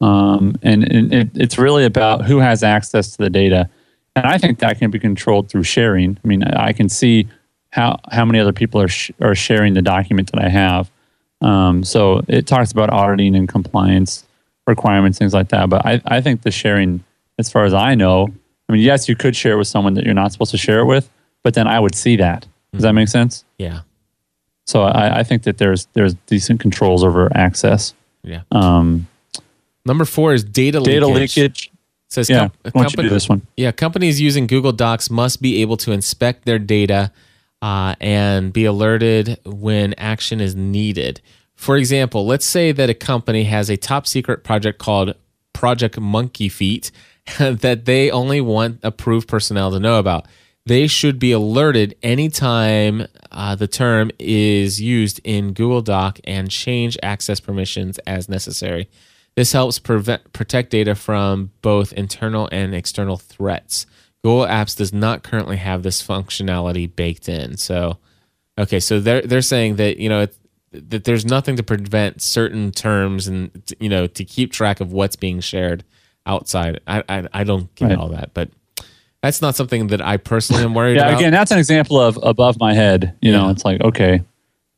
Um, 0.00 0.56
and 0.62 0.82
and 0.92 1.14
it, 1.14 1.30
it's 1.34 1.56
really 1.56 1.84
about 1.84 2.24
who 2.24 2.38
has 2.38 2.62
access 2.62 3.12
to 3.12 3.18
the 3.18 3.30
data. 3.30 3.70
And 4.16 4.26
I 4.26 4.36
think 4.38 4.58
that 4.58 4.78
can 4.78 4.90
be 4.90 4.98
controlled 4.98 5.48
through 5.48 5.62
sharing. 5.62 6.18
I 6.24 6.28
mean, 6.28 6.42
I 6.42 6.66
I 6.68 6.72
can 6.72 6.88
see 6.88 7.28
how, 7.70 7.98
how 8.12 8.24
many 8.24 8.38
other 8.40 8.52
people 8.52 8.80
are, 8.80 8.88
sh- 8.88 9.10
are 9.20 9.34
sharing 9.34 9.74
the 9.74 9.82
document 9.82 10.30
that 10.32 10.44
I 10.44 10.48
have. 10.48 10.90
Um, 11.40 11.82
so 11.84 12.22
it 12.28 12.46
talks 12.46 12.70
about 12.72 12.90
auditing 12.90 13.34
and 13.34 13.48
compliance 13.48 14.24
requirements, 14.66 15.18
things 15.18 15.34
like 15.34 15.48
that. 15.48 15.68
But 15.70 15.84
I, 15.86 16.00
I 16.06 16.20
think 16.20 16.42
the 16.42 16.50
sharing, 16.52 17.02
as 17.38 17.50
far 17.50 17.64
as 17.64 17.74
I 17.74 17.94
know, 17.94 18.28
I 18.68 18.72
mean, 18.72 18.82
yes, 18.82 19.08
you 19.08 19.16
could 19.16 19.36
share 19.36 19.52
it 19.54 19.58
with 19.58 19.68
someone 19.68 19.94
that 19.94 20.04
you're 20.04 20.14
not 20.14 20.32
supposed 20.32 20.50
to 20.52 20.58
share 20.58 20.80
it 20.80 20.86
with, 20.86 21.10
but 21.42 21.54
then 21.54 21.66
I 21.66 21.78
would 21.80 21.94
see 21.94 22.16
that. 22.16 22.46
Does 22.72 22.82
that 22.82 22.92
make 22.92 23.08
sense? 23.08 23.44
yeah 23.58 23.80
So 24.66 24.82
I, 24.82 25.20
I 25.20 25.22
think 25.22 25.42
that 25.44 25.58
there's 25.58 25.86
there's 25.92 26.14
decent 26.26 26.60
controls 26.60 27.04
over 27.04 27.30
access. 27.36 27.94
yeah 28.24 28.42
Um, 28.50 29.06
number 29.86 30.04
four 30.04 30.32
is 30.34 30.42
data, 30.42 30.80
data 30.80 31.06
leakage. 31.06 31.36
leakage. 31.36 31.66
It 32.08 32.12
says 32.12 32.30
Yeah, 32.30 32.48
com- 32.48 32.50
why 32.72 32.82
don't 32.82 32.96
you 32.96 33.02
do 33.04 33.08
this 33.10 33.28
one? 33.28 33.42
Yeah, 33.56 33.70
companies 33.72 34.20
using 34.20 34.46
Google 34.46 34.72
Docs 34.72 35.08
must 35.10 35.40
be 35.42 35.62
able 35.62 35.76
to 35.78 35.92
inspect 35.92 36.46
their 36.46 36.58
data 36.58 37.12
uh, 37.62 37.94
and 38.00 38.52
be 38.52 38.64
alerted 38.64 39.38
when 39.44 39.94
action 39.94 40.40
is 40.40 40.54
needed. 40.56 41.20
For 41.54 41.76
example, 41.76 42.26
let's 42.26 42.44
say 42.44 42.72
that 42.72 42.90
a 42.90 42.94
company 42.94 43.44
has 43.44 43.70
a 43.70 43.76
top 43.76 44.06
secret 44.06 44.42
project 44.42 44.78
called 44.78 45.14
Project 45.52 45.98
Monkey 46.00 46.48
Feet 46.48 46.90
that 47.38 47.84
they 47.84 48.10
only 48.10 48.40
want 48.40 48.80
approved 48.82 49.28
personnel 49.28 49.70
to 49.70 49.80
know 49.80 49.98
about. 49.98 50.26
They 50.66 50.86
should 50.86 51.18
be 51.18 51.32
alerted 51.32 51.94
anytime 52.02 53.06
uh, 53.30 53.54
the 53.54 53.68
term 53.68 54.10
is 54.18 54.80
used 54.80 55.20
in 55.22 55.52
Google 55.52 55.82
Doc 55.82 56.18
and 56.24 56.50
change 56.50 56.96
access 57.02 57.38
permissions 57.38 57.98
as 58.00 58.28
necessary. 58.28 58.88
This 59.36 59.52
helps 59.52 59.78
prevent 59.78 60.32
protect 60.32 60.70
data 60.70 60.94
from 60.94 61.50
both 61.60 61.92
internal 61.92 62.48
and 62.52 62.74
external 62.74 63.16
threats. 63.16 63.86
Google 64.22 64.46
Apps 64.46 64.76
does 64.76 64.92
not 64.92 65.22
currently 65.22 65.56
have 65.56 65.82
this 65.82 66.06
functionality 66.06 66.94
baked 66.94 67.28
in. 67.28 67.58
So, 67.58 67.98
okay, 68.56 68.80
so 68.80 69.00
they're 69.00 69.22
they're 69.22 69.42
saying 69.42 69.76
that 69.76 69.98
you 69.98 70.08
know 70.08 70.20
it, 70.22 70.36
that 70.70 71.04
there's 71.04 71.26
nothing 71.26 71.56
to 71.56 71.62
prevent 71.62 72.22
certain 72.22 72.70
terms 72.70 73.26
and 73.26 73.50
you 73.80 73.88
know 73.88 74.06
to 74.06 74.24
keep 74.24 74.52
track 74.52 74.80
of 74.80 74.92
what's 74.92 75.16
being 75.16 75.40
shared 75.40 75.84
outside. 76.26 76.80
I 76.86 77.02
I, 77.08 77.28
I 77.32 77.44
don't 77.44 77.72
get 77.74 77.90
Right. 77.90 77.98
all 77.98 78.08
that, 78.08 78.30
but 78.34 78.50
that's 79.22 79.40
not 79.42 79.56
something 79.56 79.86
that 79.88 80.00
I 80.02 80.16
personally 80.18 80.62
am 80.64 80.74
worried 80.74 80.96
Yeah, 80.96 81.08
about. 81.08 81.20
again, 81.20 81.32
that's 81.32 81.50
an 81.50 81.58
example 81.58 81.98
of 82.00 82.18
above 82.22 82.58
my 82.58 82.74
head. 82.74 83.14
You 83.22 83.32
know, 83.32 83.50
it's 83.50 83.64
like 83.64 83.80
okay, 83.80 84.22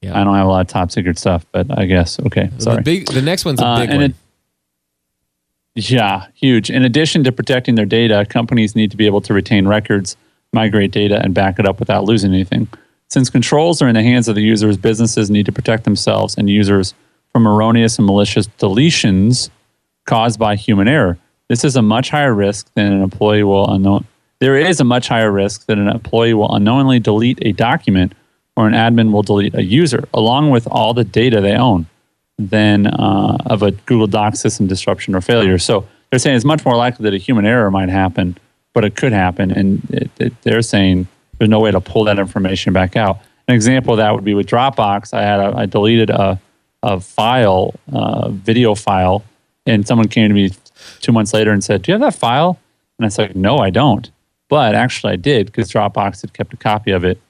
Yeah. 0.02 0.18
I 0.20 0.24
don't 0.24 0.34
have 0.34 0.46
a 0.46 0.50
lot 0.50 0.60
of 0.60 0.66
top 0.68 0.90
secret 0.90 1.18
stuff, 1.18 1.44
but 1.52 1.66
I 1.76 1.86
guess 1.86 2.18
okay. 2.20 2.50
Sorry. 2.58 2.76
The 2.76 2.82
big 2.82 3.06
the 3.08 3.22
next 3.22 3.44
one's 3.44 3.60
a 3.60 3.66
Uh, 3.66 3.78
big 3.80 3.90
and 3.90 3.98
one. 4.02 4.10
it- 4.10 4.16
Yeah, 5.92 6.26
huge. 6.34 6.70
In 6.70 6.84
addition 6.84 7.22
to 7.24 7.32
protecting 7.32 7.74
their 7.74 7.84
data, 7.86 8.24
companies 8.28 8.74
need 8.74 8.90
to 8.92 8.96
be 8.96 9.06
able 9.06 9.20
to 9.22 9.34
retain 9.34 9.68
records, 9.68 10.16
migrate 10.52 10.90
data, 10.90 11.20
and 11.22 11.34
back 11.34 11.58
it 11.58 11.66
up 11.66 11.78
without 11.78 12.04
losing 12.04 12.32
anything. 12.32 12.66
Since 13.08 13.30
controls 13.30 13.82
are 13.82 13.88
in 13.88 13.94
the 13.94 14.02
hands 14.02 14.26
of 14.26 14.34
the 14.34 14.42
users, 14.42 14.76
businesses 14.78 15.30
need 15.30 15.46
to 15.46 15.52
protect 15.52 15.84
themselves 15.84 16.34
and 16.36 16.48
users 16.48 16.94
from 17.30 17.46
erroneous 17.46 17.98
and 17.98 18.06
malicious 18.06 18.48
deletions 18.58 19.50
caused 20.06 20.38
by 20.38 20.56
human 20.56 20.88
error. 20.88 21.18
This 21.48 21.64
is 21.64 21.76
a 21.76 21.82
much 21.82 22.10
higher 22.10 22.34
risk 22.34 22.72
than 22.74 22.92
an 22.92 23.02
employee 23.02 23.44
will 23.44 23.68
unknown. 23.70 24.06
There 24.40 24.56
is 24.56 24.80
a 24.80 24.84
much 24.84 25.08
higher 25.08 25.30
risk 25.30 25.66
that 25.66 25.78
an 25.78 25.88
employee 25.88 26.34
will 26.34 26.52
unknowingly 26.54 26.98
delete 26.98 27.38
a 27.42 27.52
document 27.52 28.14
or 28.56 28.66
an 28.66 28.74
admin 28.74 29.12
will 29.12 29.22
delete 29.22 29.54
a 29.54 29.62
user 29.62 30.08
along 30.12 30.50
with 30.50 30.66
all 30.66 30.94
the 30.94 31.04
data 31.04 31.40
they 31.40 31.54
own 31.54 31.86
than 32.38 32.86
uh, 32.86 33.38
of 33.46 33.62
a 33.62 33.70
Google 33.70 34.06
Docs 34.06 34.40
system 34.40 34.66
disruption 34.66 35.14
or 35.14 35.20
failure. 35.20 35.58
So 35.58 35.86
they're 36.10 36.18
saying 36.18 36.36
it's 36.36 36.44
much 36.44 36.64
more 36.64 36.76
likely 36.76 37.04
that 37.04 37.14
a 37.14 37.18
human 37.18 37.46
error 37.46 37.70
might 37.70 37.88
happen, 37.88 38.36
but 38.74 38.84
it 38.84 38.96
could 38.96 39.12
happen. 39.12 39.50
And 39.50 39.82
it, 39.90 40.10
it, 40.18 40.42
they're 40.42 40.62
saying 40.62 41.06
there's 41.38 41.48
no 41.48 41.60
way 41.60 41.70
to 41.70 41.80
pull 41.80 42.04
that 42.04 42.18
information 42.18 42.72
back 42.72 42.96
out. 42.96 43.20
An 43.48 43.54
example 43.54 43.94
of 43.94 43.98
that 43.98 44.14
would 44.14 44.24
be 44.24 44.34
with 44.34 44.46
Dropbox. 44.46 45.14
I 45.14 45.22
had 45.22 45.40
a, 45.40 45.56
I 45.56 45.66
deleted 45.66 46.10
a, 46.10 46.40
a 46.82 47.00
file, 47.00 47.74
a 47.92 48.30
video 48.30 48.74
file, 48.74 49.24
and 49.66 49.86
someone 49.86 50.08
came 50.08 50.28
to 50.28 50.34
me 50.34 50.50
two 51.00 51.12
months 51.12 51.32
later 51.34 51.52
and 51.52 51.62
said, 51.62 51.82
"Do 51.82 51.92
you 51.92 51.94
have 51.94 52.00
that 52.12 52.18
file?" 52.18 52.58
And 52.98 53.06
I 53.06 53.08
said, 53.08 53.36
"No, 53.36 53.58
I 53.58 53.70
don't." 53.70 54.10
But 54.48 54.74
actually, 54.74 55.12
I 55.14 55.16
did 55.16 55.46
because 55.46 55.70
Dropbox 55.70 56.22
had 56.22 56.32
kept 56.32 56.52
a 56.54 56.56
copy 56.56 56.90
of 56.92 57.04
it. 57.04 57.20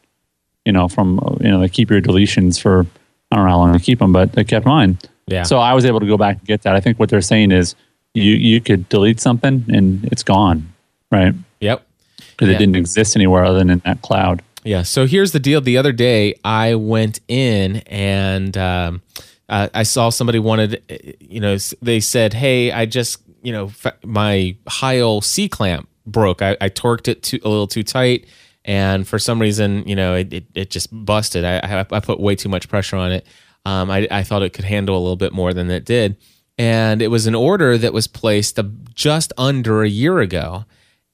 You 0.65 0.73
know, 0.73 0.89
from 0.89 1.21
you 1.41 1.51
know, 1.51 1.61
they 1.61 1.69
keep 1.69 1.91
your 1.91 2.01
deletions 2.01 2.61
for 2.61 2.87
I 3.31 3.37
don't 3.37 3.45
know 3.45 3.51
how 3.51 3.59
long 3.59 3.73
they 3.73 3.79
keep 3.79 3.99
them, 4.01 4.13
but 4.13 4.33
they 4.33 4.45
kept 4.45 4.67
mine. 4.67 4.99
Yeah. 5.27 5.43
So 5.43 5.59
I 5.59 5.75
was 5.75 5.85
able 5.85 6.01
to 6.01 6.07
go 6.07 6.17
back 6.17 6.39
and 6.39 6.47
get 6.47 6.63
that. 6.63 6.75
I 6.77 6.81
think 6.81 6.99
what 6.99 7.09
they're 7.09 7.21
saying 7.21 7.53
is 7.53 7.75
you 8.15 8.33
you 8.33 8.61
could 8.61 8.89
delete 8.89 9.21
something 9.21 9.65
and 9.69 10.05
it's 10.13 10.23
gone, 10.23 10.73
right? 11.11 11.35
yep. 11.61 11.87
Because 12.31 12.49
Yeah. 12.49 12.57
it 12.57 12.59
didn't 12.59 12.77
exist 12.77 13.17
anywhere 13.17 13.45
other 13.45 13.59
than 13.59 13.71
in 13.71 13.79
that 13.85 14.03
cloud. 14.03 14.43
Yeah. 14.63 14.83
So 14.83 15.07
here's 15.07 15.33
the 15.33 15.39
deal. 15.41 15.61
The 15.61 15.79
other 15.79 15.93
day, 15.93 16.35
I 16.45 16.75
went 16.75 17.21
in 17.29 17.77
and 17.87 18.57
um, 18.59 19.03
uh, 19.49 19.69
I 19.73 19.85
saw 19.85 20.11
somebody 20.11 20.39
wanted, 20.39 20.83
you 21.21 21.41
know, 21.41 21.57
they 21.81 22.01
said, 22.01 22.35
"Hey, 22.35 22.73
I 22.73 22.85
just, 22.85 23.21
you 23.43 23.53
know, 23.53 23.71
my 24.05 24.57
Heil 24.69 25.21
C 25.21 25.49
clamp 25.49 25.89
broke. 26.07 26.43
I, 26.43 26.57
I 26.61 26.69
torqued 26.69 27.09
it 27.09 27.23
too, 27.23 27.39
a 27.45 27.49
little 27.49 27.67
too 27.67 27.83
tight, 27.83 28.27
and 28.65 29.07
for 29.07 29.19
some 29.19 29.41
reason, 29.41 29.87
you 29.87 29.97
know, 29.97 30.15
it, 30.15 30.33
it, 30.33 30.45
it 30.55 30.71
just 30.71 30.89
busted. 30.93 31.45
I, 31.45 31.59
I 31.59 31.87
I 31.91 32.01
put 32.01 32.21
way 32.21 32.35
too 32.37 32.49
much 32.49 32.69
pressure 32.69 32.97
on 32.97 33.13
it. 33.13 33.27
Um, 33.65 33.91
I 33.91 34.07
I 34.11 34.23
thought 34.23 34.43
it 34.43 34.53
could 34.53 34.65
handle 34.65 34.97
a 34.97 35.01
little 35.01 35.17
bit 35.17 35.33
more 35.33 35.53
than 35.53 35.71
it 35.71 35.85
did, 35.85 36.17
and 36.59 37.03
it 37.03 37.09
was 37.09 37.27
an 37.27 37.35
order 37.35 37.79
that 37.79 37.93
was 37.93 38.07
placed 38.07 38.59
just 38.95 39.33
under 39.37 39.83
a 39.83 39.89
year 39.89 40.21
ago." 40.21 40.65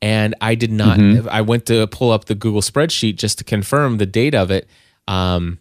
and 0.03 0.35
I 0.41 0.57
did 0.57 0.73
not. 0.73 0.99
I 1.29 1.43
went 1.43 1.65
to 1.67 1.87
pull 1.87 2.11
up 2.11 2.25
the 2.25 2.35
Google 2.35 2.61
spreadsheet 2.61 3.17
just 3.17 3.39
to 3.39 3.45
confirm 3.45 3.99
the 3.99 4.07
date 4.07 4.35
of 4.35 4.51
it, 4.51 4.69
um, 5.07 5.59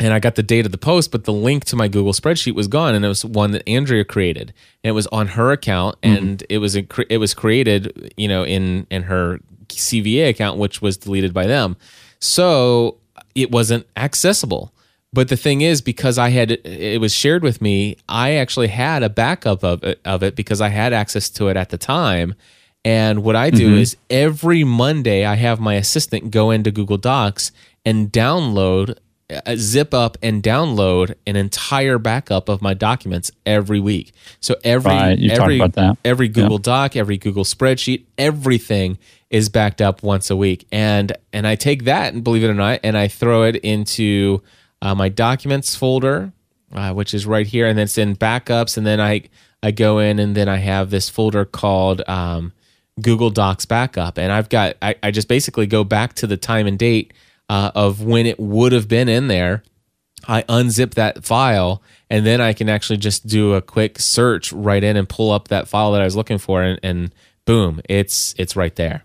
and 0.00 0.14
I 0.14 0.18
got 0.18 0.34
the 0.34 0.42
date 0.42 0.64
of 0.66 0.72
the 0.72 0.78
post, 0.78 1.12
but 1.12 1.24
the 1.24 1.32
link 1.32 1.64
to 1.66 1.76
my 1.76 1.86
Google 1.86 2.14
spreadsheet 2.14 2.54
was 2.54 2.66
gone, 2.66 2.94
and 2.94 3.04
it 3.04 3.08
was 3.08 3.24
one 3.24 3.50
that 3.52 3.68
Andrea 3.68 4.04
created, 4.04 4.54
and 4.82 4.88
it 4.88 4.92
was 4.92 5.06
on 5.08 5.28
her 5.28 5.52
account, 5.52 6.00
mm-hmm. 6.00 6.16
and 6.16 6.42
it 6.48 6.58
was 6.58 6.74
a, 6.76 6.86
it 7.08 7.18
was 7.18 7.34
created, 7.34 8.12
you 8.16 8.26
know, 8.26 8.44
in 8.44 8.86
in 8.90 9.04
her 9.04 9.38
CVA 9.68 10.30
account, 10.30 10.58
which 10.58 10.80
was 10.82 10.96
deleted 10.96 11.32
by 11.32 11.46
them, 11.46 11.76
so 12.18 12.96
it 13.34 13.50
wasn't 13.52 13.86
accessible. 13.96 14.72
but 15.12 15.28
the 15.28 15.36
thing 15.36 15.60
is, 15.60 15.80
because 15.80 16.18
I 16.18 16.30
had 16.30 16.52
it 16.64 17.00
was 17.00 17.12
shared 17.12 17.42
with 17.42 17.60
me, 17.60 17.96
I 18.08 18.34
actually 18.34 18.68
had 18.68 19.02
a 19.02 19.08
backup 19.08 19.64
of 19.64 19.82
it, 19.82 20.00
of 20.04 20.22
it 20.22 20.36
because 20.36 20.60
I 20.60 20.68
had 20.68 20.92
access 20.92 21.28
to 21.30 21.48
it 21.48 21.56
at 21.56 21.70
the 21.70 21.78
time. 21.78 22.34
And 22.84 23.22
what 23.22 23.36
I 23.36 23.50
do 23.50 23.66
mm-hmm. 23.66 23.78
is 23.78 23.96
every 24.08 24.64
Monday, 24.64 25.26
I 25.26 25.34
have 25.34 25.60
my 25.60 25.74
assistant 25.74 26.30
go 26.30 26.50
into 26.50 26.70
Google 26.70 26.96
Docs 26.96 27.52
and 27.84 28.10
download, 28.10 28.96
zip 29.56 29.94
up 29.94 30.16
and 30.22 30.42
download 30.42 31.14
an 31.26 31.36
entire 31.36 31.98
backup 31.98 32.48
of 32.48 32.60
my 32.62 32.74
documents 32.74 33.30
every 33.46 33.80
week. 33.80 34.12
So 34.40 34.56
every 34.64 34.90
Right, 34.90 35.18
every 35.30 35.58
every 36.04 36.28
Google 36.28 36.58
Doc, 36.58 36.96
every 36.96 37.16
Google 37.16 37.44
spreadsheet, 37.44 38.04
everything 38.18 38.98
is 39.30 39.48
backed 39.48 39.80
up 39.80 40.02
once 40.02 40.30
a 40.30 40.36
week. 40.36 40.66
And 40.72 41.12
and 41.32 41.46
I 41.46 41.54
take 41.54 41.84
that 41.84 42.12
and 42.12 42.24
believe 42.24 42.44
it 42.44 42.48
or 42.48 42.54
not, 42.54 42.80
and 42.82 42.96
I 42.96 43.08
throw 43.08 43.44
it 43.44 43.56
into 43.56 44.42
uh, 44.82 44.94
my 44.94 45.08
documents 45.08 45.76
folder, 45.76 46.32
uh, 46.72 46.92
which 46.92 47.14
is 47.14 47.26
right 47.26 47.46
here, 47.46 47.66
and 47.66 47.78
then 47.78 47.84
it's 47.84 47.98
in 47.98 48.16
backups. 48.16 48.76
And 48.76 48.86
then 48.86 49.00
I 49.00 49.22
I 49.62 49.70
go 49.70 49.98
in 49.98 50.18
and 50.18 50.34
then 50.34 50.48
I 50.48 50.56
have 50.56 50.90
this 50.90 51.08
folder 51.08 51.44
called 51.44 52.02
um, 52.08 52.52
Google 53.00 53.30
Docs 53.30 53.66
backup, 53.66 54.18
and 54.18 54.32
I've 54.32 54.48
got 54.48 54.76
I, 54.82 54.96
I 55.02 55.10
just 55.10 55.28
basically 55.28 55.66
go 55.66 55.84
back 55.84 56.14
to 56.14 56.26
the 56.26 56.36
time 56.36 56.66
and 56.66 56.78
date 56.78 57.12
uh, 57.50 57.72
of 57.74 58.00
when 58.00 58.26
it 58.26 58.38
would 58.38 58.70
have 58.70 58.86
been 58.86 59.08
in 59.08 59.26
there. 59.26 59.64
I 60.28 60.42
unzip 60.42 60.94
that 60.94 61.24
file 61.24 61.82
and 62.08 62.24
then 62.24 62.40
I 62.40 62.52
can 62.52 62.68
actually 62.68 62.98
just 62.98 63.26
do 63.26 63.54
a 63.54 63.62
quick 63.62 63.98
search 63.98 64.52
right 64.52 64.84
in 64.84 64.96
and 64.96 65.08
pull 65.08 65.32
up 65.32 65.48
that 65.48 65.66
file 65.66 65.92
that 65.92 66.00
I 66.00 66.04
was 66.04 66.14
looking 66.14 66.38
for 66.38 66.62
and, 66.62 66.78
and 66.82 67.14
boom, 67.46 67.80
it's 67.88 68.34
it's 68.38 68.54
right 68.54 68.74
there. 68.76 69.04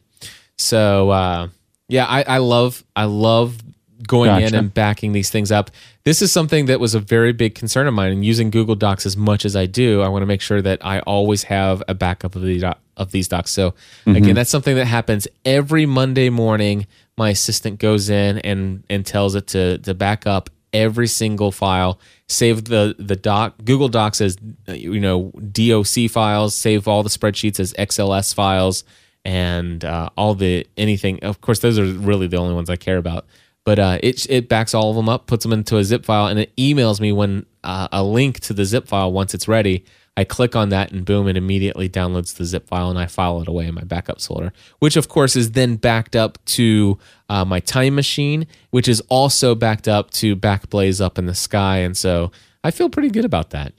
So 0.58 1.10
uh, 1.10 1.48
yeah, 1.88 2.06
I, 2.06 2.24
I 2.24 2.38
love 2.38 2.84
I 2.96 3.06
love 3.06 3.58
going 4.06 4.30
in 4.44 4.54
and 4.60 4.74
backing 4.74 5.14
these 5.14 5.32
things 5.32 5.52
up. 5.52 5.72
This 6.04 6.22
is 6.22 6.32
something 6.32 6.68
that 6.68 6.80
was 6.80 6.94
a 6.94 7.00
very 7.00 7.32
big 7.32 7.56
concern 7.56 7.88
of 7.88 7.94
mine. 7.94 8.12
And 8.12 8.26
using 8.26 8.52
Google 8.52 8.76
Docs 8.76 9.06
as 9.06 9.18
much 9.18 9.46
as 9.46 9.56
I 9.56 9.66
do, 9.66 10.02
I 10.02 10.10
want 10.10 10.22
to 10.22 10.28
make 10.28 10.42
sure 10.42 10.62
that 10.62 10.86
I 10.86 11.00
always 11.00 11.44
have 11.44 11.82
a 11.88 11.96
backup 11.96 12.36
of 12.36 12.44
doc- 12.60 12.80
of 12.98 13.12
these 13.12 13.28
docs. 13.28 13.52
So 13.52 13.74
again, 14.06 14.36
that's 14.36 14.52
something 14.52 14.76
that 14.76 14.86
happens 14.86 15.28
every 15.46 15.86
Monday 15.86 16.30
morning. 16.30 16.86
My 17.18 17.30
assistant 17.30 17.80
goes 17.80 18.10
in 18.10 18.40
and 18.40 18.84
and 18.90 19.06
tells 19.06 19.36
it 19.36 19.48
to 19.48 19.78
to 19.80 19.94
back 19.94 20.28
up 20.28 20.50
every 20.74 21.08
single 21.08 21.52
file. 21.52 22.00
Save 22.28 22.66
the 22.66 22.96
the 23.00 23.16
doc 23.16 23.56
Google 23.64 23.88
Docs 23.88 24.22
as 24.22 24.38
you 24.68 25.00
know 25.00 25.32
DOC 25.52 26.10
files. 26.10 26.56
Save 26.56 26.88
all 26.88 27.04
the 27.04 27.10
spreadsheets 27.10 27.60
as 27.60 27.74
XLS 27.74 28.34
files 28.34 28.84
and 29.24 29.84
uh, 29.84 30.10
all 30.18 30.36
the 30.36 30.68
anything. 30.78 31.20
Of 31.24 31.42
course, 31.42 31.60
those 31.60 31.80
are 31.80 31.86
really 31.86 32.28
the 32.28 32.38
only 32.38 32.54
ones 32.54 32.70
I 32.70 32.76
care 32.76 32.98
about. 32.98 33.26
But 33.64 33.80
uh, 33.80 34.00
it 34.04 34.30
it 34.30 34.48
backs 34.48 34.74
all 34.74 34.92
of 34.92 34.96
them 34.96 35.10
up, 35.10 35.26
puts 35.26 35.44
them 35.44 35.54
into 35.54 35.78
a 35.78 35.84
zip 35.84 36.06
file, 36.06 36.28
and 36.28 36.40
it 36.40 36.56
emails 36.56 37.02
me 37.02 37.12
when 37.12 37.46
uh, 37.64 37.88
a 37.92 38.04
link 38.04 38.40
to 38.42 38.54
the 38.54 38.66
zip 38.66 38.88
file 38.88 39.12
once 39.12 39.34
it's 39.34 39.48
ready. 39.48 39.84
I 40.18 40.24
click 40.24 40.56
on 40.56 40.70
that, 40.70 40.92
and 40.92 41.04
boom, 41.04 41.28
it 41.28 41.36
immediately 41.36 41.90
downloads 41.90 42.36
the 42.36 42.46
zip 42.46 42.68
file, 42.68 42.90
and 42.90 42.98
I 42.98 43.06
file 43.06 43.42
it 43.42 43.48
away 43.48 43.68
in 43.68 43.76
my 43.76 43.82
backups 43.82 44.28
folder, 44.28 44.54
which 44.80 44.96
of 44.96 45.10
course 45.10 45.36
is 45.36 45.52
then 45.52 45.76
backed 45.76 46.16
up 46.16 46.44
to 46.46 46.98
uh, 47.28 47.44
my 47.44 47.60
time 47.60 47.96
machine, 47.96 48.48
which 48.70 48.88
is 48.88 49.02
also 49.10 49.56
backed 49.56 49.88
up 49.88 50.12
to 50.12 50.36
Backblaze 50.36 51.04
up 51.04 51.18
in 51.18 51.26
the 51.26 51.36
sky, 51.36 51.80
and 51.80 51.98
so 51.98 52.32
I 52.64 52.72
feel 52.72 52.90
pretty 52.90 53.10
good 53.10 53.26
about 53.26 53.50
that. 53.50 53.74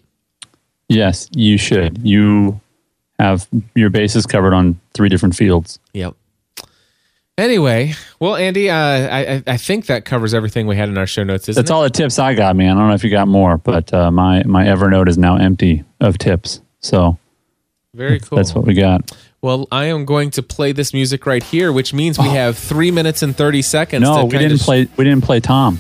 Yes, 0.89 1.29
you 1.33 1.57
should. 1.57 1.99
You 2.07 2.61
have 3.19 3.49
your 3.75 3.91
bases 3.91 4.27
covered 4.27 4.53
on 4.53 4.79
three 4.95 5.09
different 5.09 5.35
fields. 5.35 5.79
Yep. 5.95 6.15
Anyway, 7.39 7.93
well, 8.19 8.35
Andy, 8.35 8.71
uh, 8.71 8.75
I 8.77 9.43
I- 9.47 9.57
think 9.59 9.87
that 9.87 10.07
covers 10.07 10.33
everything 10.33 10.67
we 10.67 10.75
had 10.77 10.89
in 10.89 10.97
our 10.97 11.07
show 11.07 11.23
notes. 11.23 11.49
Isn't 11.51 11.61
That's 11.61 11.71
it? 11.71 11.75
all 11.75 11.83
the 11.83 11.91
tips 11.91 12.19
I 12.19 12.33
got, 12.35 12.57
man. 12.57 12.77
I 12.77 12.81
don't 12.81 12.89
know 12.89 12.95
if 12.95 13.05
you 13.05 13.11
got 13.11 13.29
more, 13.29 13.59
but 13.59 13.93
uh, 13.93 14.11
my 14.11 14.43
my 14.45 14.65
Evernote 14.65 15.07
is 15.09 15.19
now 15.19 15.37
empty 15.37 15.85
of 16.01 16.17
tips. 16.17 16.63
So 16.81 17.19
Very 17.93 18.21
cool. 18.21 18.37
that's 18.37 18.55
what 18.55 18.65
we 18.65 18.73
got. 18.73 19.15
Well, 19.43 19.69
I 19.71 19.85
am 19.87 20.07
going 20.07 20.31
to 20.31 20.43
play 20.43 20.73
this 20.73 20.95
music 20.95 21.27
right 21.27 21.43
here, 21.43 21.73
which 21.73 21.93
means 21.93 22.19
we 22.19 22.29
have 22.31 22.57
three 22.57 22.91
minutes 22.91 23.23
and 23.23 23.37
thirty 23.37 23.61
seconds. 23.61 24.09
Oh. 24.09 24.15
No, 24.15 24.21
to 24.31 24.37
we 24.37 24.43
didn't 24.43 24.59
sh- 24.59 24.65
play. 24.65 24.89
We 24.97 25.05
didn't 25.05 25.23
play 25.25 25.41
Tom. 25.41 25.79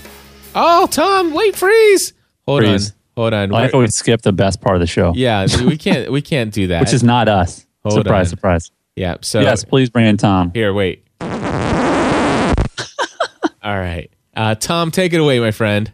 Oh, 0.54 0.86
Tom, 0.90 1.32
wait, 1.32 1.56
freeze! 1.56 2.12
Hold 2.46 2.62
Freeze. 2.64 2.90
on, 2.90 2.96
hold 3.16 3.34
on. 3.34 3.54
I 3.54 3.68
thought 3.68 3.78
we 3.80 3.86
skipped 3.88 4.24
the 4.24 4.32
best 4.32 4.60
part 4.60 4.76
of 4.76 4.80
the 4.80 4.86
show, 4.86 5.12
yeah, 5.16 5.46
we 5.64 5.76
can't, 5.78 6.12
we 6.12 6.20
can't 6.22 6.52
do 6.52 6.66
that. 6.68 6.80
which 6.80 6.92
is 6.92 7.02
not 7.02 7.28
us. 7.28 7.66
Hold 7.82 7.94
surprise, 7.94 8.26
on. 8.26 8.30
surprise. 8.30 8.70
yeah. 8.94 9.16
So 9.22 9.40
yes, 9.40 9.64
please 9.64 9.88
bring 9.90 10.06
in 10.06 10.16
Tom. 10.18 10.50
here, 10.54 10.72
wait. 10.74 11.05
All 13.66 13.76
right, 13.76 14.08
uh, 14.36 14.54
Tom, 14.54 14.92
take 14.92 15.12
it 15.12 15.18
away, 15.18 15.40
my 15.40 15.50
friend. 15.50 15.92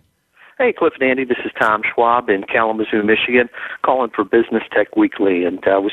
Hey, 0.62 0.72
Cliff 0.72 0.92
and 0.94 1.02
Andy, 1.02 1.24
this 1.24 1.38
is 1.44 1.50
Tom 1.58 1.82
Schwab 1.82 2.30
in 2.30 2.44
Kalamazoo, 2.44 3.02
Michigan, 3.02 3.50
calling 3.84 4.10
for 4.10 4.22
Business 4.22 4.62
Tech 4.70 4.94
Weekly. 4.94 5.44
And 5.44 5.58
I 5.66 5.78
was 5.78 5.90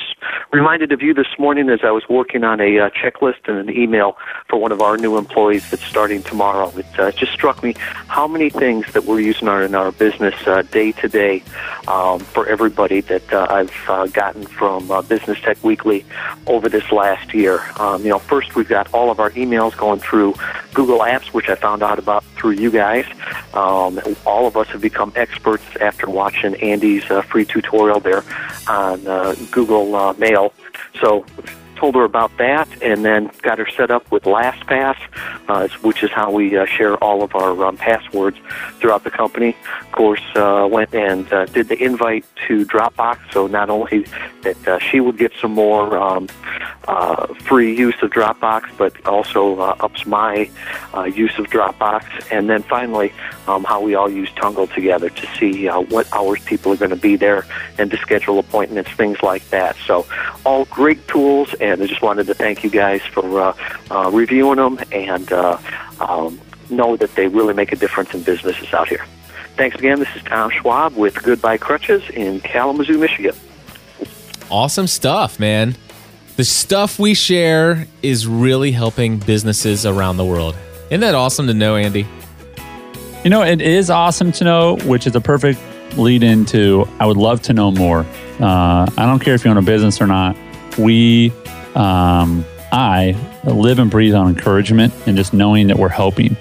reminded 0.53 0.91
of 0.91 1.01
you 1.01 1.11
this 1.11 1.39
morning 1.39 1.71
as 1.71 1.79
I 1.81 1.89
was 1.89 2.03
working 2.07 2.43
on 2.43 2.61
a 2.61 2.77
uh, 2.77 2.91
checklist 2.91 3.47
and 3.47 3.57
an 3.57 3.75
email 3.75 4.15
for 4.47 4.61
one 4.61 4.71
of 4.71 4.79
our 4.79 4.95
new 4.95 5.17
employees 5.17 5.67
that's 5.71 5.83
starting 5.83 6.21
tomorrow. 6.21 6.69
It 6.77 6.85
uh, 6.99 7.09
just 7.13 7.33
struck 7.33 7.63
me 7.63 7.73
how 7.79 8.27
many 8.27 8.51
things 8.51 8.93
that 8.93 9.05
we're 9.05 9.21
using 9.21 9.47
in 9.47 9.73
our 9.73 9.91
business 9.91 10.35
uh, 10.45 10.61
day 10.61 10.91
to 10.91 11.07
day 11.07 11.41
um, 11.87 12.19
for 12.19 12.45
everybody 12.45 13.01
that 13.01 13.33
uh, 13.33 13.47
I've 13.49 13.89
uh, 13.89 14.05
gotten 14.05 14.45
from 14.45 14.91
uh, 14.91 15.01
Business 15.01 15.41
Tech 15.41 15.63
Weekly 15.63 16.05
over 16.45 16.69
this 16.69 16.91
last 16.91 17.33
year. 17.33 17.59
Um, 17.79 18.03
you 18.03 18.09
know, 18.09 18.19
first 18.19 18.53
we've 18.53 18.69
got 18.69 18.93
all 18.93 19.09
of 19.09 19.19
our 19.19 19.31
emails 19.31 19.75
going 19.75 19.99
through 19.99 20.35
Google 20.75 20.99
Apps, 20.99 21.33
which 21.33 21.49
I 21.49 21.55
found 21.55 21.81
out 21.81 21.97
about 21.97 22.23
through 22.39 22.51
you 22.51 22.71
guys. 22.71 23.05
Um, 23.53 23.99
all 24.25 24.47
of 24.47 24.55
us 24.57 24.67
have 24.69 24.81
become 24.81 25.11
experts 25.15 25.63
after 25.81 26.09
watching 26.09 26.55
Andy's 26.55 27.09
uh, 27.11 27.21
free 27.21 27.45
tutorial 27.45 27.99
there 27.99 28.23
on 28.67 29.05
uh, 29.05 29.35
Google 29.51 29.95
uh, 29.95 30.13
Mail. 30.13 30.53
So 31.01 31.25
told 31.79 31.95
her 31.95 32.03
about 32.03 32.35
that 32.37 32.67
and 32.81 33.05
then 33.05 33.31
got 33.41 33.57
her 33.57 33.67
set 33.77 33.89
up 33.89 34.11
with 34.11 34.23
LastPass, 34.23 34.97
uh, 35.47 35.67
which 35.81 36.03
is 36.03 36.11
how 36.11 36.29
we 36.31 36.57
uh, 36.57 36.65
share 36.65 36.95
all 37.03 37.23
of 37.23 37.33
our 37.35 37.65
um, 37.65 37.77
passwords 37.77 38.37
throughout 38.79 39.03
the 39.03 39.11
company. 39.11 39.55
Of 39.81 39.91
course, 39.93 40.21
uh, 40.35 40.67
went 40.69 40.93
and 40.93 41.31
uh, 41.31 41.45
did 41.45 41.69
the 41.69 41.81
invite 41.81 42.25
to 42.47 42.65
Dropbox, 42.65 43.19
so 43.31 43.47
not 43.47 43.69
only 43.69 44.05
that 44.41 44.67
uh, 44.67 44.79
she 44.79 44.99
would 44.99 45.17
get 45.17 45.31
some 45.39 45.53
more 45.53 45.97
um, 45.97 46.27
uh, 46.89 47.27
free 47.45 47.77
use 47.77 47.95
of 48.01 48.09
Dropbox, 48.09 48.63
but 48.77 48.93
also 49.05 49.59
uh, 49.59 49.75
ups 49.79 50.05
my 50.05 50.49
uh, 50.95 51.03
use 51.03 51.37
of 51.37 51.45
Dropbox. 51.47 52.03
And 52.31 52.49
then 52.49 52.63
finally, 52.63 53.13
um, 53.47 53.63
how 53.63 53.79
we 53.81 53.93
all 53.95 54.09
use 54.09 54.29
Tungle 54.31 54.73
together 54.73 55.09
to 55.09 55.27
see 55.37 55.67
uh, 55.67 55.81
what 55.81 56.11
hours 56.11 56.43
people 56.45 56.73
are 56.73 56.77
going 56.77 56.89
to 56.89 56.95
be 57.11 57.15
there 57.15 57.45
and 57.77 57.91
to 57.91 57.97
schedule 57.97 58.39
appointments, 58.39 58.89
things 58.91 59.21
like 59.21 59.47
that. 59.49 59.75
So, 59.85 60.07
all 60.45 60.65
great 60.65 61.07
tools, 61.07 61.53
and 61.61 61.68
I 61.71 61.87
just 61.87 62.01
wanted 62.01 62.27
to 62.27 62.33
thank 62.33 62.63
you 62.63 62.69
guys 62.69 63.01
for 63.01 63.41
uh, 63.41 63.53
uh, 63.91 64.09
reviewing 64.11 64.57
them 64.57 64.79
and 64.91 65.31
uh, 65.31 65.57
um, 65.99 66.39
know 66.69 66.95
that 66.97 67.13
they 67.15 67.27
really 67.27 67.53
make 67.53 67.71
a 67.71 67.75
difference 67.75 68.13
in 68.13 68.23
businesses 68.23 68.73
out 68.73 68.87
here. 68.87 69.05
Thanks 69.55 69.75
again. 69.77 69.99
This 69.99 70.15
is 70.15 70.23
Tom 70.23 70.51
Schwab 70.51 70.95
with 70.95 71.21
Goodbye 71.21 71.57
Crutches 71.57 72.09
in 72.11 72.39
Kalamazoo, 72.39 72.97
Michigan. 72.97 73.35
Awesome 74.49 74.87
stuff, 74.87 75.39
man. 75.39 75.75
The 76.37 76.45
stuff 76.45 76.97
we 76.97 77.13
share 77.13 77.85
is 78.01 78.25
really 78.25 78.71
helping 78.71 79.17
businesses 79.17 79.85
around 79.85 80.17
the 80.17 80.25
world. 80.25 80.55
Isn't 80.85 81.01
that 81.01 81.13
awesome 81.13 81.47
to 81.47 81.53
know, 81.53 81.75
Andy? 81.75 82.07
You 83.23 83.29
know, 83.29 83.43
it 83.43 83.61
is 83.61 83.89
awesome 83.89 84.31
to 84.31 84.43
know, 84.45 84.77
which 84.85 85.05
is 85.05 85.15
a 85.15 85.21
perfect 85.21 85.59
lead 85.97 86.23
into 86.23 86.87
I 86.99 87.05
would 87.05 87.17
love 87.17 87.41
to 87.43 87.53
know 87.53 87.71
more. 87.71 88.05
Uh, 88.39 88.89
I 88.97 89.05
don't 89.05 89.19
care 89.19 89.33
if 89.35 89.43
you 89.43 89.51
own 89.51 89.57
a 89.57 89.61
business 89.61 89.99
or 89.99 90.07
not. 90.07 90.37
We, 90.77 91.33
um, 91.75 92.45
I 92.71 93.15
live 93.43 93.79
and 93.79 93.89
breathe 93.89 94.13
on 94.13 94.27
encouragement 94.29 94.93
and 95.07 95.17
just 95.17 95.33
knowing 95.33 95.67
that 95.67 95.77
we're 95.77 95.89
helping. 95.89 96.35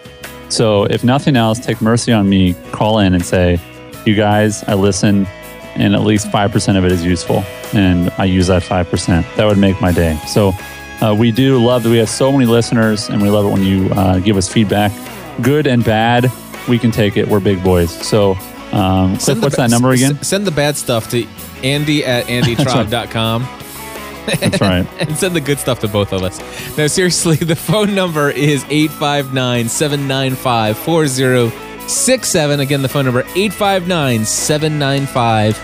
So, 0.49 0.85
if 0.85 1.05
nothing 1.05 1.37
else, 1.37 1.59
take 1.59 1.81
mercy 1.81 2.13
on 2.13 2.29
me, 2.29 2.55
call 2.73 2.99
in 3.01 3.15
and 3.15 3.25
say, 3.25 3.61
You 4.07 4.15
guys, 4.15 4.65
I 4.65 4.75
listen, 4.75 5.27
and 5.75 5.95
at 5.95 6.03
least 6.03 6.29
5% 6.29 6.77
of 6.79 6.85
it 6.85 6.93
is 6.93 7.05
useful. 7.05 7.45
And 7.75 8.11
I 8.17 8.25
use 8.25 8.47
that 8.47 8.63
5%. 8.63 9.37
That 9.37 9.45
would 9.45 9.59
make 9.59 9.81
my 9.81 9.93
day. 9.93 10.19
So, 10.27 10.53
uh, 11.01 11.15
we 11.17 11.31
do 11.31 11.63
love 11.65 11.83
that 11.85 11.91
we 11.91 11.99
have 11.99 12.09
so 12.09 12.33
many 12.33 12.47
listeners, 12.47 13.09
and 13.09 13.23
we 13.23 13.29
love 13.31 13.45
it 13.45 13.51
when 13.51 13.63
you 13.63 13.89
uh, 13.91 14.19
give 14.21 14.37
us 14.37 14.49
feedback, 14.53 14.91
good 15.43 15.67
and 15.67 15.85
bad. 15.85 16.33
We 16.69 16.79
can 16.79 16.91
take 16.91 17.17
it. 17.17 17.29
We're 17.29 17.41
big 17.41 17.63
boys. 17.63 17.91
So, 18.07 18.33
um, 18.73 19.17
Cliff, 19.19 19.41
what's 19.41 19.57
ba- 19.57 19.63
that 19.63 19.71
number 19.71 19.93
s- 19.93 20.03
again? 20.03 20.23
Send 20.23 20.47
the 20.47 20.51
bad 20.51 20.77
stuff 20.77 21.11
to 21.11 21.27
Andy 21.63 22.05
at 22.05 22.25
andytribe.com 22.27 23.43
That's 24.37 24.61
right. 24.61 24.87
and 24.99 25.17
send 25.17 25.35
the 25.35 25.41
good 25.41 25.59
stuff 25.59 25.81
to 25.81 25.89
both 25.89 26.13
of 26.13 26.23
us. 26.23 26.39
No, 26.77 26.87
seriously, 26.87 27.37
the 27.41 27.57
phone 27.57 27.95
number 27.95 28.31
is 28.31 28.65
859 28.69 29.69
795 29.69 30.79
4067. 30.79 32.61
Again, 32.61 32.83
the 32.83 32.89
phone 32.89 33.05
number 33.05 33.21
859 33.21 34.25
795 34.25 35.57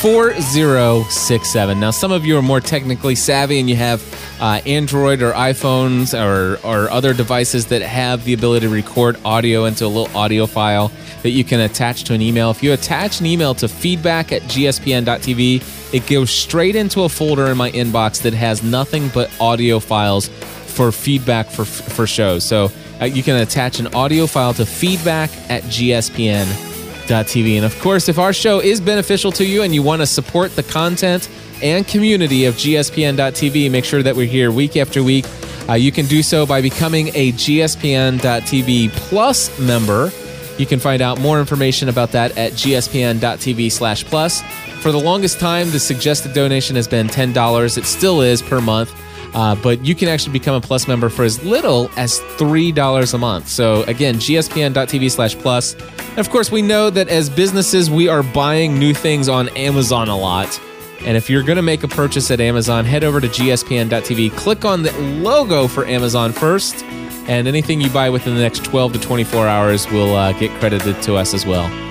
4067. 0.00 1.78
Now, 1.78 1.90
some 1.90 2.10
of 2.10 2.24
you 2.24 2.38
are 2.38 2.42
more 2.42 2.60
technically 2.60 3.14
savvy 3.14 3.60
and 3.60 3.68
you 3.68 3.76
have 3.76 4.02
uh, 4.40 4.62
Android 4.64 5.20
or 5.20 5.32
iPhones 5.32 6.18
or, 6.18 6.58
or 6.66 6.88
other 6.90 7.12
devices 7.12 7.66
that 7.66 7.82
have 7.82 8.24
the 8.24 8.32
ability 8.32 8.66
to 8.66 8.72
record 8.72 9.18
audio 9.26 9.66
into 9.66 9.84
a 9.84 9.88
little 9.88 10.16
audio 10.16 10.46
file 10.46 10.90
that 11.22 11.30
you 11.30 11.44
can 11.44 11.60
attach 11.60 12.04
to 12.04 12.14
an 12.14 12.22
email. 12.22 12.50
If 12.50 12.62
you 12.62 12.72
attach 12.72 13.20
an 13.20 13.26
email 13.26 13.54
to 13.56 13.68
feedback 13.68 14.32
at 14.32 14.40
gspn.tv, 14.42 15.79
it 15.92 16.06
goes 16.06 16.30
straight 16.30 16.76
into 16.76 17.02
a 17.02 17.08
folder 17.08 17.46
in 17.48 17.56
my 17.56 17.70
inbox 17.72 18.22
that 18.22 18.34
has 18.34 18.62
nothing 18.62 19.08
but 19.08 19.30
audio 19.40 19.80
files 19.80 20.28
for 20.28 20.92
feedback 20.92 21.50
for, 21.50 21.64
for 21.64 22.06
shows. 22.06 22.44
So 22.44 22.70
uh, 23.00 23.06
you 23.06 23.22
can 23.22 23.36
attach 23.36 23.80
an 23.80 23.88
audio 23.88 24.26
file 24.26 24.54
to 24.54 24.66
feedback 24.66 25.30
at 25.50 25.62
gspn.tv. 25.64 27.56
And 27.56 27.64
of 27.64 27.78
course, 27.80 28.08
if 28.08 28.18
our 28.18 28.32
show 28.32 28.60
is 28.60 28.80
beneficial 28.80 29.32
to 29.32 29.44
you 29.44 29.62
and 29.62 29.74
you 29.74 29.82
want 29.82 30.00
to 30.00 30.06
support 30.06 30.54
the 30.54 30.62
content 30.62 31.28
and 31.62 31.86
community 31.86 32.44
of 32.44 32.54
gspn.tv, 32.54 33.70
make 33.70 33.84
sure 33.84 34.02
that 34.02 34.16
we're 34.16 34.26
here 34.26 34.50
week 34.50 34.76
after 34.76 35.02
week. 35.02 35.26
Uh, 35.68 35.74
you 35.74 35.92
can 35.92 36.06
do 36.06 36.22
so 36.22 36.46
by 36.46 36.62
becoming 36.62 37.08
a 37.08 37.32
gspn.tv 37.32 38.90
plus 38.90 39.58
member. 39.58 40.10
You 40.58 40.66
can 40.66 40.78
find 40.78 41.00
out 41.00 41.18
more 41.20 41.40
information 41.40 41.88
about 41.88 42.12
that 42.12 42.36
at 42.36 42.52
gspn.tv 42.52 43.72
slash 43.72 44.04
plus. 44.04 44.42
For 44.80 44.92
the 44.92 44.98
longest 44.98 45.38
time, 45.38 45.70
the 45.70 45.78
suggested 45.78 46.32
donation 46.32 46.74
has 46.76 46.88
been 46.88 47.06
$10. 47.06 47.78
It 47.78 47.84
still 47.84 48.22
is 48.22 48.40
per 48.40 48.60
month. 48.60 48.94
Uh, 49.34 49.54
but 49.56 49.84
you 49.84 49.94
can 49.94 50.08
actually 50.08 50.32
become 50.32 50.54
a 50.54 50.60
plus 50.60 50.88
member 50.88 51.08
for 51.08 51.24
as 51.24 51.42
little 51.44 51.90
as 51.96 52.18
$3 52.18 53.14
a 53.14 53.18
month. 53.18 53.48
So 53.48 53.82
again, 53.84 54.16
gspn.tv 54.16 55.10
slash 55.10 55.36
plus. 55.36 55.74
And 55.74 56.18
of 56.18 56.30
course, 56.30 56.50
we 56.50 56.62
know 56.62 56.90
that 56.90 57.08
as 57.08 57.30
businesses, 57.30 57.90
we 57.90 58.08
are 58.08 58.22
buying 58.22 58.78
new 58.78 58.94
things 58.94 59.28
on 59.28 59.48
Amazon 59.50 60.08
a 60.08 60.16
lot. 60.16 60.60
And 61.02 61.16
if 61.16 61.30
you're 61.30 61.42
going 61.42 61.56
to 61.56 61.62
make 61.62 61.82
a 61.84 61.88
purchase 61.88 62.30
at 62.30 62.40
Amazon, 62.40 62.84
head 62.84 63.04
over 63.04 63.20
to 63.20 63.28
gspn.tv, 63.28 64.32
click 64.36 64.64
on 64.64 64.82
the 64.82 64.92
logo 65.22 65.66
for 65.66 65.86
Amazon 65.86 66.32
first, 66.32 66.84
and 67.28 67.46
anything 67.46 67.80
you 67.80 67.88
buy 67.90 68.10
within 68.10 68.34
the 68.34 68.40
next 68.40 68.64
12 68.64 68.94
to 68.94 69.00
24 69.00 69.46
hours 69.46 69.86
will 69.90 70.14
uh, 70.14 70.32
get 70.32 70.50
credited 70.58 71.00
to 71.02 71.14
us 71.14 71.32
as 71.32 71.46
well. 71.46 71.89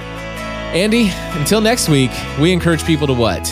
Andy, 0.73 1.09
until 1.39 1.61
next 1.61 1.89
week, 1.89 2.11
we 2.39 2.51
encourage 2.53 2.85
people 2.85 3.07
to 3.07 3.13
what? 3.13 3.43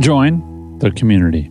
Join 0.00 0.78
the 0.78 0.92
community. 0.92 1.50